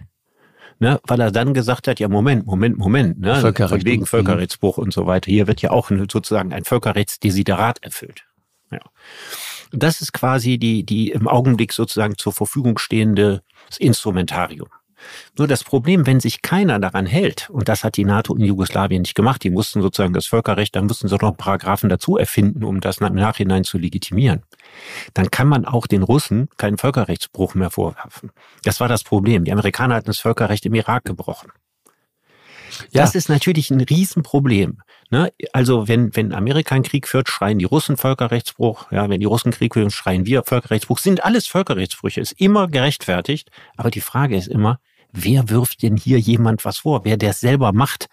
Ne, 0.78 1.00
weil 1.06 1.20
er 1.20 1.30
dann 1.30 1.54
gesagt 1.54 1.88
hat, 1.88 2.00
ja 2.00 2.08
Moment, 2.08 2.46
Moment, 2.46 2.76
Moment, 2.76 3.18
ne, 3.18 3.36
Völkerrecht. 3.36 3.86
wegen 3.86 4.04
Völkerrechtsbruch 4.04 4.76
und 4.76 4.92
so 4.92 5.06
weiter. 5.06 5.30
Hier 5.30 5.46
wird 5.46 5.62
ja 5.62 5.70
auch 5.70 5.88
sozusagen 5.88 6.52
ein 6.52 6.64
Völkerrechtsdesiderat 6.64 7.82
erfüllt. 7.82 8.26
Ja. 8.70 8.80
Das 9.72 10.00
ist 10.00 10.12
quasi 10.12 10.58
die, 10.58 10.84
die 10.84 11.10
im 11.10 11.28
Augenblick 11.28 11.72
sozusagen 11.72 12.16
zur 12.16 12.32
Verfügung 12.32 12.78
stehende 12.78 13.42
Instrumentarium. 13.78 14.68
Nur 15.38 15.46
das 15.46 15.62
Problem, 15.62 16.06
wenn 16.06 16.20
sich 16.20 16.42
keiner 16.42 16.78
daran 16.78 17.06
hält, 17.06 17.50
und 17.50 17.68
das 17.68 17.84
hat 17.84 17.96
die 17.96 18.04
NATO 18.04 18.34
in 18.34 18.44
Jugoslawien 18.44 19.02
nicht 19.02 19.14
gemacht, 19.14 19.42
die 19.44 19.50
mussten 19.50 19.82
sozusagen 19.82 20.14
das 20.14 20.26
Völkerrecht, 20.26 20.74
dann 20.74 20.86
mussten 20.86 21.08
sie 21.08 21.16
noch 21.16 21.36
Paragraphen 21.36 21.88
dazu 21.88 22.16
erfinden, 22.16 22.64
um 22.64 22.80
das 22.80 22.98
im 22.98 23.14
Nachhinein 23.14 23.64
zu 23.64 23.78
legitimieren. 23.78 24.42
Dann 25.14 25.30
kann 25.30 25.48
man 25.48 25.64
auch 25.64 25.86
den 25.86 26.02
Russen 26.02 26.48
keinen 26.56 26.78
Völkerrechtsbruch 26.78 27.54
mehr 27.54 27.70
vorwerfen. 27.70 28.30
Das 28.64 28.80
war 28.80 28.88
das 28.88 29.04
Problem. 29.04 29.44
Die 29.44 29.52
Amerikaner 29.52 29.96
hatten 29.96 30.06
das 30.06 30.18
Völkerrecht 30.18 30.64
im 30.66 30.74
Irak 30.74 31.04
gebrochen. 31.04 31.50
Ja. 32.90 33.02
Das 33.02 33.14
ist 33.14 33.28
natürlich 33.28 33.70
ein 33.70 33.80
Riesenproblem. 33.80 34.78
Ne? 35.10 35.32
Also 35.52 35.88
wenn, 35.88 36.14
wenn 36.16 36.32
Amerika 36.32 36.74
einen 36.74 36.84
Krieg 36.84 37.06
führt, 37.06 37.28
schreien 37.28 37.58
die 37.58 37.64
Russen 37.64 37.96
Völkerrechtsbruch. 37.96 38.90
Ja, 38.90 39.08
wenn 39.08 39.20
die 39.20 39.26
Russen 39.26 39.52
Krieg 39.52 39.74
führen, 39.74 39.90
schreien 39.90 40.26
wir 40.26 40.42
Völkerrechtsbruch. 40.42 40.98
Sind 40.98 41.24
alles 41.24 41.46
Völkerrechtsbrüche, 41.46 42.20
ist 42.20 42.32
immer 42.32 42.68
gerechtfertigt. 42.68 43.50
Aber 43.76 43.90
die 43.90 44.00
Frage 44.00 44.36
ist 44.36 44.48
immer, 44.48 44.80
wer 45.12 45.48
wirft 45.48 45.82
denn 45.82 45.96
hier 45.96 46.18
jemand 46.18 46.64
was 46.64 46.78
vor? 46.78 47.04
Wer 47.04 47.16
der 47.16 47.32
selber 47.32 47.72
macht, 47.72 48.08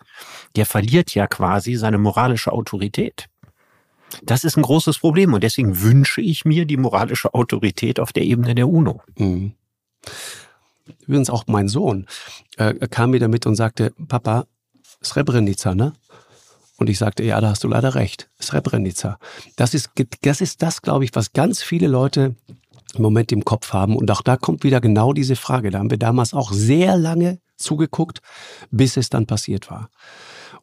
der 0.56 0.66
verliert 0.66 1.16
ja 1.16 1.28
quasi 1.28 1.76
seine 1.76 1.98
moralische 1.98 2.52
Autorität. 2.52 3.28
Das 4.22 4.44
ist 4.44 4.58
ein 4.58 4.64
großes 4.64 5.00
Problem 5.00 5.34
und 5.34 5.44
deswegen 5.44 5.82
wünsche 5.82 6.22
ich 6.22 6.46
mir 6.46 6.66
die 6.66 6.78
moralische 6.78 7.34
Autorität 7.34 8.00
auf 8.00 8.14
der 8.14 8.24
Ebene 8.24 8.54
der 8.54 8.70
UNO. 8.70 9.02
Mhm. 9.18 9.54
Übrigens 11.08 11.30
auch 11.30 11.46
mein 11.48 11.68
Sohn 11.68 12.06
äh, 12.58 12.74
kam 12.88 13.14
wieder 13.14 13.28
mit 13.28 13.46
und 13.46 13.56
sagte, 13.56 13.94
Papa, 14.08 14.46
Srebrenica, 15.02 15.74
ne? 15.76 15.94
Und 16.84 16.89
ich 16.89 16.98
sagte, 16.98 17.24
ja, 17.24 17.39
da 17.39 17.52
hast 17.52 17.63
du 17.63 17.69
leider 17.69 17.96
recht. 17.96 18.30
Srebrenica. 18.41 19.17
Das 19.56 19.74
ist, 19.74 19.91
das 20.22 20.41
ist 20.41 20.62
das, 20.62 20.82
glaube 20.82 21.06
ich, 21.06 21.12
was 21.13 21.32
ganz 21.32 21.63
viele 21.63 21.88
Leute 21.88 22.36
im 22.93 23.02
Moment 23.02 23.32
im 23.32 23.46
Kopf 23.46 23.72
haben. 23.72 23.96
Und 23.96 24.12
auch 24.12 24.22
da 24.22 24.36
kommt 24.36 24.65
wieder 24.65 24.82
genau 24.82 25.13
diese 25.13 25.38
Frage. 25.38 25.72
Da 25.72 25.80
haben 25.80 25.91
wir 25.91 25.98
damals 25.98 26.34
auch 26.34 26.52
sehr 26.52 26.98
lange 26.98 27.39
zugeguckt, 27.56 28.19
bis 28.69 28.98
es 28.98 29.10
dann 29.10 29.28
passiert 29.28 29.72
war. 29.72 29.91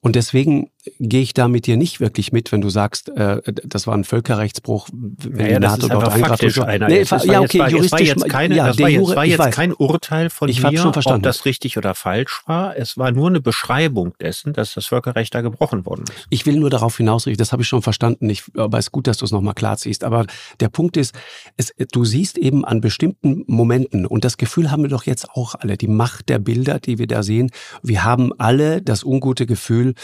Und 0.00 0.14
deswegen 0.14 0.70
gehe 0.98 1.22
ich 1.22 1.34
da 1.34 1.48
mit 1.48 1.66
dir 1.66 1.76
nicht 1.76 2.00
wirklich 2.00 2.32
mit, 2.32 2.52
wenn 2.52 2.60
du 2.60 2.70
sagst, 2.70 3.10
äh, 3.10 3.40
das 3.46 3.86
war 3.86 3.94
ein 3.94 4.04
Völkerrechtsbruch, 4.04 4.88
wenn 4.92 5.36
naja, 5.36 5.58
die 5.58 5.66
NATO 5.66 5.88
dort 5.88 6.08
eingreift. 6.08 6.58
Einer. 6.60 6.88
Nee, 6.88 7.04
war, 7.10 7.24
ja, 7.24 7.40
okay, 7.40 7.58
war, 7.58 7.70
juristisch. 7.70 7.92
War 7.92 8.00
jetzt 8.00 8.28
keine, 8.28 8.56
ja, 8.56 8.66
das 8.68 8.78
war 8.78 8.88
jetzt, 8.88 9.16
war 9.16 9.24
jetzt 9.24 9.52
kein 9.52 9.72
Urteil 9.72 10.30
von 10.30 10.48
ich 10.48 10.62
mir, 10.62 10.76
schon 10.78 10.92
verstanden. 10.92 11.20
ob 11.20 11.22
das 11.24 11.44
richtig 11.44 11.76
oder 11.76 11.94
falsch 11.94 12.42
war. 12.46 12.76
Es 12.76 12.96
war 12.96 13.10
nur 13.12 13.28
eine 13.28 13.40
Beschreibung 13.40 14.14
dessen, 14.20 14.52
dass 14.52 14.74
das 14.74 14.86
Völkerrecht 14.86 15.34
da 15.34 15.42
gebrochen 15.42 15.84
worden 15.84 16.04
ist. 16.04 16.26
Ich 16.30 16.46
will 16.46 16.58
nur 16.58 16.70
darauf 16.70 16.96
hinausrichten, 16.96 17.38
das 17.38 17.52
habe 17.52 17.62
ich 17.62 17.68
schon 17.68 17.82
verstanden. 17.82 18.30
Ich, 18.30 18.44
aber 18.56 18.78
es 18.78 18.86
ist 18.86 18.92
gut, 18.92 19.06
dass 19.06 19.18
du 19.18 19.24
es 19.24 19.32
nochmal 19.32 19.54
klar 19.54 19.76
ziehst. 19.76 20.04
Aber 20.04 20.26
der 20.60 20.68
Punkt 20.68 20.96
ist, 20.96 21.14
es, 21.56 21.74
du 21.92 22.04
siehst 22.04 22.38
eben 22.38 22.64
an 22.64 22.80
bestimmten 22.80 23.44
Momenten, 23.46 24.06
und 24.06 24.24
das 24.24 24.38
Gefühl 24.38 24.70
haben 24.70 24.82
wir 24.82 24.90
doch 24.90 25.04
jetzt 25.04 25.30
auch 25.30 25.54
alle, 25.54 25.76
die 25.76 25.88
Macht 25.88 26.28
der 26.28 26.38
Bilder, 26.38 26.80
die 26.80 26.98
wir 26.98 27.06
da 27.06 27.22
sehen. 27.22 27.50
Wir 27.82 28.04
haben 28.04 28.32
alle 28.38 28.80
das 28.82 29.04
ungute 29.04 29.46
Gefühl, 29.46 29.94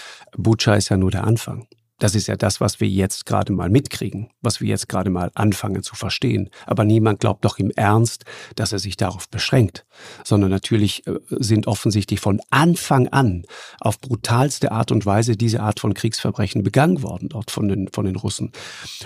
Butscha 0.67 0.75
ist 0.75 0.89
ja 0.89 0.97
nur 0.97 1.13
der 1.13 1.25
Anfang. 1.25 1.69
Das 1.99 2.15
ist 2.17 2.27
ja 2.27 2.37
das, 2.37 2.61
was 2.61 2.81
wir 2.81 2.89
jetzt 2.89 3.25
gerade 3.25 3.53
mal 3.53 3.71
mitkriegen, 3.71 4.29
was 4.43 4.61
wir 4.61 4.69
jetzt 4.69 4.89
gerade 4.89 5.09
mal 5.11 5.31
anfangen 5.35 5.83
zu 5.83 5.95
verstehen. 5.95 6.51
Aber 6.67 6.85
niemand 6.85 7.21
glaubt 7.21 7.45
doch 7.45 7.59
im 7.59 7.71
Ernst, 7.71 8.25
dass 8.57 8.73
er 8.73 8.81
sich 8.81 8.97
darauf 8.97 9.31
beschränkt, 9.31 9.87
sondern 10.25 10.51
natürlich 10.51 11.07
äh, 11.07 11.21
sind 11.31 11.69
offensichtlich 11.69 12.19
von 12.21 12.41
Anfang 12.51 13.07
an 13.09 13.45
auf 13.81 14.01
brutalste 14.01 14.73
Art 14.73 14.91
und 14.91 15.07
Weise 15.07 15.37
diese 15.37 15.61
Art 15.61 15.79
von 15.79 15.95
Kriegsverbrechen 15.95 16.65
begangen 16.65 17.03
worden 17.03 17.29
dort 17.29 17.51
von 17.53 17.69
den, 17.69 17.89
von 17.93 18.05
den 18.05 18.17
Russen. 18.17 18.51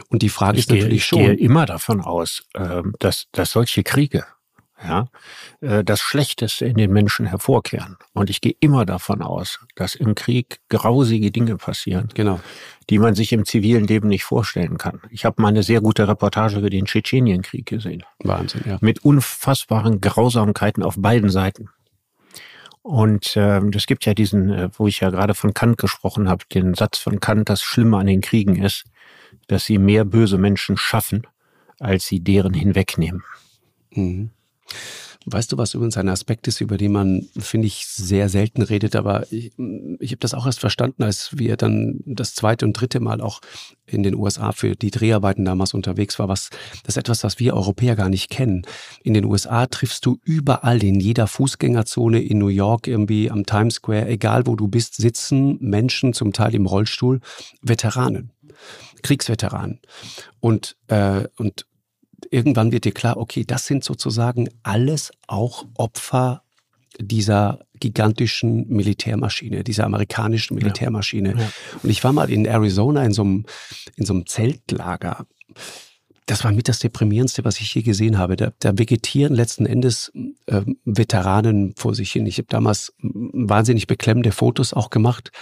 Und 0.09 0.23
die 0.23 0.31
Frage 0.31 0.59
ich 0.59 0.65
ist 0.65 0.71
natürlich 0.71 0.89
gehe, 0.89 1.01
schon. 1.01 1.21
Ich 1.21 1.27
gehe 1.27 1.47
immer 1.47 1.67
davon 1.67 2.01
aus, 2.01 2.43
ähm, 2.57 2.95
dass, 2.99 3.27
dass 3.33 3.53
solche 3.53 3.85
Kriege 3.85 4.25
ja, 4.83 5.09
äh, 5.61 5.85
das 5.85 6.01
Schlechteste 6.01 6.67
in 6.67 6.77
den 6.77 6.93
Menschen 6.93 7.27
hervorkehren. 7.27 7.97
Und 8.13 8.31
ich 8.31 8.41
gehe 8.41 8.55
immer 8.61 8.87
davon 8.87 9.23
aus, 9.23 9.61
dass 9.75 9.95
im 9.95 10.15
Krieg 10.15 10.61
grausige 10.69 11.31
Dinge 11.31 11.57
passieren, 11.57 12.09
genau. 12.15 12.41
die 12.89 12.99
man 12.99 13.15
sich 13.15 13.33
im 13.33 13.45
zivilen 13.45 13.87
Leben 13.87 14.09
nicht 14.09 14.25
vorstellen 14.25 14.79
kann. 14.79 15.01
Ich 15.11 15.25
habe 15.25 15.41
mal 15.43 15.49
eine 15.49 15.63
sehr 15.63 15.81
gute 15.81 16.09
Reportage 16.09 16.59
über 16.59 16.71
den 16.71 16.87
Tschetschenienkrieg 16.87 17.67
gesehen. 17.67 18.05
Wahnsinn, 18.21 18.63
ja. 18.67 18.79
Mit 18.81 19.05
unfassbaren 19.05 20.01
Grausamkeiten 20.01 20.83
auf 20.83 20.97
beiden 20.99 21.31
Seiten. 21.31 21.69
Und 22.83 23.37
äh, 23.37 23.61
es 23.75 23.87
gibt 23.87 24.07
ja 24.07 24.15
diesen, 24.15 24.51
äh, 24.51 24.71
wo 24.73 24.87
ich 24.87 25.01
ja 25.01 25.11
gerade 25.11 25.35
von 25.35 25.53
Kant 25.53 25.77
gesprochen 25.77 26.29
habe, 26.29 26.45
den 26.53 26.75
Satz 26.75 26.99
von 26.99 27.21
Kant, 27.21 27.51
das 27.51 27.63
Schlimme 27.63 27.99
an 27.99 28.07
den 28.07 28.23
Kriegen 28.23 28.57
ist, 28.57 28.85
dass 29.49 29.67
sie 29.67 29.79
mehr 29.79 30.05
böse 30.05 30.39
Menschen 30.39 30.77
schaffen, 30.79 31.27
als 31.79 32.07
sie 32.07 32.21
deren 32.21 32.55
hinwegnehmen. 32.55 33.23
Mhm. 33.91 34.31
Weißt 35.33 35.53
du, 35.53 35.59
was 35.59 35.75
übrigens 35.75 35.97
ein 35.97 36.09
Aspekt 36.09 36.49
ist, 36.49 36.61
über 36.61 36.77
den 36.77 36.93
man, 36.93 37.29
finde 37.39 37.67
ich, 37.67 37.87
sehr 37.87 38.29
selten 38.29 38.63
redet, 38.63 38.97
aber 38.97 39.31
ich, 39.33 39.53
ich 39.99 40.11
habe 40.11 40.21
das 40.21 40.35
auch 40.35 40.47
erst 40.47 40.61
verstanden, 40.61 41.03
als 41.03 41.39
wir 41.39 41.57
dann 41.57 42.01
das 42.07 42.35
zweite 42.35 42.67
und 42.67 42.73
dritte 42.73 43.01
Mal 43.01 43.21
auch 43.21 43.41
in 43.87 44.03
den 44.03 44.15
USA 44.15 44.53
für 44.53 44.75
die 44.77 44.91
Dreharbeiten 44.91 45.45
damals 45.45 45.75
unterwegs 45.75 46.19
war, 46.19 46.29
was 46.29 46.51
das 46.85 46.97
ist 46.97 46.97
etwas, 46.97 47.25
was 47.25 47.39
wir 47.39 47.55
Europäer 47.55 47.97
gar 47.97 48.09
nicht 48.09 48.31
kennen. 48.31 48.63
In 49.03 49.15
den 49.15 49.25
USA 49.25 49.67
triffst 49.67 50.07
du 50.07 50.19
überall 50.25 50.83
in 50.83 51.01
jeder 51.01 51.27
Fußgängerzone 51.27 52.21
in 52.21 52.39
New 52.39 52.49
York 52.49 52.87
irgendwie 52.87 53.31
am 53.31 53.47
Times 53.47 53.75
Square, 53.75 54.09
egal 54.09 54.47
wo 54.47 54.57
du 54.57 54.69
bist, 54.69 54.97
sitzen 54.97 55.59
Menschen 55.61 56.13
zum 56.13 56.33
Teil 56.33 56.55
im 56.55 56.67
Rollstuhl, 56.67 57.21
Veteranen. 57.63 58.31
Kriegsveteranen. 59.03 59.81
Und, 60.41 60.77
äh, 60.89 61.25
und 61.37 61.67
irgendwann 62.31 62.73
wird 62.73 62.85
dir 62.85 62.93
klar, 62.93 63.17
okay, 63.17 63.45
das 63.45 63.67
sind 63.67 63.85
sozusagen 63.85 64.49
alles 64.63 65.13
auch 65.27 65.67
Opfer 65.75 66.43
dieser 66.99 67.61
gigantischen 67.79 68.69
Militärmaschine, 68.69 69.65
dieser 69.65 69.85
amerikanischen 69.85 70.55
Militärmaschine. 70.55 71.33
Ja. 71.33 71.39
Ja. 71.41 71.53
Und 71.83 71.91
ich 71.91 72.05
war 72.05 72.13
mal 72.13 72.31
in 72.31 72.45
Arizona 72.45 73.05
in 73.05 73.13
so 73.13 73.23
einem, 73.23 73.47
in 73.97 74.05
so 74.05 74.13
einem 74.13 74.27
Zeltlager. 74.27 75.27
Das 76.27 76.45
war 76.45 76.53
mit 76.53 76.69
das 76.69 76.79
Deprimierendste, 76.79 77.45
was 77.45 77.61
ich 77.61 77.75
je 77.75 77.83
gesehen 77.83 78.19
habe. 78.19 78.37
Da, 78.37 78.53
da 78.61 78.79
vegetieren 78.79 79.35
letzten 79.35 79.67
Endes 79.67 80.13
äh, 80.47 80.63
Veteranen 80.85 81.75
vor 81.77 81.95
sich 81.95 82.13
hin. 82.13 82.27
Ich 82.27 82.39
habe 82.39 82.47
damals 82.49 82.93
wahnsinnig 83.01 83.87
beklemmende 83.87 84.31
Fotos 84.31 84.73
auch 84.73 84.91
gemacht. 84.91 85.33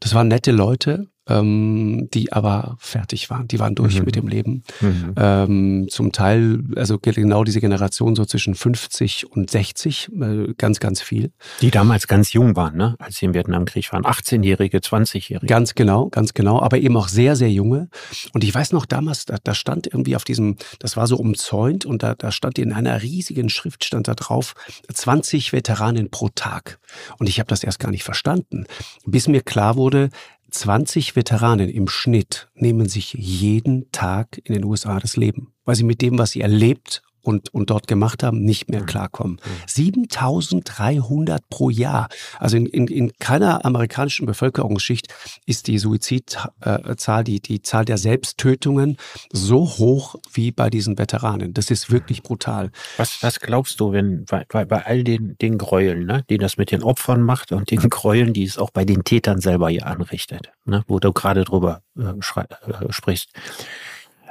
Das 0.00 0.14
waren 0.14 0.28
nette 0.28 0.52
Leute, 0.52 1.08
ähm, 1.28 2.08
die 2.12 2.32
aber 2.32 2.76
fertig 2.78 3.30
waren. 3.30 3.48
Die 3.48 3.58
waren 3.58 3.74
durch 3.74 3.98
mhm. 3.98 4.04
mit 4.04 4.16
dem 4.16 4.28
Leben. 4.28 4.62
Mhm. 4.80 5.14
Ähm, 5.16 5.86
zum 5.88 6.12
Teil, 6.12 6.62
also 6.76 6.98
genau 6.98 7.44
diese 7.44 7.60
Generation 7.60 8.14
so 8.14 8.24
zwischen 8.24 8.54
50 8.54 9.30
und 9.30 9.50
60, 9.50 10.10
äh, 10.20 10.54
ganz, 10.58 10.80
ganz 10.80 11.00
viel. 11.00 11.32
Die 11.60 11.70
damals 11.70 12.06
ganz 12.06 12.32
jung 12.32 12.56
waren, 12.56 12.76
ne? 12.76 12.96
als 12.98 13.16
sie 13.16 13.26
im 13.26 13.34
Vietnamkrieg 13.34 13.90
waren. 13.92 14.04
18-Jährige, 14.04 14.78
20-Jährige. 14.78 15.46
Ganz 15.46 15.74
genau, 15.74 16.08
ganz 16.08 16.34
genau. 16.34 16.60
Aber 16.60 16.78
eben 16.78 16.96
auch 16.96 17.08
sehr, 17.08 17.36
sehr 17.36 17.50
junge. 17.50 17.88
Und 18.32 18.44
ich 18.44 18.54
weiß 18.54 18.72
noch 18.72 18.86
damals, 18.86 19.24
da, 19.24 19.36
da 19.42 19.54
stand 19.54 19.86
irgendwie 19.86 20.16
auf 20.16 20.24
diesem, 20.24 20.56
das 20.78 20.96
war 20.96 21.06
so 21.06 21.16
umzäunt 21.16 21.86
und 21.86 22.02
da, 22.02 22.14
da 22.14 22.32
stand 22.32 22.58
in 22.58 22.72
einer 22.72 23.02
riesigen 23.02 23.48
Schrift, 23.48 23.84
stand 23.84 24.08
da 24.08 24.14
drauf, 24.14 24.54
20 24.92 25.52
Veteranen 25.52 26.10
pro 26.10 26.28
Tag. 26.28 26.78
Und 27.18 27.28
ich 27.28 27.38
habe 27.38 27.48
das 27.48 27.64
erst 27.64 27.78
gar 27.78 27.90
nicht 27.90 28.04
verstanden, 28.04 28.66
bis 29.06 29.28
mir 29.28 29.40
klar 29.40 29.76
wurde, 29.76 30.10
20 30.54 31.16
Veteranen 31.16 31.68
im 31.68 31.88
Schnitt 31.88 32.48
nehmen 32.54 32.88
sich 32.88 33.12
jeden 33.14 33.90
Tag 33.90 34.40
in 34.44 34.54
den 34.54 34.64
USA 34.64 35.00
das 35.00 35.16
Leben, 35.16 35.52
weil 35.64 35.74
sie 35.74 35.82
mit 35.82 36.00
dem, 36.00 36.18
was 36.18 36.30
sie 36.30 36.42
erlebt 36.42 37.02
und, 37.24 37.52
und 37.52 37.70
dort 37.70 37.86
gemacht 37.86 38.22
haben, 38.22 38.44
nicht 38.44 38.70
mehr 38.70 38.82
klarkommen. 38.82 39.40
7300 39.66 41.48
pro 41.48 41.70
Jahr. 41.70 42.08
Also 42.38 42.56
in, 42.56 42.66
in, 42.66 42.86
in 42.86 43.12
keiner 43.18 43.64
amerikanischen 43.64 44.26
Bevölkerungsschicht 44.26 45.12
ist 45.46 45.66
die 45.66 45.78
Suizidzahl, 45.78 47.24
die, 47.24 47.40
die 47.40 47.62
Zahl 47.62 47.84
der 47.84 47.98
Selbsttötungen 47.98 48.96
so 49.32 49.62
hoch 49.66 50.16
wie 50.32 50.52
bei 50.52 50.70
diesen 50.70 50.98
Veteranen. 50.98 51.54
Das 51.54 51.70
ist 51.70 51.90
wirklich 51.90 52.22
brutal. 52.22 52.70
Was, 52.96 53.22
was 53.22 53.40
glaubst 53.40 53.80
du, 53.80 53.92
wenn 53.92 54.24
bei, 54.26 54.44
bei, 54.48 54.64
bei 54.64 54.84
all 54.84 55.04
den, 55.04 55.36
den 55.38 55.58
Gräueln, 55.58 56.06
ne, 56.06 56.24
die 56.28 56.38
das 56.38 56.56
mit 56.56 56.70
den 56.70 56.82
Opfern 56.82 57.22
macht 57.22 57.52
und 57.52 57.70
den 57.70 57.88
Gräueln, 57.90 58.32
die 58.32 58.44
es 58.44 58.58
auch 58.58 58.70
bei 58.70 58.84
den 58.84 59.04
Tätern 59.04 59.40
selber 59.40 59.70
hier 59.70 59.86
anrichtet, 59.86 60.52
ne, 60.64 60.84
wo 60.86 60.98
du 60.98 61.12
gerade 61.12 61.44
drüber 61.44 61.82
äh, 61.98 62.02
äh, 62.02 62.92
sprichst, 62.92 63.30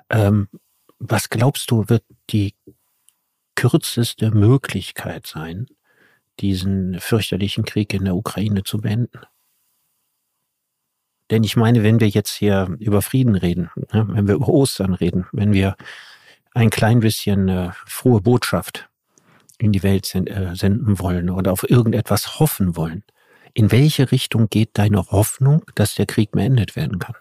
ähm, 0.10 0.48
was 1.00 1.30
glaubst 1.30 1.70
du, 1.72 1.90
wird 1.90 2.04
die 2.30 2.56
kürzeste 3.70 4.32
Möglichkeit 4.32 5.26
sein, 5.26 5.68
diesen 6.42 7.00
fürchterlichen 7.00 7.64
Krieg 7.64 7.94
in 7.94 8.04
der 8.04 8.16
Ukraine 8.16 8.64
zu 8.64 8.80
beenden. 8.80 9.22
Denn 11.32 11.46
ich 11.46 11.56
meine, 11.56 11.82
wenn 11.82 12.02
wir 12.02 12.10
jetzt 12.10 12.34
hier 12.34 12.76
über 12.80 13.02
Frieden 13.02 13.36
reden, 13.36 13.70
ne, 13.94 14.06
wenn 14.10 14.28
wir 14.28 14.36
über 14.36 14.50
Ostern 14.50 14.94
reden, 14.94 15.28
wenn 15.32 15.54
wir 15.54 15.78
ein 16.54 16.70
klein 16.70 17.00
bisschen 17.00 17.48
äh, 17.48 17.72
frohe 17.86 18.20
Botschaft 18.20 18.90
in 19.58 19.72
die 19.72 19.82
Welt 19.82 20.14
äh, 20.14 20.56
senden 20.56 21.00
wollen 21.00 21.30
oder 21.30 21.54
auf 21.54 21.68
irgendetwas 21.70 22.40
hoffen 22.40 22.76
wollen, 22.76 23.04
in 23.54 23.72
welche 23.72 24.12
Richtung 24.12 24.50
geht 24.50 24.72
deine 24.74 25.08
Hoffnung, 25.08 25.64
dass 25.76 25.96
der 25.96 26.06
Krieg 26.06 26.32
beendet 26.32 26.76
werden 26.76 27.00
kann? 27.00 27.16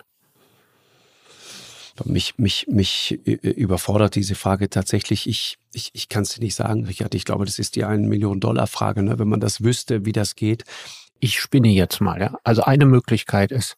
Mich, 2.04 2.38
mich, 2.38 2.66
mich 2.68 3.12
überfordert 3.24 4.14
diese 4.14 4.34
Frage 4.34 4.70
tatsächlich. 4.70 5.28
Ich, 5.28 5.58
ich, 5.72 5.90
ich 5.92 6.08
kann 6.08 6.22
es 6.22 6.30
dir 6.30 6.40
nicht 6.40 6.54
sagen, 6.54 6.84
Richard. 6.84 7.14
Ich 7.14 7.24
glaube, 7.24 7.44
das 7.44 7.58
ist 7.58 7.76
die 7.76 7.84
1 7.84 8.08
Million 8.08 8.40
Dollar 8.40 8.66
Frage. 8.66 9.02
Ne? 9.02 9.18
Wenn 9.18 9.28
man 9.28 9.40
das 9.40 9.62
wüsste, 9.62 10.04
wie 10.04 10.12
das 10.12 10.34
geht. 10.34 10.64
Ich 11.20 11.38
spinne 11.38 11.68
jetzt 11.68 12.00
mal. 12.00 12.20
Ja? 12.20 12.38
Also 12.44 12.62
eine 12.62 12.86
Möglichkeit 12.86 13.52
ist, 13.52 13.76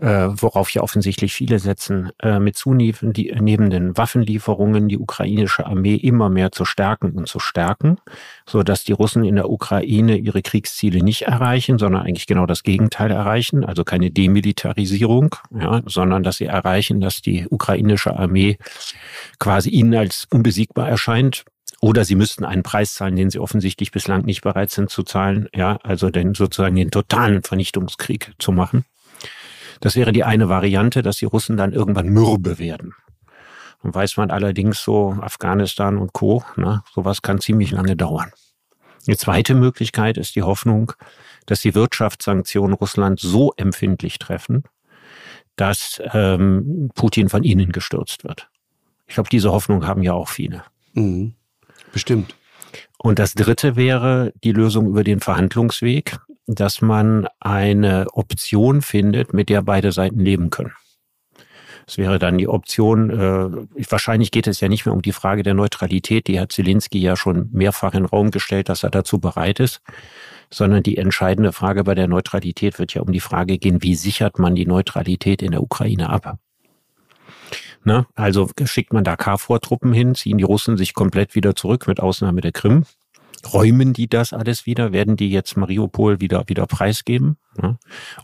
äh, 0.00 0.28
worauf 0.30 0.70
ja 0.70 0.82
offensichtlich 0.82 1.32
viele 1.32 1.58
setzen, 1.58 2.10
äh, 2.22 2.38
mit 2.38 2.56
zunehmenden 2.56 3.96
Waffenlieferungen 3.96 4.88
die 4.88 4.98
ukrainische 4.98 5.66
Armee 5.66 5.94
immer 5.94 6.30
mehr 6.30 6.52
zu 6.52 6.64
stärken 6.64 7.12
und 7.12 7.28
zu 7.28 7.38
stärken, 7.38 7.98
so 8.46 8.62
dass 8.62 8.82
die 8.84 8.92
Russen 8.92 9.24
in 9.24 9.36
der 9.36 9.50
Ukraine 9.50 10.16
ihre 10.16 10.42
Kriegsziele 10.42 11.02
nicht 11.04 11.22
erreichen, 11.22 11.78
sondern 11.78 12.02
eigentlich 12.02 12.26
genau 12.26 12.46
das 12.46 12.62
Gegenteil 12.62 13.10
erreichen, 13.10 13.64
also 13.64 13.84
keine 13.84 14.10
Demilitarisierung, 14.10 15.36
ja, 15.54 15.82
sondern 15.84 16.22
dass 16.22 16.38
sie 16.38 16.46
erreichen, 16.46 17.00
dass 17.00 17.20
die 17.20 17.46
ukrainische 17.48 18.16
Armee 18.16 18.56
quasi 19.38 19.68
ihnen 19.68 19.94
als 19.94 20.26
unbesiegbar 20.30 20.88
erscheint, 20.88 21.44
oder 21.82 22.04
sie 22.04 22.14
müssten 22.14 22.44
einen 22.44 22.62
Preis 22.62 22.94
zahlen, 22.94 23.16
den 23.16 23.30
sie 23.30 23.38
offensichtlich 23.38 23.90
bislang 23.90 24.26
nicht 24.26 24.42
bereit 24.42 24.70
sind 24.70 24.90
zu 24.90 25.02
zahlen, 25.02 25.48
ja, 25.54 25.78
also 25.82 26.10
den 26.10 26.34
sozusagen 26.34 26.76
den 26.76 26.90
totalen 26.90 27.42
Vernichtungskrieg 27.42 28.34
zu 28.38 28.52
machen. 28.52 28.84
Das 29.80 29.96
wäre 29.96 30.12
die 30.12 30.24
eine 30.24 30.48
Variante, 30.48 31.02
dass 31.02 31.16
die 31.16 31.24
Russen 31.24 31.56
dann 31.56 31.72
irgendwann 31.72 32.08
mürbe 32.08 32.58
werden. 32.58 32.94
Und 33.82 33.94
weiß 33.94 34.18
man 34.18 34.30
allerdings 34.30 34.82
so, 34.82 35.16
Afghanistan 35.20 35.96
und 35.96 36.12
Co., 36.12 36.44
ne, 36.56 36.82
sowas 36.94 37.22
kann 37.22 37.40
ziemlich 37.40 37.70
lange 37.70 37.96
dauern. 37.96 38.30
Die 39.06 39.16
zweite 39.16 39.54
Möglichkeit 39.54 40.18
ist 40.18 40.36
die 40.36 40.42
Hoffnung, 40.42 40.92
dass 41.46 41.60
die 41.62 41.74
Wirtschaftssanktionen 41.74 42.74
Russland 42.74 43.18
so 43.18 43.52
empfindlich 43.56 44.18
treffen, 44.18 44.64
dass 45.56 46.00
ähm, 46.12 46.90
Putin 46.94 47.30
von 47.30 47.42
ihnen 47.42 47.72
gestürzt 47.72 48.24
wird. 48.24 48.50
Ich 49.06 49.14
glaube, 49.14 49.30
diese 49.30 49.50
Hoffnung 49.50 49.86
haben 49.86 50.02
ja 50.02 50.12
auch 50.12 50.28
viele. 50.28 50.62
Mhm. 50.92 51.34
Bestimmt. 51.92 52.36
Und 52.98 53.18
das 53.18 53.34
dritte 53.34 53.76
wäre 53.76 54.32
die 54.44 54.52
Lösung 54.52 54.86
über 54.86 55.02
den 55.02 55.20
Verhandlungsweg 55.20 56.18
dass 56.54 56.82
man 56.82 57.28
eine 57.38 58.06
Option 58.12 58.82
findet, 58.82 59.32
mit 59.32 59.48
der 59.48 59.62
beide 59.62 59.92
Seiten 59.92 60.20
leben 60.20 60.50
können. 60.50 60.72
Es 61.86 61.98
wäre 61.98 62.18
dann 62.18 62.38
die 62.38 62.48
Option, 62.48 63.10
äh, 63.10 63.90
wahrscheinlich 63.90 64.30
geht 64.30 64.46
es 64.46 64.60
ja 64.60 64.68
nicht 64.68 64.86
mehr 64.86 64.94
um 64.94 65.02
die 65.02 65.12
Frage 65.12 65.42
der 65.42 65.54
Neutralität, 65.54 66.28
die 66.28 66.38
hat 66.38 66.52
Zelensky 66.52 67.00
ja 67.00 67.16
schon 67.16 67.48
mehrfach 67.52 67.94
in 67.94 68.04
den 68.04 68.06
Raum 68.06 68.30
gestellt, 68.30 68.68
dass 68.68 68.84
er 68.84 68.90
dazu 68.90 69.18
bereit 69.18 69.58
ist, 69.60 69.80
sondern 70.52 70.82
die 70.82 70.98
entscheidende 70.98 71.52
Frage 71.52 71.84
bei 71.84 71.94
der 71.94 72.06
Neutralität 72.06 72.78
wird 72.78 72.94
ja 72.94 73.02
um 73.02 73.12
die 73.12 73.20
Frage 73.20 73.58
gehen, 73.58 73.82
wie 73.82 73.94
sichert 73.94 74.38
man 74.38 74.54
die 74.54 74.66
Neutralität 74.66 75.42
in 75.42 75.52
der 75.52 75.62
Ukraine 75.62 76.10
ab? 76.10 76.38
Ne? 77.84 78.06
Also 78.14 78.48
schickt 78.64 78.92
man 78.92 79.04
da 79.04 79.16
KFOR-Truppen 79.16 79.92
hin, 79.92 80.14
ziehen 80.14 80.38
die 80.38 80.44
Russen 80.44 80.76
sich 80.76 80.94
komplett 80.94 81.34
wieder 81.34 81.56
zurück, 81.56 81.86
mit 81.86 82.00
Ausnahme 82.00 82.40
der 82.40 82.52
Krim 82.52 82.84
Räumen 83.52 83.92
die 83.92 84.08
das 84.08 84.32
alles 84.32 84.66
wieder? 84.66 84.92
Werden 84.92 85.16
die 85.16 85.30
jetzt 85.30 85.56
Mariupol 85.56 86.20
wieder, 86.20 86.44
wieder 86.48 86.66
preisgeben? 86.66 87.36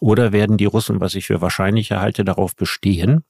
Oder 0.01 0.33
werden 0.33 0.57
die 0.57 0.67
Russen, 0.67 1.01
was 1.01 1.15
ich 1.15 1.27
für 1.27 1.41
wahrscheinlich 1.41 1.93
halte, 1.93 2.25
darauf 2.25 2.55
bestehen, 2.55 3.25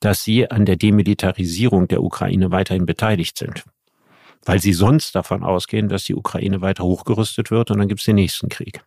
dass 0.00 0.22
sie 0.22 0.50
an 0.50 0.66
der 0.66 0.76
Demilitarisierung 0.76 1.88
der 1.88 2.02
Ukraine 2.02 2.50
weiterhin 2.50 2.86
beteiligt 2.86 3.38
sind? 3.38 3.64
Weil 4.44 4.60
sie 4.60 4.72
sonst 4.72 5.14
davon 5.14 5.42
ausgehen, 5.42 5.88
dass 5.88 6.04
die 6.04 6.14
Ukraine 6.14 6.60
weiter 6.60 6.84
hochgerüstet 6.84 7.50
wird 7.50 7.70
und 7.70 7.78
dann 7.78 7.88
gibt 7.88 8.00
es 8.00 8.06
den 8.06 8.16
nächsten 8.16 8.48
Krieg. 8.48 8.84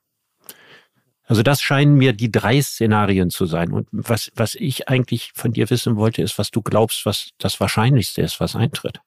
Also 1.30 1.44
das 1.44 1.62
scheinen 1.62 1.96
mir 1.96 2.14
die 2.14 2.32
drei 2.32 2.60
Szenarien 2.60 3.30
zu 3.30 3.46
sein. 3.46 3.72
Und 3.72 3.88
was, 3.92 4.32
was 4.36 4.56
ich 4.56 4.90
eigentlich 4.90 5.32
von 5.36 5.52
dir 5.52 5.70
wissen 5.70 5.96
wollte, 5.96 6.24
ist, 6.24 6.40
was 6.40 6.50
du 6.50 6.64
glaubst, 6.64 7.06
was 7.06 7.30
das 7.38 7.60
Wahrscheinlichste 7.60 8.24
ist, 8.24 8.40
was 8.40 8.56
eintritt. 8.56 9.00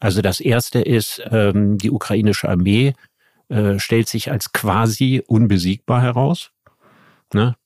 Also 0.00 0.22
das 0.22 0.40
erste 0.40 0.80
ist, 0.80 1.22
ähm, 1.30 1.78
die 1.78 1.90
ukrainische 1.90 2.48
Armee 2.48 2.94
äh, 3.48 3.78
stellt 3.78 4.08
sich 4.08 4.30
als 4.30 4.52
quasi 4.52 5.22
unbesiegbar 5.26 6.02
heraus. 6.02 6.50
Ne? 7.32 7.56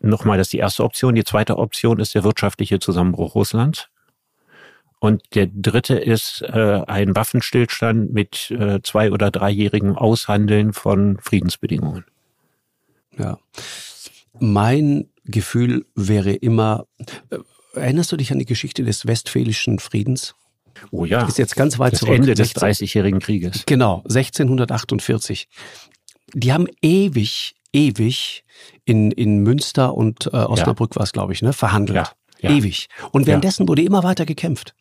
Nochmal, 0.00 0.38
das 0.38 0.48
ist 0.48 0.52
die 0.52 0.58
erste 0.58 0.84
Option. 0.84 1.14
Die 1.14 1.24
zweite 1.24 1.58
Option 1.58 2.00
ist 2.00 2.14
der 2.14 2.24
wirtschaftliche 2.24 2.80
Zusammenbruch 2.80 3.34
Russlands. 3.34 3.88
Und 4.98 5.22
der 5.34 5.46
dritte 5.46 5.94
ist 5.94 6.42
äh, 6.42 6.82
ein 6.86 7.16
Waffenstillstand 7.16 8.12
mit 8.12 8.50
äh, 8.50 8.80
zwei- 8.82 9.12
oder 9.12 9.30
dreijährigem 9.30 9.96
Aushandeln 9.96 10.74
von 10.74 11.18
Friedensbedingungen. 11.18 12.04
Ja. 13.16 13.38
Mein 14.38 15.08
Gefühl 15.24 15.86
wäre 15.94 16.32
immer, 16.32 16.86
äh, 17.30 17.38
erinnerst 17.74 18.12
du 18.12 18.16
dich 18.16 18.30
an 18.30 18.38
die 18.38 18.44
Geschichte 18.46 18.84
des 18.84 19.06
Westfälischen 19.06 19.78
Friedens? 19.78 20.34
Oh 20.90 21.04
ja. 21.04 21.26
Ist 21.26 21.38
jetzt 21.38 21.56
ganz 21.56 21.78
weit 21.78 21.92
das 21.92 22.00
zurück. 22.00 22.16
Ende 22.16 22.34
des 22.34 22.52
Dreißigjährigen 22.52 23.20
Krieges. 23.20 23.64
Genau, 23.66 23.98
1648. 24.08 25.48
Die 26.34 26.52
haben 26.52 26.66
ewig, 26.82 27.54
ewig 27.72 28.44
in, 28.84 29.10
in 29.10 29.38
Münster 29.38 29.94
und 29.94 30.26
äh, 30.26 30.36
Osnabrück 30.36 30.92
ja. 30.94 30.96
war 30.96 31.04
es, 31.04 31.12
glaube 31.12 31.32
ich, 31.32 31.42
ne, 31.42 31.52
verhandelt. 31.52 31.96
Ja. 31.96 32.10
Ja. 32.40 32.56
Ewig. 32.56 32.88
Und 33.12 33.26
währenddessen 33.26 33.68
wurde 33.68 33.82
immer 33.82 34.02
weiter 34.02 34.24
gekämpft. 34.24 34.74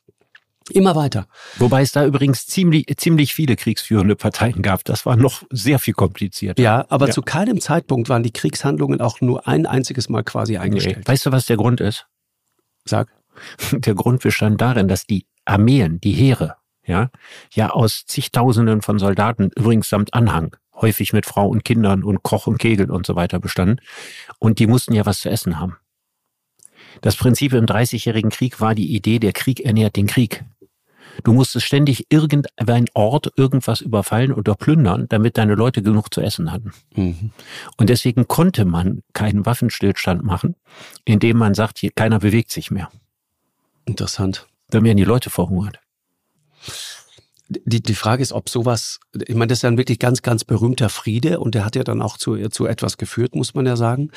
Immer 0.72 0.96
weiter. 0.96 1.28
Wobei 1.58 1.82
es 1.82 1.92
da 1.92 2.06
übrigens 2.06 2.46
ziemlich, 2.46 2.86
ziemlich 2.98 3.34
viele 3.34 3.56
kriegsführende 3.56 4.16
Parteien 4.16 4.62
gab. 4.62 4.84
Das 4.86 5.06
war 5.06 5.16
noch 5.16 5.44
sehr 5.50 5.80
viel 5.80 5.94
komplizierter. 5.94 6.62
Ja, 6.62 6.86
aber 6.90 7.08
ja. 7.08 7.14
zu 7.14 7.22
keinem 7.22 7.60
Zeitpunkt 7.60 8.10
waren 8.10 8.24
die 8.24 8.32
Kriegshandlungen 8.32 9.02
auch 9.02 9.20
nur 9.22 9.48
ein 9.48 9.66
einziges 9.66 10.10
Mal 10.10 10.24
quasi 10.24 10.58
eingestellt. 10.58 11.00
Nee. 11.00 11.08
Weißt 11.08 11.26
du, 11.26 11.32
was 11.32 11.48
der 11.48 11.58
Grund 11.58 11.82
ist? 11.82 12.08
Sag. 12.86 13.10
Der 13.72 13.96
Grund 13.96 14.22
bestand 14.22 14.60
darin, 14.60 14.88
dass 14.88 15.06
die 15.06 15.26
Armeen, 15.50 16.00
die 16.00 16.14
Heere, 16.14 16.56
ja, 16.86 17.10
ja 17.52 17.72
aus 17.72 18.06
zigtausenden 18.06 18.82
von 18.82 19.00
Soldaten, 19.00 19.52
übrigens 19.56 19.90
samt 19.90 20.14
Anhang, 20.14 20.56
häufig 20.76 21.14
mit 21.14 21.26
Frau 21.26 21.48
und 21.48 21.64
Kindern 21.64 22.04
und 22.04 22.24
Koch 22.24 22.48
und 22.48 22.58
Kegel 22.58 22.90
und 22.92 23.06
so 23.06 23.16
weiter 23.16 23.40
bestanden. 23.40 23.82
Und 24.40 24.60
die 24.60 24.68
mussten 24.68 24.94
ja 24.94 25.06
was 25.06 25.20
zu 25.20 25.30
essen 25.30 25.60
haben. 25.60 25.78
Das 27.02 27.16
Prinzip 27.16 27.54
im 27.54 27.66
Dreißigjährigen 27.66 28.32
Krieg 28.32 28.62
war 28.62 28.76
die 28.76 28.96
Idee, 28.96 29.20
der 29.20 29.34
Krieg 29.34 29.60
ernährt 29.62 29.96
den 29.96 30.08
Krieg. 30.08 30.44
Du 31.24 31.34
musstest 31.34 31.66
ständig 31.66 32.06
irgendein 32.10 32.86
Ort 32.94 33.32
irgendwas 33.36 33.82
überfallen 33.82 34.32
oder 34.32 34.56
plündern, 34.56 35.08
damit 35.10 35.38
deine 35.38 35.56
Leute 35.56 35.82
genug 35.82 36.14
zu 36.14 36.22
essen 36.22 36.52
hatten. 36.52 36.72
Mhm. 36.96 37.32
Und 37.78 37.90
deswegen 37.90 38.28
konnte 38.28 38.66
man 38.66 39.02
keinen 39.14 39.46
Waffenstillstand 39.46 40.24
machen, 40.24 40.56
indem 41.06 41.38
man 41.38 41.56
sagt, 41.56 41.80
hier, 41.80 41.92
keiner 41.92 42.20
bewegt 42.20 42.52
sich 42.52 42.72
mehr. 42.72 42.90
Interessant. 43.86 44.48
Dann 44.70 44.84
werden 44.84 44.98
die 44.98 45.04
Leute 45.04 45.30
verhungert. 45.30 45.80
Die, 47.48 47.82
die 47.82 47.96
Frage 47.96 48.22
ist, 48.22 48.32
ob 48.32 48.48
sowas, 48.48 49.00
ich 49.28 49.34
meine, 49.34 49.48
das 49.48 49.60
ist 49.60 49.62
ja 49.64 49.70
ein 49.70 49.78
wirklich 49.78 49.98
ganz, 49.98 50.22
ganz 50.22 50.44
berühmter 50.44 50.90
Friede 50.90 51.40
und 51.40 51.56
der 51.56 51.66
hat 51.66 51.76
ja 51.76 51.84
dann 51.84 52.02
auch 52.02 52.18
zu, 52.18 52.36
zu 52.50 52.68
etwas 52.68 52.98
geführt, 52.98 53.34
muss 53.34 53.56
man 53.56 53.66
ja 53.66 53.76
sagen 53.76 54.12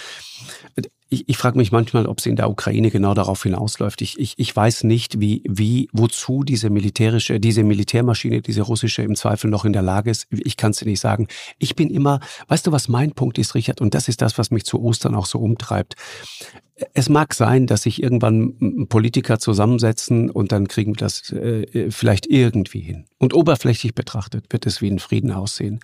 ich, 1.12 1.28
ich 1.28 1.36
frage 1.36 1.58
mich 1.58 1.72
manchmal, 1.72 2.06
ob 2.06 2.18
es 2.18 2.26
in 2.26 2.36
der 2.36 2.50
Ukraine 2.50 2.90
genau 2.90 3.12
darauf 3.12 3.42
hinausläuft. 3.42 4.00
Ich, 4.00 4.18
ich, 4.18 4.34
ich 4.38 4.54
weiß 4.54 4.84
nicht, 4.84 5.20
wie, 5.20 5.42
wie, 5.46 5.88
wozu 5.92 6.42
diese 6.42 6.70
militärische, 6.70 7.38
diese 7.38 7.64
Militärmaschine, 7.64 8.40
diese 8.40 8.62
russische 8.62 9.02
im 9.02 9.14
Zweifel 9.14 9.50
noch 9.50 9.64
in 9.64 9.74
der 9.74 9.82
Lage 9.82 10.10
ist. 10.10 10.26
Ich 10.30 10.56
kann 10.56 10.70
es 10.70 10.78
dir 10.78 10.86
nicht 10.86 11.00
sagen. 11.00 11.28
Ich 11.58 11.76
bin 11.76 11.90
immer, 11.90 12.20
weißt 12.48 12.66
du, 12.66 12.72
was 12.72 12.88
mein 12.88 13.12
Punkt 13.12 13.38
ist, 13.38 13.54
Richard? 13.54 13.80
Und 13.80 13.94
das 13.94 14.08
ist 14.08 14.22
das, 14.22 14.38
was 14.38 14.50
mich 14.50 14.64
zu 14.64 14.80
Ostern 14.82 15.14
auch 15.14 15.26
so 15.26 15.38
umtreibt. 15.38 15.96
Es 16.94 17.08
mag 17.08 17.34
sein, 17.34 17.66
dass 17.66 17.82
sich 17.82 18.02
irgendwann 18.02 18.88
Politiker 18.88 19.38
zusammensetzen 19.38 20.30
und 20.30 20.50
dann 20.50 20.66
kriegen 20.66 20.92
wir 20.92 21.00
das 21.00 21.30
äh, 21.30 21.90
vielleicht 21.90 22.26
irgendwie 22.26 22.80
hin. 22.80 23.04
Und 23.18 23.34
oberflächlich 23.34 23.94
betrachtet 23.94 24.46
wird 24.50 24.66
es 24.66 24.80
wie 24.80 24.90
ein 24.90 24.98
Frieden 24.98 25.30
aussehen. 25.30 25.80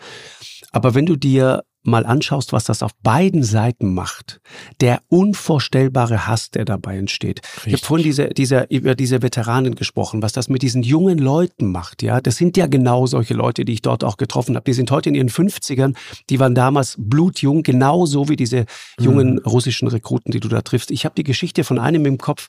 Aber 0.72 0.94
wenn 0.94 1.06
du 1.06 1.16
dir 1.16 1.62
mal 1.82 2.04
anschaust, 2.04 2.52
was 2.52 2.64
das 2.64 2.82
auf 2.82 2.92
beiden 3.02 3.42
Seiten 3.42 3.94
macht, 3.94 4.40
der 4.80 5.00
unvorstellbare 5.08 6.26
Hass, 6.26 6.50
der 6.50 6.64
dabei 6.64 6.98
entsteht. 6.98 7.40
Richtig. 7.44 7.66
Ich 7.66 7.72
habe 7.74 7.86
vorhin 7.86 8.04
diese, 8.04 8.28
diese, 8.28 8.66
über 8.70 8.94
diese 8.94 9.22
Veteranen 9.22 9.74
gesprochen, 9.74 10.22
was 10.22 10.32
das 10.32 10.48
mit 10.48 10.62
diesen 10.62 10.82
jungen 10.82 11.18
Leuten 11.18 11.70
macht. 11.70 12.02
Ja, 12.02 12.20
das 12.20 12.36
sind 12.36 12.56
ja 12.56 12.66
genau 12.66 13.06
solche 13.06 13.34
Leute, 13.34 13.64
die 13.64 13.72
ich 13.72 13.82
dort 13.82 14.04
auch 14.04 14.16
getroffen 14.16 14.56
habe. 14.56 14.64
Die 14.64 14.74
sind 14.74 14.90
heute 14.90 15.08
in 15.08 15.14
ihren 15.14 15.30
50ern, 15.30 15.94
die 16.30 16.40
waren 16.40 16.54
damals 16.54 16.96
blutjung, 16.98 17.62
genauso 17.62 18.28
wie 18.28 18.36
diese 18.36 18.66
jungen 19.00 19.34
mhm. 19.34 19.38
russischen 19.46 19.88
Rekruten, 19.88 20.32
die 20.32 20.40
du 20.40 20.48
da 20.48 20.62
triffst. 20.62 20.90
Ich 20.90 21.04
habe 21.04 21.14
die 21.14 21.24
Geschichte 21.24 21.64
von 21.64 21.78
einem 21.78 22.04
im 22.06 22.18
Kopf, 22.18 22.48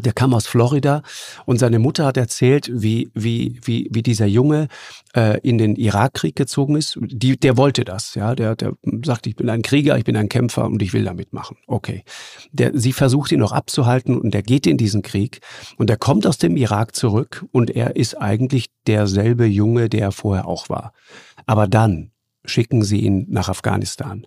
der 0.00 0.12
kam 0.12 0.34
aus 0.34 0.46
Florida 0.46 1.02
und 1.46 1.58
seine 1.58 1.78
Mutter 1.78 2.06
hat 2.06 2.16
erzählt, 2.16 2.70
wie, 2.72 3.10
wie, 3.14 3.58
wie, 3.62 3.88
wie 3.90 4.02
dieser 4.02 4.26
Junge 4.26 4.68
äh, 5.14 5.40
in 5.40 5.58
den 5.58 5.76
Irakkrieg 5.76 6.36
gezogen 6.36 6.76
ist. 6.76 6.98
Die, 7.00 7.36
der 7.36 7.56
wollte 7.56 7.84
das, 7.84 8.14
ja. 8.14 8.34
Der, 8.34 8.56
der 8.56 8.74
sagt, 9.04 9.26
ich 9.26 9.36
bin 9.36 9.48
ein 9.48 9.62
Krieger, 9.62 9.96
ich 9.98 10.04
bin 10.04 10.16
ein 10.16 10.28
Kämpfer 10.28 10.64
und 10.64 10.82
ich 10.82 10.92
will 10.92 11.04
da 11.04 11.14
mitmachen. 11.14 11.56
Okay. 11.66 12.04
Der, 12.52 12.72
sie 12.74 12.92
versucht 12.92 13.32
ihn 13.32 13.40
noch 13.40 13.52
abzuhalten 13.52 14.18
und 14.18 14.34
er 14.34 14.42
geht 14.42 14.66
in 14.66 14.76
diesen 14.76 15.02
Krieg 15.02 15.40
und 15.76 15.90
er 15.90 15.96
kommt 15.96 16.26
aus 16.26 16.38
dem 16.38 16.56
Irak 16.56 16.94
zurück 16.94 17.44
und 17.52 17.70
er 17.70 17.96
ist 17.96 18.20
eigentlich 18.20 18.70
derselbe 18.86 19.46
Junge, 19.46 19.88
der 19.88 20.02
er 20.02 20.12
vorher 20.12 20.46
auch 20.46 20.68
war. 20.68 20.92
Aber 21.46 21.66
dann 21.66 22.10
schicken 22.44 22.82
sie 22.82 23.00
ihn 23.00 23.26
nach 23.28 23.48
Afghanistan. 23.48 24.26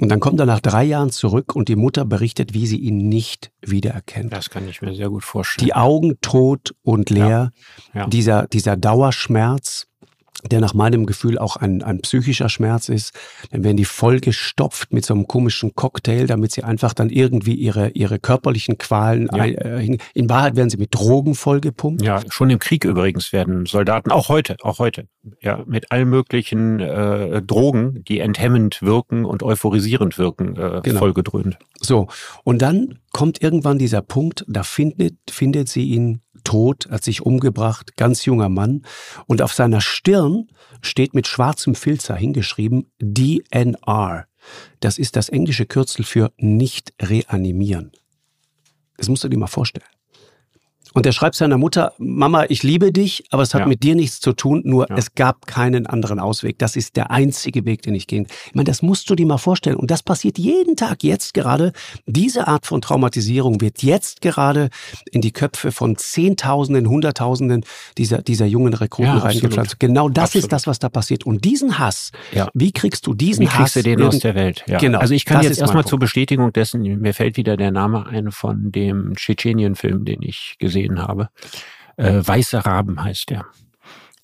Und 0.00 0.08
dann 0.08 0.20
kommt 0.20 0.40
er 0.40 0.46
nach 0.46 0.60
drei 0.60 0.84
Jahren 0.84 1.10
zurück 1.10 1.54
und 1.54 1.68
die 1.68 1.76
Mutter 1.76 2.04
berichtet, 2.04 2.52
wie 2.52 2.66
sie 2.66 2.78
ihn 2.78 3.08
nicht 3.08 3.52
wiedererkennt. 3.62 4.32
Das 4.32 4.50
kann 4.50 4.68
ich 4.68 4.82
mir 4.82 4.94
sehr 4.94 5.08
gut 5.08 5.22
vorstellen. 5.22 5.66
Die 5.66 5.74
Augen 5.74 6.18
tot 6.20 6.74
und 6.82 7.10
leer, 7.10 7.50
ja. 7.92 8.00
Ja. 8.00 8.06
Dieser, 8.08 8.46
dieser 8.48 8.76
Dauerschmerz, 8.76 9.86
der 10.50 10.60
nach 10.60 10.74
meinem 10.74 11.06
Gefühl 11.06 11.38
auch 11.38 11.56
ein, 11.56 11.82
ein 11.82 12.00
psychischer 12.00 12.48
Schmerz 12.48 12.88
ist. 12.88 13.12
Dann 13.50 13.64
werden 13.64 13.76
die 13.76 13.84
vollgestopft 13.84 14.92
mit 14.92 15.04
so 15.04 15.14
einem 15.14 15.26
komischen 15.26 15.74
Cocktail, 15.74 16.26
damit 16.26 16.52
sie 16.52 16.64
einfach 16.64 16.94
dann 16.94 17.10
irgendwie 17.10 17.54
ihre, 17.54 17.90
ihre 17.90 18.18
körperlichen 18.18 18.78
Qualen, 18.78 19.28
ja. 19.34 19.44
äh, 19.44 19.98
in 20.14 20.28
Wahrheit 20.28 20.56
werden 20.56 20.70
sie 20.70 20.76
mit 20.76 20.94
Drogen 20.94 21.34
vollgepumpt. 21.34 22.02
Ja, 22.02 22.22
schon 22.28 22.50
im 22.50 22.58
Krieg 22.58 22.84
übrigens 22.84 23.32
werden 23.32 23.66
Soldaten, 23.66 24.10
auch 24.10 24.28
heute, 24.28 24.56
auch 24.62 24.78
heute, 24.78 25.06
ja, 25.40 25.62
mit 25.66 25.90
allen 25.90 26.08
möglichen 26.08 26.80
äh, 26.80 27.42
Drogen, 27.42 28.04
die 28.04 28.20
enthemmend 28.20 28.82
wirken 28.82 29.24
und 29.24 29.42
euphorisierend 29.42 30.18
wirken, 30.18 30.56
äh, 30.56 30.80
genau. 30.82 30.98
vollgedröhnt. 30.98 31.58
So, 31.80 32.08
und 32.44 32.62
dann 32.62 32.98
kommt 33.14 33.40
irgendwann 33.40 33.78
dieser 33.78 34.02
Punkt, 34.02 34.44
da 34.48 34.64
findet, 34.64 35.16
findet 35.30 35.68
sie 35.68 35.84
ihn 35.84 36.20
tot, 36.42 36.88
hat 36.90 37.04
sich 37.04 37.22
umgebracht, 37.22 37.96
ganz 37.96 38.24
junger 38.24 38.48
Mann. 38.48 38.84
Und 39.26 39.40
auf 39.40 39.54
seiner 39.54 39.80
Stirn 39.80 40.48
steht 40.82 41.14
mit 41.14 41.28
schwarzem 41.28 41.76
Filzer 41.76 42.16
hingeschrieben 42.16 42.90
DNR. 42.98 44.26
Das 44.80 44.98
ist 44.98 45.14
das 45.14 45.28
englische 45.28 45.64
Kürzel 45.64 46.04
für 46.04 46.32
nicht 46.38 46.92
reanimieren. 47.00 47.92
Das 48.96 49.08
musst 49.08 49.22
du 49.22 49.28
dir 49.28 49.38
mal 49.38 49.46
vorstellen. 49.46 49.86
Und 50.94 51.06
er 51.06 51.12
schreibt 51.12 51.34
seiner 51.34 51.58
Mutter, 51.58 51.92
Mama, 51.98 52.44
ich 52.48 52.62
liebe 52.62 52.92
dich, 52.92 53.24
aber 53.30 53.42
es 53.42 53.52
hat 53.52 53.62
ja. 53.62 53.66
mit 53.66 53.82
dir 53.82 53.96
nichts 53.96 54.20
zu 54.20 54.32
tun, 54.32 54.62
nur 54.64 54.88
ja. 54.88 54.96
es 54.96 55.16
gab 55.16 55.46
keinen 55.46 55.86
anderen 55.86 56.20
Ausweg. 56.20 56.56
Das 56.58 56.76
ist 56.76 56.94
der 56.94 57.10
einzige 57.10 57.64
Weg, 57.64 57.82
den 57.82 57.96
ich 57.96 58.06
gehen. 58.06 58.28
Ich 58.46 58.54
meine, 58.54 58.64
das 58.64 58.80
musst 58.80 59.10
du 59.10 59.16
dir 59.16 59.26
mal 59.26 59.38
vorstellen. 59.38 59.74
Und 59.74 59.90
das 59.90 60.04
passiert 60.04 60.38
jeden 60.38 60.76
Tag 60.76 61.02
jetzt 61.02 61.34
gerade. 61.34 61.72
Diese 62.06 62.46
Art 62.46 62.64
von 62.64 62.80
Traumatisierung 62.80 63.60
wird 63.60 63.82
jetzt 63.82 64.20
gerade 64.20 64.70
in 65.10 65.20
die 65.20 65.32
Köpfe 65.32 65.72
von 65.72 65.96
Zehntausenden, 65.96 66.88
Hunderttausenden 66.88 67.64
dieser, 67.98 68.22
dieser 68.22 68.46
jungen 68.46 68.72
Rekruten 68.72 69.16
ja, 69.16 69.18
reingepflanzt. 69.18 69.80
Genau 69.80 70.08
das 70.08 70.26
absolut. 70.26 70.44
ist 70.44 70.52
das, 70.52 70.66
was 70.68 70.78
da 70.78 70.88
passiert. 70.88 71.26
Und 71.26 71.44
diesen 71.44 71.80
Hass, 71.80 72.12
wie 72.54 72.70
kriegst 72.70 73.08
du 73.08 73.14
diesen 73.14 73.42
wie 73.42 73.46
kriegst 73.46 73.74
Hass? 73.74 73.82
du 73.82 73.82
den 73.82 74.00
aus 74.00 74.20
der 74.20 74.36
Welt? 74.36 74.64
Genau. 74.66 75.00
Also 75.00 75.14
ich 75.14 75.24
kann 75.24 75.42
jetzt 75.42 75.58
erstmal 75.58 75.84
zur 75.84 75.98
Bestätigung 75.98 76.52
dessen, 76.52 76.82
mir 76.82 77.14
fällt 77.14 77.36
wieder 77.36 77.56
der 77.56 77.72
Name 77.72 78.06
ein 78.06 78.30
von 78.30 78.70
dem 78.70 79.14
Tschetschenien-Film, 79.16 80.04
den 80.04 80.22
ich 80.22 80.54
gesehen 80.60 80.83
gesehen 80.84 81.02
habe. 81.02 81.28
Äh, 81.96 82.20
Weiße 82.24 82.64
Raben 82.64 83.02
heißt 83.02 83.30
der. 83.30 83.46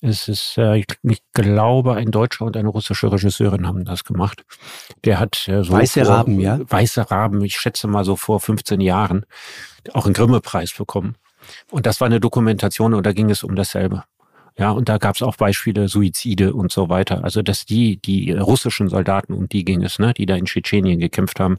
Es 0.03 0.27
ist, 0.27 0.57
äh, 0.57 0.77
ich, 0.77 0.87
ich, 1.03 1.21
glaube, 1.31 1.93
ein 1.93 2.09
Deutscher 2.09 2.45
und 2.45 2.57
eine 2.57 2.69
russische 2.69 3.11
Regisseurin 3.11 3.67
haben 3.67 3.85
das 3.85 4.03
gemacht. 4.03 4.43
Der 5.05 5.19
hat 5.19 5.47
äh, 5.47 5.63
so 5.63 5.73
Weiße 5.73 6.05
vor, 6.05 6.15
Raben, 6.15 6.39
ja? 6.39 6.59
Weiße 6.67 7.11
Raben, 7.11 7.43
ich 7.43 7.57
schätze 7.57 7.87
mal 7.87 8.03
so 8.03 8.15
vor 8.15 8.39
15 8.39 8.81
Jahren, 8.81 9.25
auch 9.93 10.05
einen 10.05 10.15
Grimme-Preis 10.15 10.73
bekommen. 10.73 11.15
Und 11.69 11.85
das 11.85 12.01
war 12.01 12.07
eine 12.07 12.19
Dokumentation 12.19 12.93
und 12.93 13.05
da 13.05 13.13
ging 13.13 13.29
es 13.29 13.43
um 13.43 13.55
dasselbe. 13.55 14.03
Ja, 14.57 14.71
und 14.71 14.89
da 14.89 14.97
gab 14.97 15.15
es 15.15 15.21
auch 15.21 15.37
Beispiele, 15.37 15.87
Suizide 15.87 16.53
und 16.53 16.71
so 16.71 16.89
weiter. 16.89 17.23
Also, 17.23 17.41
dass 17.41 17.65
die, 17.65 18.01
die 18.01 18.31
russischen 18.31 18.89
Soldaten, 18.89 19.33
um 19.33 19.47
die 19.47 19.63
ging 19.63 19.83
es, 19.83 19.97
ne, 19.97 20.13
die 20.13 20.25
da 20.25 20.35
in 20.35 20.45
Tschetschenien 20.45 20.99
gekämpft 20.99 21.39
haben 21.39 21.57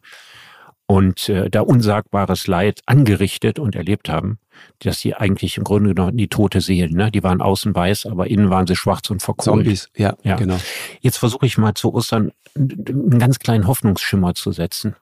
und 0.87 1.29
äh, 1.29 1.49
da 1.49 1.63
unsagbares 1.63 2.49
Leid 2.49 2.81
angerichtet 2.87 3.59
und 3.59 3.77
erlebt 3.77 4.09
haben, 4.09 4.39
dass 4.81 5.01
sie 5.01 5.15
eigentlich 5.15 5.57
im 5.57 5.65
Grunde 5.65 5.95
genommen 5.95 6.17
die 6.17 6.29
tote 6.29 6.61
Seelen, 6.61 6.95
ne? 6.95 7.11
die 7.11 7.23
waren 7.23 7.41
außen 7.41 7.75
weiß, 7.75 8.07
aber 8.07 8.29
innen 8.29 8.51
waren 8.51 8.67
sie 8.67 8.77
schwarz 8.77 9.11
und 9.11 9.23
verkohlt. 9.23 9.45
Zombies, 9.45 9.91
ja, 9.97 10.17
ja. 10.23 10.37
genau. 10.37 10.59
Jetzt 11.01 11.19
versuche 11.19 11.47
ich 11.47 11.59
mal 11.59 11.75
zu 11.75 11.93
Ostern 11.95 12.33
einen 12.55 13.19
ganz 13.19 13.39
kleinen 13.39 13.67
Hoffnungsschimmer 13.67 14.35
zu 14.35 14.53
setzen. 14.53 14.97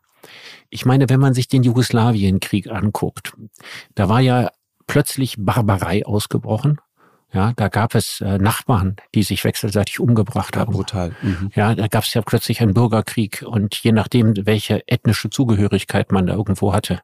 Ich 0.68 0.84
meine, 0.84 1.08
wenn 1.08 1.20
man 1.20 1.34
sich 1.34 1.48
den 1.48 1.62
Jugoslawienkrieg 1.62 2.70
anguckt, 2.70 3.32
da 3.94 4.08
war 4.08 4.20
ja 4.20 4.50
plötzlich 4.86 5.36
Barbarei 5.38 6.04
ausgebrochen. 6.04 6.78
Ja, 7.32 7.52
da 7.54 7.68
gab 7.68 7.94
es 7.94 8.20
äh, 8.20 8.38
Nachbarn, 8.38 8.96
die 9.14 9.22
sich 9.22 9.44
wechselseitig 9.44 10.00
umgebracht 10.00 10.56
ja, 10.56 10.62
haben. 10.62 10.72
Brutal. 10.72 11.14
Mhm. 11.22 11.50
Ja, 11.54 11.74
da 11.74 11.86
gab 11.86 12.04
es 12.04 12.12
ja 12.14 12.22
plötzlich 12.22 12.60
einen 12.60 12.74
Bürgerkrieg 12.74 13.44
und 13.46 13.76
je 13.76 13.92
nachdem, 13.92 14.34
welche 14.46 14.86
ethnische 14.88 15.30
Zugehörigkeit 15.30 16.10
man 16.10 16.26
da 16.26 16.34
irgendwo 16.34 16.72
hatte, 16.72 17.00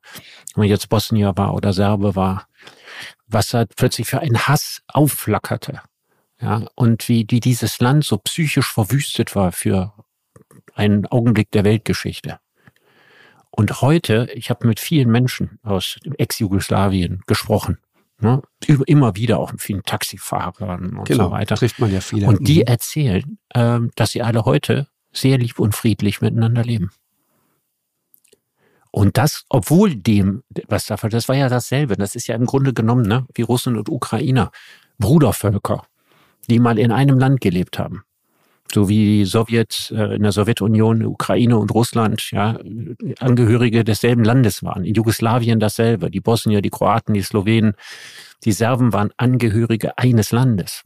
wenn 0.55 0.63
man 0.63 0.69
jetzt 0.69 0.89
Bosnier 0.89 1.33
war 1.37 1.55
oder 1.55 1.73
Serbe 1.73 2.17
war, 2.17 2.49
was 3.29 3.51
da 3.51 3.67
plötzlich 3.67 4.09
für 4.09 4.21
einen 4.21 4.49
Hass 4.49 4.83
aufflackerte. 4.89 5.81
Ja, 6.41 6.67
und 6.75 7.09
wie, 7.09 7.25
wie 7.31 7.41
dieses 7.41 7.81
Land 7.81 8.05
so 8.05 8.19
psychisch 8.19 8.71
verwüstet 8.71 9.35
war 9.35 9.53
für 9.53 9.95
einen 10.75 11.07
Augenblick 11.07 11.51
der 11.53 11.65
Weltgeschichte. 11.65 12.39
Und 13.51 13.81
heute, 13.81 14.29
ich 14.35 14.51
habe 14.51 14.67
mit 14.67 14.81
vielen 14.81 15.11
Menschen 15.11 15.59
aus 15.63 15.99
Ex-Jugoslawien 16.19 17.23
gesprochen, 17.27 17.79
ne, 18.21 18.43
immer 18.87 19.17
wieder 19.17 19.39
auch 19.39 19.53
mit 19.53 19.61
vielen 19.61 19.83
Taxifahrern 19.83 20.97
und 20.97 21.09
genau, 21.09 21.25
so 21.27 21.31
weiter. 21.31 21.57
trifft 21.57 21.79
man 21.79 21.93
ja 21.93 22.01
viele. 22.01 22.27
Und 22.27 22.47
die 22.49 22.61
Mhm. 22.61 22.67
erzählen, 22.67 23.39
ähm, 23.55 23.91
dass 23.97 24.13
sie 24.13 24.23
alle 24.23 24.45
heute 24.45 24.89
sehr 25.13 25.39
lieb 25.39 25.59
und 25.59 25.75
friedlich 25.75 26.21
miteinander 26.21 26.63
leben. 26.63 26.91
Und 28.91 29.19
das, 29.19 29.45
obwohl 29.51 29.95
dem, 29.95 30.43
was 30.69 30.87
da, 30.87 30.97
das 30.97 31.29
war 31.29 31.37
ja 31.37 31.49
dasselbe. 31.49 31.97
Das 31.97 32.15
ist 32.15 32.27
ja 32.29 32.35
im 32.35 32.47
Grunde 32.47 32.73
genommen, 32.73 33.07
ne, 33.07 33.27
wie 33.35 33.43
Russen 33.43 33.77
und 33.77 33.91
Ukrainer, 33.91 34.51
Brudervölker, 34.99 35.87
die 36.49 36.59
mal 36.59 36.79
in 36.79 36.93
einem 36.93 37.19
Land 37.19 37.41
gelebt 37.43 37.79
haben. 37.79 38.05
So 38.73 38.89
wie 38.89 39.19
die 39.19 39.25
Sowjet, 39.25 39.93
äh, 39.97 40.17
in 40.17 40.23
der 40.23 40.33
Sowjetunion, 40.33 41.05
Ukraine 41.05 41.57
und 41.57 41.73
Russland, 41.73 42.31
ja, 42.31 42.59
Angehörige 43.21 43.85
desselben 43.85 44.25
Landes 44.25 44.63
waren. 44.63 44.85
In 44.85 44.95
Jugoslawien 44.95 45.61
dasselbe. 45.61 46.11
Die 46.11 46.21
Bosnier, 46.21 46.63
die 46.63 46.71
Kroaten, 46.71 47.15
die 47.15 47.23
Slowenen, 47.23 47.75
die 48.45 48.53
Serben 48.53 48.93
waren 48.93 49.11
Angehörige 49.17 49.97
eines 49.99 50.33
Landes. 50.33 50.83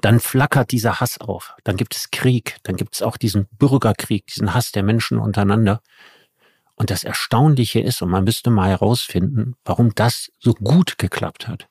Dann 0.00 0.20
flackert 0.20 0.72
dieser 0.72 1.00
Hass 1.00 1.20
auf. 1.20 1.54
Dann 1.64 1.76
gibt 1.76 1.94
es 1.94 2.10
Krieg. 2.10 2.56
Dann 2.62 2.76
gibt 2.76 2.94
es 2.94 3.02
auch 3.02 3.16
diesen 3.16 3.46
Bürgerkrieg, 3.58 4.26
diesen 4.26 4.54
Hass 4.54 4.72
der 4.72 4.82
Menschen 4.82 5.18
untereinander. 5.18 5.82
Und 6.76 6.90
das 6.90 7.04
Erstaunliche 7.04 7.80
ist, 7.80 8.00
und 8.02 8.10
man 8.10 8.24
müsste 8.24 8.50
mal 8.50 8.70
herausfinden, 8.70 9.54
warum 9.64 9.94
das 9.94 10.30
so 10.38 10.54
gut 10.54 10.98
geklappt 10.98 11.46
hat. 11.46 11.68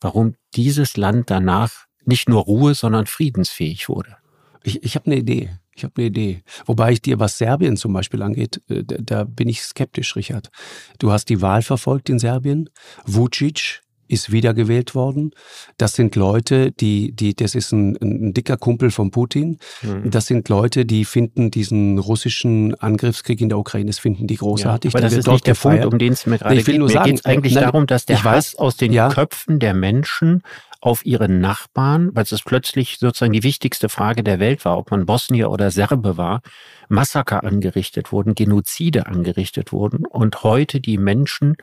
Warum 0.00 0.36
dieses 0.54 0.96
Land 0.96 1.30
danach 1.30 1.87
nicht 2.08 2.28
nur 2.28 2.42
Ruhe, 2.42 2.74
sondern 2.74 3.06
friedensfähig 3.06 3.88
wurde. 3.88 4.16
Ich, 4.64 4.82
ich 4.82 4.94
habe 4.96 5.06
eine 5.06 5.16
Idee. 5.16 5.50
Ich 5.74 5.84
habe 5.84 5.94
eine 5.96 6.06
Idee. 6.06 6.42
Wobei 6.66 6.92
ich 6.92 7.02
dir, 7.02 7.20
was 7.20 7.38
Serbien 7.38 7.76
zum 7.76 7.92
Beispiel 7.92 8.22
angeht, 8.22 8.60
äh, 8.68 8.82
da, 8.84 9.24
bin 9.24 9.48
ich 9.48 9.62
skeptisch, 9.62 10.16
Richard. 10.16 10.50
Du 10.98 11.12
hast 11.12 11.26
die 11.28 11.40
Wahl 11.40 11.62
verfolgt 11.62 12.08
in 12.10 12.18
Serbien. 12.18 12.68
Vucic 13.06 13.82
ist 14.08 14.32
wiedergewählt 14.32 14.94
worden. 14.94 15.32
Das 15.76 15.92
sind 15.92 16.16
Leute, 16.16 16.72
die, 16.72 17.12
die, 17.12 17.34
das 17.34 17.54
ist 17.54 17.72
ein, 17.72 17.96
ein 18.00 18.34
dicker 18.34 18.56
Kumpel 18.56 18.90
von 18.90 19.10
Putin. 19.10 19.58
Mhm. 19.82 20.10
Das 20.10 20.26
sind 20.26 20.48
Leute, 20.48 20.86
die 20.86 21.04
finden 21.04 21.50
diesen 21.50 21.98
russischen 21.98 22.74
Angriffskrieg 22.74 23.40
in 23.40 23.50
der 23.50 23.58
Ukraine, 23.58 23.86
das 23.86 23.98
finden 23.98 24.26
die 24.26 24.36
großartig. 24.36 24.94
aber 24.94 25.02
Der 25.02 25.10
das 25.10 25.18
ist 25.18 25.28
nicht 25.28 25.46
der 25.46 25.54
Punkt, 25.54 25.84
um 25.84 25.98
den 25.98 26.14
es 26.14 26.26
mir 26.26 26.38
gerade 26.38 26.54
Nee, 26.54 26.60
ich 26.62 26.66
will 26.66 26.74
geht. 26.74 26.78
nur 26.80 26.88
mir 26.88 26.94
sagen, 26.94 27.10
geht 27.10 27.26
eigentlich 27.26 27.54
nein, 27.54 27.64
darum, 27.64 27.86
dass 27.86 28.06
der 28.06 28.16
ich 28.16 28.24
weiß, 28.24 28.46
Hass 28.52 28.56
aus 28.56 28.76
den 28.76 28.92
ja. 28.92 29.10
Köpfen 29.10 29.58
der 29.58 29.74
Menschen 29.74 30.42
auf 30.80 31.04
ihre 31.04 31.28
Nachbarn, 31.28 32.10
weil 32.14 32.24
es 32.24 32.42
plötzlich 32.42 32.98
sozusagen 32.98 33.32
die 33.32 33.42
wichtigste 33.42 33.88
Frage 33.88 34.22
der 34.22 34.38
Welt 34.38 34.64
war, 34.64 34.78
ob 34.78 34.90
man 34.90 35.06
Bosnier 35.06 35.50
oder 35.50 35.70
Serbe 35.70 36.16
war, 36.16 36.40
Massaker 36.88 37.42
angerichtet 37.42 38.12
wurden, 38.12 38.34
Genozide 38.34 39.06
angerichtet 39.06 39.72
wurden 39.72 40.06
und 40.06 40.44
heute 40.44 40.80
die 40.80 40.98
Menschen, 40.98 41.56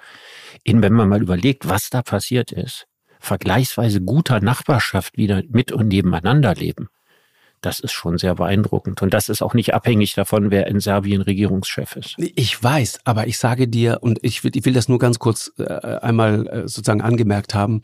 in, 0.64 0.82
wenn 0.82 0.94
man 0.94 1.10
mal 1.10 1.22
überlegt, 1.22 1.70
was 1.70 1.90
da 1.90 2.02
passiert 2.02 2.52
ist, 2.52 2.88
vergleichsweise 3.20 4.02
guter 4.02 4.42
Nachbarschaft 4.42 5.18
wieder 5.18 5.44
mit 5.48 5.72
und 5.72 5.88
nebeneinander 5.88 6.54
leben. 6.54 6.90
Das 7.62 7.80
ist 7.80 7.94
schon 7.94 8.20
sehr 8.20 8.36
beeindruckend. 8.36 9.02
Und 9.02 9.14
das 9.14 9.28
ist 9.28 9.42
auch 9.42 9.56
nicht 9.56 9.74
abhängig 9.74 10.14
davon, 10.14 10.52
wer 10.52 10.68
in 10.68 10.80
Serbien 10.80 11.22
Regierungschef 11.22 11.96
ist. 11.96 12.16
Ich 12.18 12.62
weiß, 12.62 13.00
aber 13.06 13.26
ich 13.26 13.40
sage 13.40 13.68
dir, 13.68 14.00
und 14.02 14.20
ich 14.22 14.44
will, 14.44 14.52
ich 14.54 14.66
will 14.66 14.74
das 14.74 14.88
nur 14.88 15.00
ganz 15.00 15.18
kurz 15.18 15.52
äh, 15.58 15.64
einmal 15.64 16.48
äh, 16.48 16.60
sozusagen 16.68 17.02
angemerkt 17.02 17.56
haben, 17.56 17.82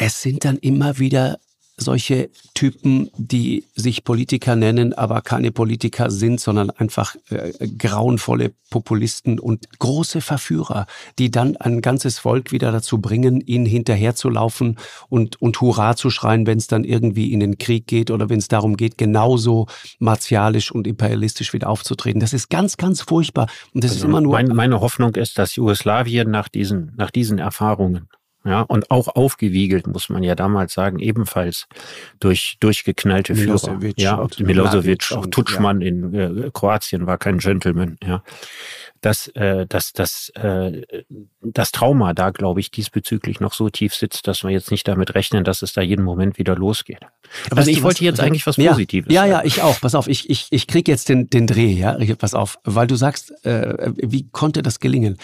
es 0.00 0.22
sind 0.22 0.46
dann 0.46 0.56
immer 0.56 0.98
wieder 0.98 1.38
solche 1.76 2.30
Typen, 2.54 3.10
die 3.16 3.64
sich 3.74 4.04
Politiker 4.04 4.56
nennen, 4.56 4.92
aber 4.92 5.20
keine 5.22 5.50
Politiker 5.50 6.10
sind, 6.10 6.40
sondern 6.40 6.70
einfach 6.70 7.16
äh, 7.30 7.52
grauenvolle 7.68 8.52
Populisten 8.70 9.38
und 9.38 9.66
große 9.78 10.20
Verführer, 10.20 10.86
die 11.18 11.30
dann 11.30 11.56
ein 11.56 11.80
ganzes 11.80 12.18
Volk 12.18 12.52
wieder 12.52 12.70
dazu 12.72 12.98
bringen, 12.98 13.40
ihnen 13.40 13.66
hinterherzulaufen 13.66 14.78
und, 15.08 15.40
und 15.40 15.60
Hurra 15.60 15.96
zu 15.96 16.10
schreien, 16.10 16.46
wenn 16.46 16.58
es 16.58 16.66
dann 16.66 16.84
irgendwie 16.84 17.32
in 17.32 17.40
den 17.40 17.58
Krieg 17.58 17.86
geht 17.86 18.10
oder 18.10 18.28
wenn 18.28 18.38
es 18.38 18.48
darum 18.48 18.76
geht, 18.76 18.98
genauso 18.98 19.66
martialisch 19.98 20.70
und 20.70 20.86
imperialistisch 20.86 21.52
wieder 21.52 21.68
aufzutreten. 21.68 22.20
Das 22.20 22.32
ist 22.32 22.50
ganz, 22.50 22.76
ganz 22.76 23.02
furchtbar. 23.02 23.48
Und 23.74 23.84
das 23.84 23.92
ist 23.92 24.04
immer 24.04 24.20
nur... 24.20 24.32
Meine, 24.32 24.54
meine 24.54 24.80
Hoffnung 24.80 25.14
ist, 25.14 25.38
dass 25.38 25.56
Jugoslawien 25.56 26.30
nach 26.30 26.48
diesen, 26.48 26.92
nach 26.96 27.10
diesen 27.10 27.38
Erfahrungen 27.38 28.08
ja, 28.44 28.62
und 28.62 28.90
auch 28.90 29.08
aufgewiegelt, 29.08 29.86
muss 29.86 30.08
man 30.08 30.22
ja 30.22 30.34
damals 30.34 30.72
sagen, 30.72 30.98
ebenfalls 30.98 31.66
durch 32.20 32.56
durchgeknallte 32.60 33.34
Milosevic 33.34 33.96
Führer. 33.96 34.02
Ja, 34.02 34.18
auch 34.18 34.30
Milosevic, 34.38 35.12
auch 35.12 35.26
Tutschmann 35.26 35.82
in 35.82 36.14
äh, 36.14 36.50
Kroatien 36.52 37.06
war 37.06 37.18
kein 37.18 37.38
Gentleman, 37.38 37.98
ja. 38.02 38.22
Dass, 39.02 39.28
äh, 39.28 39.66
dass, 39.66 39.94
dass 39.94 40.28
äh, 40.34 40.82
das 41.40 41.72
Trauma 41.72 42.12
da, 42.12 42.30
glaube 42.30 42.60
ich, 42.60 42.70
diesbezüglich 42.70 43.40
noch 43.40 43.54
so 43.54 43.70
tief 43.70 43.94
sitzt, 43.94 44.26
dass 44.26 44.42
wir 44.44 44.50
jetzt 44.50 44.70
nicht 44.70 44.86
damit 44.86 45.14
rechnen, 45.14 45.42
dass 45.42 45.62
es 45.62 45.72
da 45.72 45.80
jeden 45.80 46.04
Moment 46.04 46.36
wieder 46.36 46.54
losgeht. 46.54 47.00
Weißt 47.00 47.56
Also 47.56 47.70
ich 47.70 47.82
wollte 47.82 48.00
was- 48.00 48.04
jetzt 48.04 48.20
eigentlich 48.20 48.46
was 48.46 48.58
ja, 48.58 48.72
Positives 48.72 49.10
Ja, 49.12 49.24
ja, 49.24 49.42
ich 49.42 49.62
auch. 49.62 49.80
Pass 49.80 49.94
auf, 49.94 50.06
ich, 50.06 50.28
ich, 50.28 50.48
ich 50.50 50.66
krieg 50.66 50.86
jetzt 50.86 51.08
den, 51.08 51.30
den 51.30 51.46
Dreh, 51.46 51.72
ja. 51.72 51.96
Pass 52.16 52.34
auf, 52.34 52.58
weil 52.64 52.86
du 52.86 52.94
sagst, 52.96 53.32
äh, 53.46 53.90
wie 53.96 54.28
konnte 54.30 54.62
das 54.62 54.80
gelingen? 54.80 55.16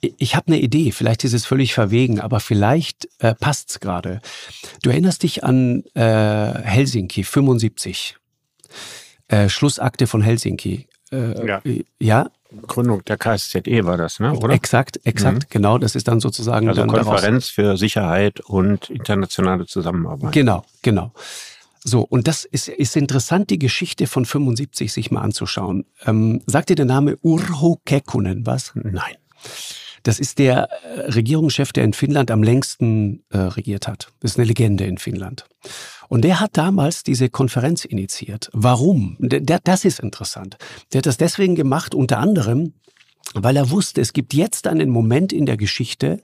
Ich- 0.00 0.36
habe 0.36 0.48
eine 0.48 0.60
Idee, 0.60 0.92
vielleicht 0.92 1.24
ist 1.24 1.32
es 1.32 1.44
völlig 1.44 1.74
verwegen, 1.74 2.20
aber 2.20 2.38
vielleicht 2.40 3.08
äh, 3.18 3.34
passt's 3.34 3.80
gerade. 3.80 4.20
Du 4.82 4.90
erinnerst 4.90 5.22
dich 5.24 5.42
an 5.44 5.82
äh, 5.94 6.00
Helsinki 6.02 7.24
75. 7.24 8.16
Äh, 9.28 9.48
Schlussakte 9.48 10.06
von 10.06 10.22
Helsinki. 10.22 10.86
Äh, 11.10 11.46
Ja. 11.46 11.62
Ja, 11.98 12.30
Gründung 12.66 13.04
der 13.04 13.18
KSZE 13.18 13.84
war 13.84 13.96
das, 13.98 14.20
ne? 14.20 14.32
oder? 14.32 14.54
exakt, 14.54 15.00
exakt, 15.04 15.50
genau. 15.50 15.76
Das 15.78 15.94
ist 15.94 16.08
dann 16.08 16.20
sozusagen 16.20 16.68
Also 16.68 16.80
dann 16.82 16.88
daraus- 16.88 17.06
Konferenz 17.06 17.48
für 17.48 17.76
Sicherheit 17.76 18.40
und 18.40 18.88
internationale 18.90 19.66
Zusammenarbeit. 19.66 20.32
Genau, 20.32 20.64
genau. 20.82 21.12
So, 21.84 22.00
und 22.02 22.26
das 22.28 22.44
ist, 22.44 22.68
ist 22.68 22.96
interessant, 22.96 23.50
die 23.50 23.58
Geschichte 23.58 24.06
von 24.06 24.24
75 24.24 24.92
sich 24.92 25.10
mal 25.10 25.20
anzuschauen. 25.22 25.84
Ähm, 26.06 26.42
sagt 26.46 26.70
dir 26.70 26.74
der 26.76 26.84
Name 26.86 27.16
Urho 27.22 27.80
Kekkonen 27.84 28.46
was? 28.46 28.72
Nein. 28.74 29.14
Das 30.02 30.20
ist 30.20 30.38
der 30.38 30.68
äh, 30.70 31.10
Regierungschef, 31.10 31.72
der 31.72 31.84
in 31.84 31.92
Finnland 31.92 32.30
am 32.30 32.42
längsten 32.42 33.24
äh, 33.30 33.38
regiert 33.38 33.88
hat. 33.88 34.08
Das 34.20 34.32
ist 34.32 34.38
eine 34.38 34.46
Legende 34.46 34.84
in 34.84 34.98
Finnland. 34.98 35.46
Und 36.08 36.22
der 36.22 36.40
hat 36.40 36.56
damals 36.56 37.02
diese 37.02 37.28
Konferenz 37.28 37.84
initiiert. 37.84 38.48
Warum? 38.52 39.16
Der, 39.20 39.40
der, 39.40 39.60
das 39.62 39.84
ist 39.84 40.00
interessant. 40.00 40.56
Der 40.92 40.98
hat 40.98 41.06
das 41.06 41.18
deswegen 41.18 41.54
gemacht, 41.54 41.94
unter 41.94 42.18
anderem, 42.18 42.72
weil 43.34 43.56
er 43.56 43.70
wusste, 43.70 44.00
es 44.00 44.12
gibt 44.12 44.34
jetzt 44.34 44.66
einen 44.66 44.90
Moment 44.90 45.32
in 45.32 45.46
der 45.46 45.56
Geschichte, 45.56 46.22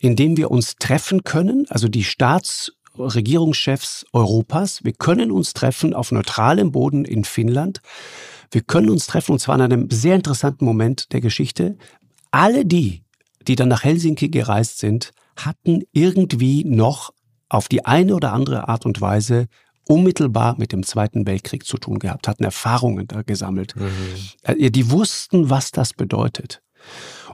in 0.00 0.16
dem 0.16 0.36
wir 0.36 0.50
uns 0.50 0.76
treffen 0.76 1.24
können, 1.24 1.66
also 1.70 1.88
die 1.88 2.04
Staatsregierungschefs 2.04 4.04
Europas, 4.12 4.84
wir 4.84 4.92
können 4.92 5.30
uns 5.30 5.54
treffen 5.54 5.94
auf 5.94 6.12
neutralem 6.12 6.70
Boden 6.70 7.06
in 7.06 7.24
Finnland. 7.24 7.80
Wir 8.50 8.60
können 8.60 8.90
uns 8.90 9.06
treffen, 9.06 9.32
und 9.32 9.38
zwar 9.38 9.54
an 9.54 9.62
einem 9.62 9.90
sehr 9.90 10.14
interessanten 10.14 10.66
Moment 10.66 11.12
der 11.12 11.20
Geschichte. 11.20 11.76
Alle 12.30 12.66
die, 12.66 13.03
die 13.48 13.56
dann 13.56 13.68
nach 13.68 13.84
Helsinki 13.84 14.28
gereist 14.28 14.78
sind, 14.78 15.12
hatten 15.36 15.82
irgendwie 15.92 16.64
noch 16.64 17.12
auf 17.48 17.68
die 17.68 17.84
eine 17.84 18.14
oder 18.14 18.32
andere 18.32 18.68
Art 18.68 18.86
und 18.86 19.00
Weise 19.00 19.46
unmittelbar 19.86 20.56
mit 20.58 20.72
dem 20.72 20.82
Zweiten 20.82 21.26
Weltkrieg 21.26 21.66
zu 21.66 21.76
tun 21.76 21.98
gehabt, 21.98 22.26
hatten 22.26 22.44
Erfahrungen 22.44 23.06
da 23.06 23.22
gesammelt. 23.22 23.74
Äh, 24.42 24.70
Die 24.70 24.90
wussten, 24.90 25.50
was 25.50 25.70
das 25.70 25.92
bedeutet. 25.92 26.62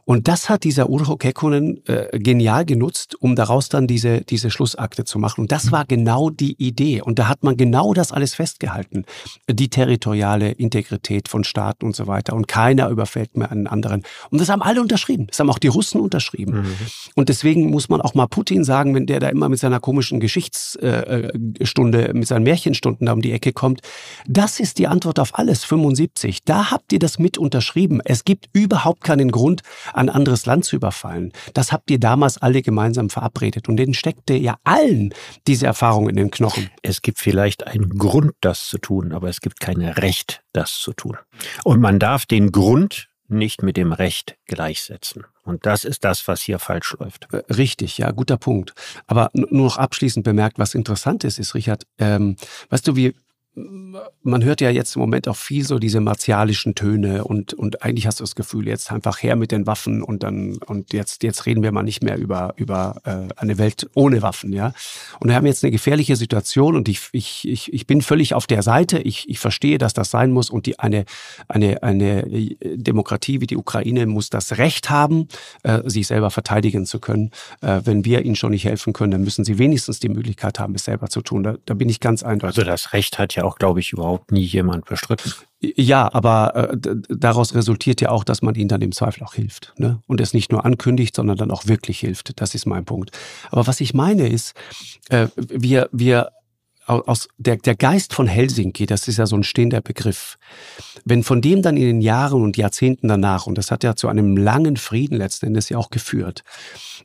Und 0.05 0.29
das 0.29 0.49
hat 0.49 0.65
dieser 0.65 0.89
Urho 0.89 1.17
Kekkonen 1.17 1.87
äh, 1.87 2.19
genial 2.19 2.65
genutzt, 2.65 3.17
um 3.21 3.37
daraus 3.37 3.69
dann 3.69 3.87
diese, 3.87 4.23
diese 4.23 4.51
Schlussakte 4.51 5.05
zu 5.05 5.19
machen. 5.19 5.43
Und 5.43 5.53
das 5.53 5.73
war 5.73 5.85
genau 5.85 6.31
die 6.31 6.55
Idee. 6.63 7.03
Und 7.03 7.19
da 7.19 7.29
hat 7.29 7.43
man 7.43 7.57
genau 7.57 7.95
das 7.95 8.13
alles 8.13 8.35
festgehalten. 8.35 9.05
Die 9.49 9.69
territoriale 9.69 10.53
Integrität 10.53 11.29
von 11.29 11.45
Staaten 11.45 11.87
und 11.87 11.97
so 11.97 12.07
weiter. 12.07 12.35
Und 12.35 12.49
keiner 12.49 12.89
überfällt 12.89 13.37
mehr 13.37 13.51
einen 13.51 13.67
anderen. 13.67 14.03
Und 14.31 14.41
das 14.41 14.49
haben 14.49 14.63
alle 14.63 14.81
unterschrieben. 14.81 15.27
Das 15.29 15.41
haben 15.41 15.51
auch 15.51 15.59
die 15.59 15.69
Russen 15.69 16.01
unterschrieben. 16.01 16.63
Mhm. 16.63 16.77
Und 17.15 17.29
deswegen 17.29 17.71
muss 17.71 17.89
man 17.89 18.01
auch 18.01 18.15
mal 18.15 18.27
Putin 18.27 18.65
sagen, 18.65 18.95
wenn 18.95 19.07
der 19.07 19.21
da 19.21 19.29
immer 19.29 19.49
mit 19.49 19.59
seiner 19.59 19.81
komischen 19.81 20.21
Geschichtsstunde, 20.21 22.09
äh, 22.09 22.13
mit 22.13 22.27
seinen 22.27 22.43
Märchenstunden 22.45 23.07
da 23.07 23.13
um 23.13 23.23
die 23.23 23.33
Ecke 23.33 23.53
kommt, 23.53 23.81
das 24.27 24.61
ist 24.61 24.79
die 24.79 24.87
Antwort 24.87 25.19
auf 25.19 25.39
alles, 25.39 25.65
75. 25.65 26.45
Da 26.45 26.71
habt 26.71 26.93
ihr 26.93 26.99
das 26.99 27.19
mit 27.19 27.39
unterschrieben. 27.39 28.01
Es 28.05 28.25
gibt 28.25 28.49
überhaupt 28.53 29.03
keinen 29.05 29.31
Grund, 29.31 29.63
ein 29.95 30.09
anderes 30.09 30.47
Land 30.47 30.65
zu 30.65 30.77
überfallen. 30.77 31.33
Das 31.55 31.73
habt 31.73 31.91
ihr 31.91 31.99
damals 31.99 32.39
alle 32.39 32.63
gemeinsam 32.63 33.11
verabredet. 33.11 33.69
Und 33.69 33.77
denen 33.77 33.95
steckte 33.95 34.35
ja 34.35 34.57
allen 34.65 35.15
diese 35.47 35.67
Erfahrung 35.67 36.09
in 36.09 36.17
den 36.17 36.31
Knochen. 36.31 36.71
Es 36.83 37.03
gibt 37.03 37.19
vielleicht 37.19 37.67
einen 37.67 37.99
Grund, 37.99 38.33
das 38.41 38.69
zu 38.69 38.79
tun, 38.79 39.13
aber 39.13 39.29
es 39.29 39.41
gibt 39.41 39.61
kein 39.61 39.81
Recht, 39.81 40.43
das 40.53 40.79
zu 40.79 40.93
tun. 40.93 41.17
Und 41.65 41.81
man 41.81 41.99
darf 41.99 42.27
den 42.27 42.53
Grund 42.53 43.09
nicht 43.31 43.63
mit 43.63 43.77
dem 43.77 43.93
Recht 43.93 44.37
gleichsetzen. 44.47 45.25
Und 45.45 45.65
das 45.65 45.85
ist 45.85 46.05
das, 46.05 46.27
was 46.29 46.43
hier 46.43 46.59
falsch 46.59 46.97
läuft. 46.99 47.33
Äh, 47.33 47.43
richtig, 47.53 47.99
ja, 47.99 48.11
guter 48.11 48.37
Punkt. 48.37 48.75
Aber 49.07 49.31
nur 49.33 49.65
noch 49.65 49.79
abschließend 49.79 50.25
bemerkt, 50.25 50.59
was 50.59 50.75
interessant 50.75 51.25
ist, 51.25 51.39
ist, 51.39 51.55
Richard, 51.55 51.87
ähm, 51.99 52.37
weißt 52.69 52.87
du, 52.89 52.97
wie, 52.97 53.15
man 53.55 54.45
hört 54.45 54.61
ja 54.61 54.71
jetzt 54.71 54.95
im 54.95 55.01
Moment 55.01 55.27
auch 55.27 55.37
viel 55.37 55.65
so 55.65 55.79
diese 55.79 56.01
martialischen 56.01 56.75
Töne 56.77 57.25
und, 57.25 57.53
und 57.53 57.83
eigentlich 57.83 58.07
hast 58.07 58.21
du 58.21 58.25
das 58.25 58.37
Gefühl, 58.37 58.69
jetzt 58.69 58.93
einfach 58.93 59.23
her 59.23 59.35
mit 59.35 59.51
den 59.51 59.67
Waffen 59.67 60.03
und 60.03 60.23
dann, 60.23 60.59
und 60.67 60.93
jetzt, 60.93 61.25
jetzt 61.25 61.47
reden 61.47 61.63
wir 61.63 61.73
mal 61.73 61.83
nicht 61.83 62.03
mehr 62.03 62.17
über, 62.17 62.55
über 62.57 63.01
äh, 63.05 63.35
eine 63.37 63.59
Welt 63.59 63.91
ohne 63.95 64.23
Waffen, 64.23 64.53
ja. 64.53 64.73
Und 65.19 65.29
wir 65.29 65.35
haben 65.35 65.47
jetzt 65.47 65.65
eine 65.65 65.73
gefährliche 65.73 66.15
Situation 66.15 66.77
und 66.77 66.89
ich, 66.89 67.09
ich, 67.13 67.47
ich, 67.49 67.73
ich 67.73 67.87
bin 67.87 68.03
völlig 68.03 68.35
auf 68.35 68.47
der 68.47 68.63
Seite. 68.63 69.01
Ich, 69.01 69.29
ich 69.29 69.41
verstehe, 69.41 69.79
dass 69.79 69.95
das 69.95 70.11
sein 70.11 70.31
muss 70.31 70.49
und 70.49 70.67
die, 70.67 70.79
eine, 70.79 71.05
eine, 71.49 71.83
eine 71.83 72.23
Demokratie 72.61 73.41
wie 73.41 73.47
die 73.47 73.57
Ukraine 73.57 74.07
muss 74.07 74.31
das 74.31 74.59
Recht 74.59 74.91
haben, 74.91 75.27
äh, 75.65 75.81
sich 75.87 76.07
selber 76.07 76.31
verteidigen 76.31 76.87
zu 76.87 77.01
können. 77.01 77.33
Äh, 77.63 77.81
wenn 77.85 78.05
wir 78.05 78.25
ihnen 78.25 78.37
schon 78.37 78.53
nicht 78.53 78.65
helfen 78.65 78.93
können, 78.93 79.11
dann 79.11 79.25
müssen 79.25 79.45
sie 79.45 79.59
wenigstens 79.59 79.99
die 79.99 80.09
Möglichkeit 80.09 80.61
haben, 80.61 80.75
es 80.77 80.85
selber 80.85 81.09
zu 81.09 81.21
tun. 81.21 81.43
Da, 81.43 81.57
da 81.67 81.75
bin 81.75 81.89
ich 81.89 81.99
ganz 81.99 82.23
eindeutig. 82.23 82.59
Also 82.59 82.71
das 82.71 82.93
Recht 82.93 83.19
hat 83.19 83.35
ja 83.35 83.40
auch, 83.45 83.57
glaube 83.57 83.81
ich, 83.81 83.93
überhaupt 83.93 84.33
nie 84.33 84.45
jemand 84.45 84.87
bestritten. 84.87 85.33
Ja, 85.61 86.13
aber 86.13 86.73
äh, 86.73 86.77
daraus 87.09 87.55
resultiert 87.55 88.01
ja 88.01 88.11
auch, 88.11 88.25
dass 88.25 88.41
man 88.41 88.55
ihnen 88.55 88.69
dann 88.69 88.81
im 88.81 88.93
Zweifel 88.93 89.25
auch 89.25 89.35
hilft. 89.35 89.75
Ne? 89.77 90.03
Und 90.07 90.21
es 90.21 90.33
nicht 90.33 90.51
nur 90.51 90.65
ankündigt, 90.65 91.15
sondern 91.15 91.37
dann 91.37 91.51
auch 91.51 91.67
wirklich 91.67 92.01
hilft. 92.01 92.41
Das 92.41 92.55
ist 92.55 92.67
mein 92.67 92.87
Punkt. 92.87 93.11
Aber 93.51 93.67
was 93.67 93.81
ich 93.81 93.93
meine 93.93 94.29
ist, 94.29 94.55
äh, 95.11 95.29
wir, 95.37 95.89
wir 95.93 96.31
aus 96.91 97.29
der, 97.39 97.57
der 97.57 97.77
Geist 97.77 98.13
von 98.13 98.27
Helsinki, 98.27 98.87
das 98.87 99.09
ist 99.09 99.19
ja 99.19 99.27
so 99.27 99.37
ein 99.37 99.43
stehender 99.43 99.81
Begriff. 99.81 100.39
Wenn 101.05 101.23
von 101.23 101.41
dem 101.41 101.63
dann 101.63 101.77
in 101.77 101.85
den 101.85 102.01
Jahren 102.01 102.43
und 102.43 102.57
Jahrzehnten 102.57 103.09
danach, 103.09 103.47
und 103.47 103.57
das 103.57 103.71
hat 103.71 103.85
ja 103.85 103.95
zu 103.95 104.09
einem 104.09 104.37
langen 104.37 104.77
Frieden 104.77 105.17
letzten 105.17 105.47
Endes 105.47 105.69
ja 105.69 105.79
auch 105.79 105.91
geführt, 105.91 106.43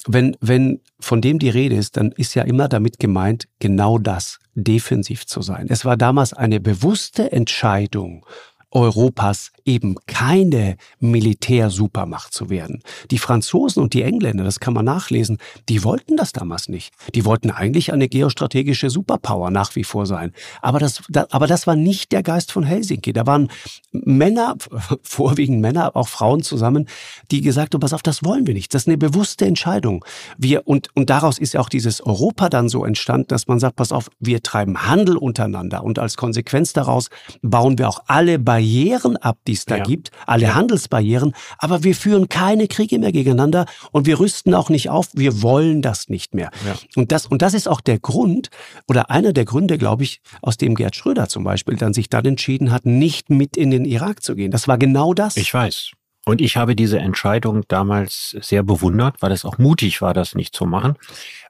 wenn, 0.07 0.35
wenn 0.41 0.81
von 0.99 1.21
dem 1.21 1.39
die 1.39 1.49
Rede 1.49 1.75
ist, 1.75 1.97
dann 1.97 2.11
ist 2.11 2.33
ja 2.35 2.43
immer 2.43 2.67
damit 2.67 2.99
gemeint, 2.99 3.47
genau 3.59 3.97
das, 3.97 4.39
defensiv 4.55 5.25
zu 5.25 5.41
sein. 5.41 5.67
Es 5.69 5.85
war 5.85 5.97
damals 5.97 6.33
eine 6.33 6.59
bewusste 6.59 7.31
Entscheidung 7.31 8.25
Europas 8.71 9.51
eben 9.63 9.95
keine 10.05 10.77
Militärsupermacht 10.99 12.33
zu 12.33 12.49
werden. 12.49 12.81
Die 13.11 13.17
Franzosen 13.17 13.81
und 13.81 13.93
die 13.93 14.03
Engländer, 14.03 14.43
das 14.43 14.59
kann 14.59 14.73
man 14.73 14.85
nachlesen, 14.85 15.37
die 15.69 15.83
wollten 15.83 16.17
das 16.17 16.33
damals 16.33 16.67
nicht. 16.67 16.93
Die 17.13 17.25
wollten 17.25 17.51
eigentlich 17.51 17.93
eine 17.93 18.07
geostrategische 18.07 18.89
Superpower 18.89 19.49
nach 19.49 19.75
wie 19.75 19.83
vor 19.83 20.05
sein. 20.05 20.33
Aber 20.61 20.79
das, 20.79 21.01
aber 21.29 21.47
das 21.47 21.67
war 21.67 21.75
nicht 21.75 22.11
der 22.11 22.21
Geist 22.21 22.51
von 22.51 22.63
Helsinki. 22.63 23.13
Da 23.13 23.25
waren 23.25 23.49
Männer, 23.91 24.55
vorwiegend 25.01 25.61
Männer, 25.61 25.95
auch 25.95 26.07
Frauen 26.07 26.43
zusammen, 26.43 26.87
die 27.31 27.41
gesagt 27.41 27.73
haben, 27.73 27.81
pass 27.81 27.93
auf, 27.93 28.03
das 28.03 28.23
wollen 28.23 28.45
wir 28.45 28.53
nicht. 28.53 28.73
Das 28.73 28.83
ist 28.83 28.87
eine 28.87 28.97
bewusste 28.97 29.45
Entscheidung. 29.45 30.03
Wir, 30.37 30.67
und, 30.67 30.89
und 30.95 31.09
daraus 31.09 31.39
ist 31.39 31.53
ja 31.53 31.61
auch 31.61 31.69
dieses 31.69 32.01
Europa 32.01 32.49
dann 32.49 32.69
so 32.69 32.83
entstanden, 32.83 33.27
dass 33.29 33.47
man 33.47 33.59
sagt, 33.59 33.77
pass 33.77 33.91
auf, 33.91 34.09
wir 34.19 34.43
treiben 34.43 34.87
Handel 34.87 35.17
untereinander 35.17 35.83
und 35.83 35.97
als 35.97 36.17
Konsequenz 36.17 36.73
daraus 36.73 37.09
bauen 37.41 37.77
wir 37.77 37.87
auch 37.87 38.03
alle 38.07 38.37
Barrieren 38.37 38.54
Barrieren 38.55 39.17
ab, 39.17 39.37
die 39.47 39.51
es 39.51 39.65
da 39.65 39.77
ja. 39.77 39.83
gibt, 39.83 40.11
alle 40.25 40.43
ja. 40.43 40.55
Handelsbarrieren, 40.55 41.33
aber 41.57 41.83
wir 41.83 41.93
führen 41.93 42.29
keine 42.29 42.69
Kriege 42.69 42.97
mehr 42.99 43.11
gegeneinander 43.11 43.65
und 43.91 44.05
wir 44.05 44.17
rüsten 44.17 44.53
auch 44.53 44.69
nicht 44.69 44.89
auf, 44.89 45.09
wir 45.11 45.41
wollen 45.41 45.81
das 45.81 46.07
nicht 46.07 46.33
mehr. 46.33 46.51
Ja. 46.65 46.75
Und, 46.95 47.11
das, 47.11 47.25
und 47.25 47.41
das 47.41 47.53
ist 47.53 47.67
auch 47.67 47.81
der 47.81 47.99
Grund 47.99 48.49
oder 48.87 49.09
einer 49.09 49.33
der 49.33 49.43
Gründe, 49.43 49.77
glaube 49.77 50.03
ich, 50.03 50.21
aus 50.41 50.55
dem 50.55 50.75
Gerd 50.75 50.95
Schröder 50.95 51.27
zum 51.27 51.43
Beispiel 51.43 51.75
dann 51.75 51.93
sich 51.93 52.09
dann 52.09 52.23
entschieden 52.23 52.71
hat, 52.71 52.85
nicht 52.85 53.29
mit 53.29 53.57
in 53.57 53.71
den 53.71 53.83
Irak 53.83 54.23
zu 54.23 54.35
gehen. 54.35 54.51
Das 54.51 54.69
war 54.69 54.77
genau 54.77 55.13
das. 55.13 55.35
Ich 55.35 55.53
weiß. 55.53 55.91
Und 56.27 56.41
ich 56.41 56.57
habe 56.57 56.75
diese 56.75 56.97
Entscheidung 56.97 57.65
damals 57.67 58.35
sehr 58.41 58.63
bewundert, 58.63 59.21
weil 59.21 59.31
es 59.31 59.45
auch 59.45 59.59
mutig 59.59 60.01
war, 60.01 60.15
das 60.15 60.33
nicht 60.33 60.55
zu 60.55 60.65
machen, 60.65 60.95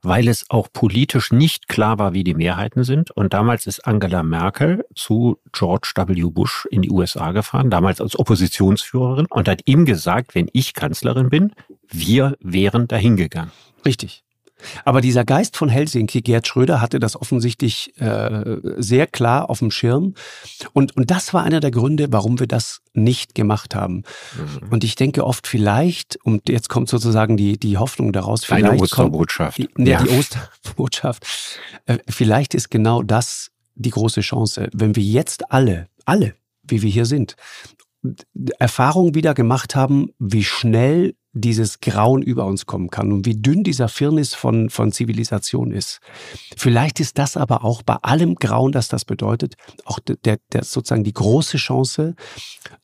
weil 0.02 0.28
es 0.28 0.50
auch 0.50 0.68
politisch 0.72 1.32
nicht 1.32 1.70
klar 1.70 1.98
war, 1.98 2.14
wie 2.14 2.26
die 2.26 2.34
Mehrheiten 2.34 2.84
sind. 2.84 3.10
Und 3.12 3.34
damals 3.34 3.68
ist 3.68 3.88
Angela 3.88 4.22
Merkel 4.22 4.86
zu 4.94 5.40
George 5.54 5.94
W. 5.96 6.24
Bush 6.30 6.68
in 6.70 6.82
die 6.82 6.92
USA 6.92 7.32
gefahren, 7.32 7.70
damals 7.70 8.02
als 8.02 8.20
Oppositionsführerin, 8.20 9.28
und 9.30 9.48
hat 9.48 9.62
ihm 9.66 9.86
gesagt, 9.86 10.36
wenn 10.36 10.50
ich 10.52 10.74
Kanzlerin 10.74 11.30
bin, 11.30 11.54
wir 11.90 12.36
wären 12.42 12.90
dahin 12.90 13.16
gegangen. 13.16 13.52
Richtig. 13.86 14.25
Aber 14.84 15.02
dieser 15.02 15.26
Geist 15.26 15.58
von 15.58 15.70
Helsinki, 15.70 16.22
Gerd 16.22 16.48
Schröder, 16.48 16.82
hatte 16.82 17.00
das 17.00 17.16
offensichtlich 17.20 18.00
äh, 18.00 18.58
sehr 18.78 19.08
klar 19.08 19.50
auf 19.50 19.60
dem 19.60 19.72
Schirm. 19.72 20.14
Und, 20.74 20.96
und 20.96 21.12
das 21.12 21.34
war 21.34 21.44
einer 21.44 21.60
der 21.60 21.72
Gründe, 21.72 22.08
warum 22.12 22.40
wir 22.40 22.48
das 22.48 22.82
nicht 22.94 23.36
gemacht 23.36 23.76
haben. 23.76 24.04
Mhm. 24.38 24.70
Und 24.70 24.84
ich 24.84 24.96
denke 24.96 25.26
oft 25.26 25.48
vielleicht, 25.48 26.18
und 26.24 26.50
jetzt 26.50 26.70
kommt 26.70 26.90
sozusagen 26.90 27.38
die, 27.38 27.58
die 27.60 27.78
Hoffnung 27.78 28.14
daraus, 28.14 28.46
vielleicht 28.46 28.66
Eine 28.66 28.82
Osterbotschaft. 28.82 29.58
Kommt, 29.58 29.88
die, 29.88 29.92
ja, 29.92 30.02
die 30.02 30.10
Osterbotschaft. 30.10 31.26
Äh, 31.86 32.00
vielleicht 32.08 32.54
ist 32.54 32.70
genau 32.72 33.04
das 33.04 33.52
die 33.76 33.92
große 33.92 34.22
Chance, 34.22 34.70
wenn 34.74 34.96
wir 34.96 35.04
jetzt 35.04 35.52
alle, 35.52 35.90
alle, 36.06 36.36
wie 36.64 36.82
wir 36.82 36.90
hier 36.90 37.06
sind, 37.06 37.36
Erfahrung 38.60 39.16
wieder 39.16 39.34
gemacht 39.34 39.76
haben, 39.76 40.12
wie 40.20 40.44
schnell 40.44 41.16
dieses 41.36 41.82
Grauen 41.82 42.22
über 42.22 42.46
uns 42.46 42.66
kommen 42.66 42.90
kann 42.90 43.12
und 43.12 43.26
wie 43.26 43.36
dünn 43.36 43.64
dieser 43.64 43.90
Firnis 43.90 44.34
von, 44.34 44.70
von 44.70 44.94
Zivilisation 44.94 45.72
ist. 45.72 46.00
Vielleicht 46.56 47.02
ist 47.02 47.18
das 47.18 47.36
aber 47.36 47.66
auch 47.66 47.84
bei 47.84 47.96
allem 48.02 48.36
Grauen, 48.36 48.72
das 48.72 48.88
das 48.88 49.04
bedeutet, 49.04 49.56
auch 49.84 50.00
der, 50.00 50.40
der 50.54 50.64
sozusagen 50.64 51.04
die 51.04 51.14
große 51.14 51.58
Chance, 51.58 52.16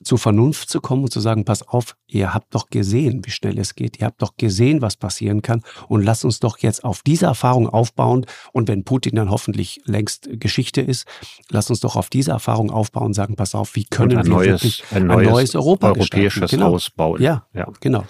zur 0.04 0.18
Vernunft 0.18 0.70
zu 0.70 0.82
kommen 0.82 1.04
und 1.04 1.12
zu 1.12 1.22
sagen, 1.22 1.46
pass 1.46 1.68
auf, 1.68 1.96
ihr 2.08 2.34
habt 2.34 2.54
doch 2.54 2.70
gesehen, 2.70 3.22
wie 3.26 3.32
schnell 3.32 3.58
es 3.58 3.74
geht, 3.76 4.00
ihr 4.00 4.06
habt 4.06 4.22
doch 4.22 4.36
gesehen, 4.36 4.82
was 4.82 4.98
passieren 4.98 5.42
kann 5.42 5.64
und 5.88 6.04
lasst 6.04 6.26
uns 6.26 6.40
doch 6.40 6.58
jetzt 6.60 6.84
auf 6.84 7.04
diese 7.04 7.28
Erfahrung 7.28 7.70
aufbauen 7.70 8.26
und 8.52 8.68
wenn 8.68 8.84
Putin 8.84 9.16
dann 9.16 9.32
hoffentlich 9.32 9.82
längst 9.86 10.30
Geschichte 10.34 10.82
ist, 10.82 11.08
lasst 11.50 11.70
uns 11.70 11.80
doch 11.80 11.96
auf 11.96 12.10
diese 12.10 12.32
Erfahrung 12.32 12.70
aufbauen 12.70 13.08
und 13.08 13.14
sagen, 13.14 13.36
pass 13.38 13.56
auf, 13.56 13.76
wie 13.76 13.86
können 13.86 14.12
wir 14.12 14.24
neues, 14.24 14.64
wirklich 14.64 14.84
ein 14.92 15.08
neues, 15.08 15.28
ein 15.28 15.34
neues 15.34 15.56
Europa 15.56 15.88
europäisches 15.88 16.52
genau. 16.52 16.66
Haus 16.66 16.90
bauen. 16.90 17.22
Ja, 17.22 17.46
ja, 17.54 17.68
genau. 17.80 18.04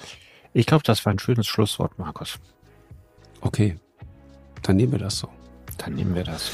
Ich 0.54 0.66
glaube, 0.66 0.84
das 0.84 1.06
war 1.06 1.14
ein 1.14 1.20
schönes 1.20 1.48
Schlusswort, 1.48 1.98
Markus. 1.98 2.38
Okay, 3.40 3.78
dann 4.62 4.76
nehmen 4.76 4.92
wir 4.92 5.00
das 5.00 5.20
so. 5.20 5.30
Dann 5.78 5.96
nehmen 5.96 6.14
wir 6.14 6.24
das 6.24 6.48
so. 6.48 6.54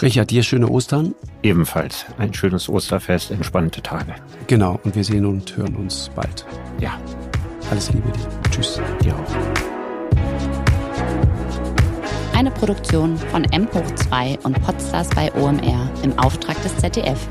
Richard, 0.00 0.30
dir 0.30 0.42
schöne 0.42 0.68
Ostern. 0.68 1.14
Ebenfalls 1.42 2.06
ein 2.18 2.32
schönes 2.32 2.68
Osterfest, 2.68 3.30
entspannte 3.30 3.82
Tage. 3.82 4.14
Genau, 4.46 4.80
und 4.84 4.94
wir 4.94 5.04
sehen 5.04 5.26
und 5.26 5.56
hören 5.56 5.76
uns 5.76 6.10
bald. 6.14 6.46
Ja. 6.80 6.98
Alles 7.70 7.92
Liebe 7.92 8.10
dir. 8.10 8.28
Tschüss. 8.50 8.80
Dir 9.02 9.14
auch. 9.14 9.58
Eine 12.34 12.50
Produktion 12.52 13.18
von 13.18 13.44
M 13.52 13.68
hoch 13.74 13.94
2 13.96 14.38
und 14.44 14.62
Podstars 14.62 15.10
bei 15.10 15.32
OMR 15.34 15.90
im 16.02 16.18
Auftrag 16.18 16.62
des 16.62 16.76
ZDF. 16.76 17.28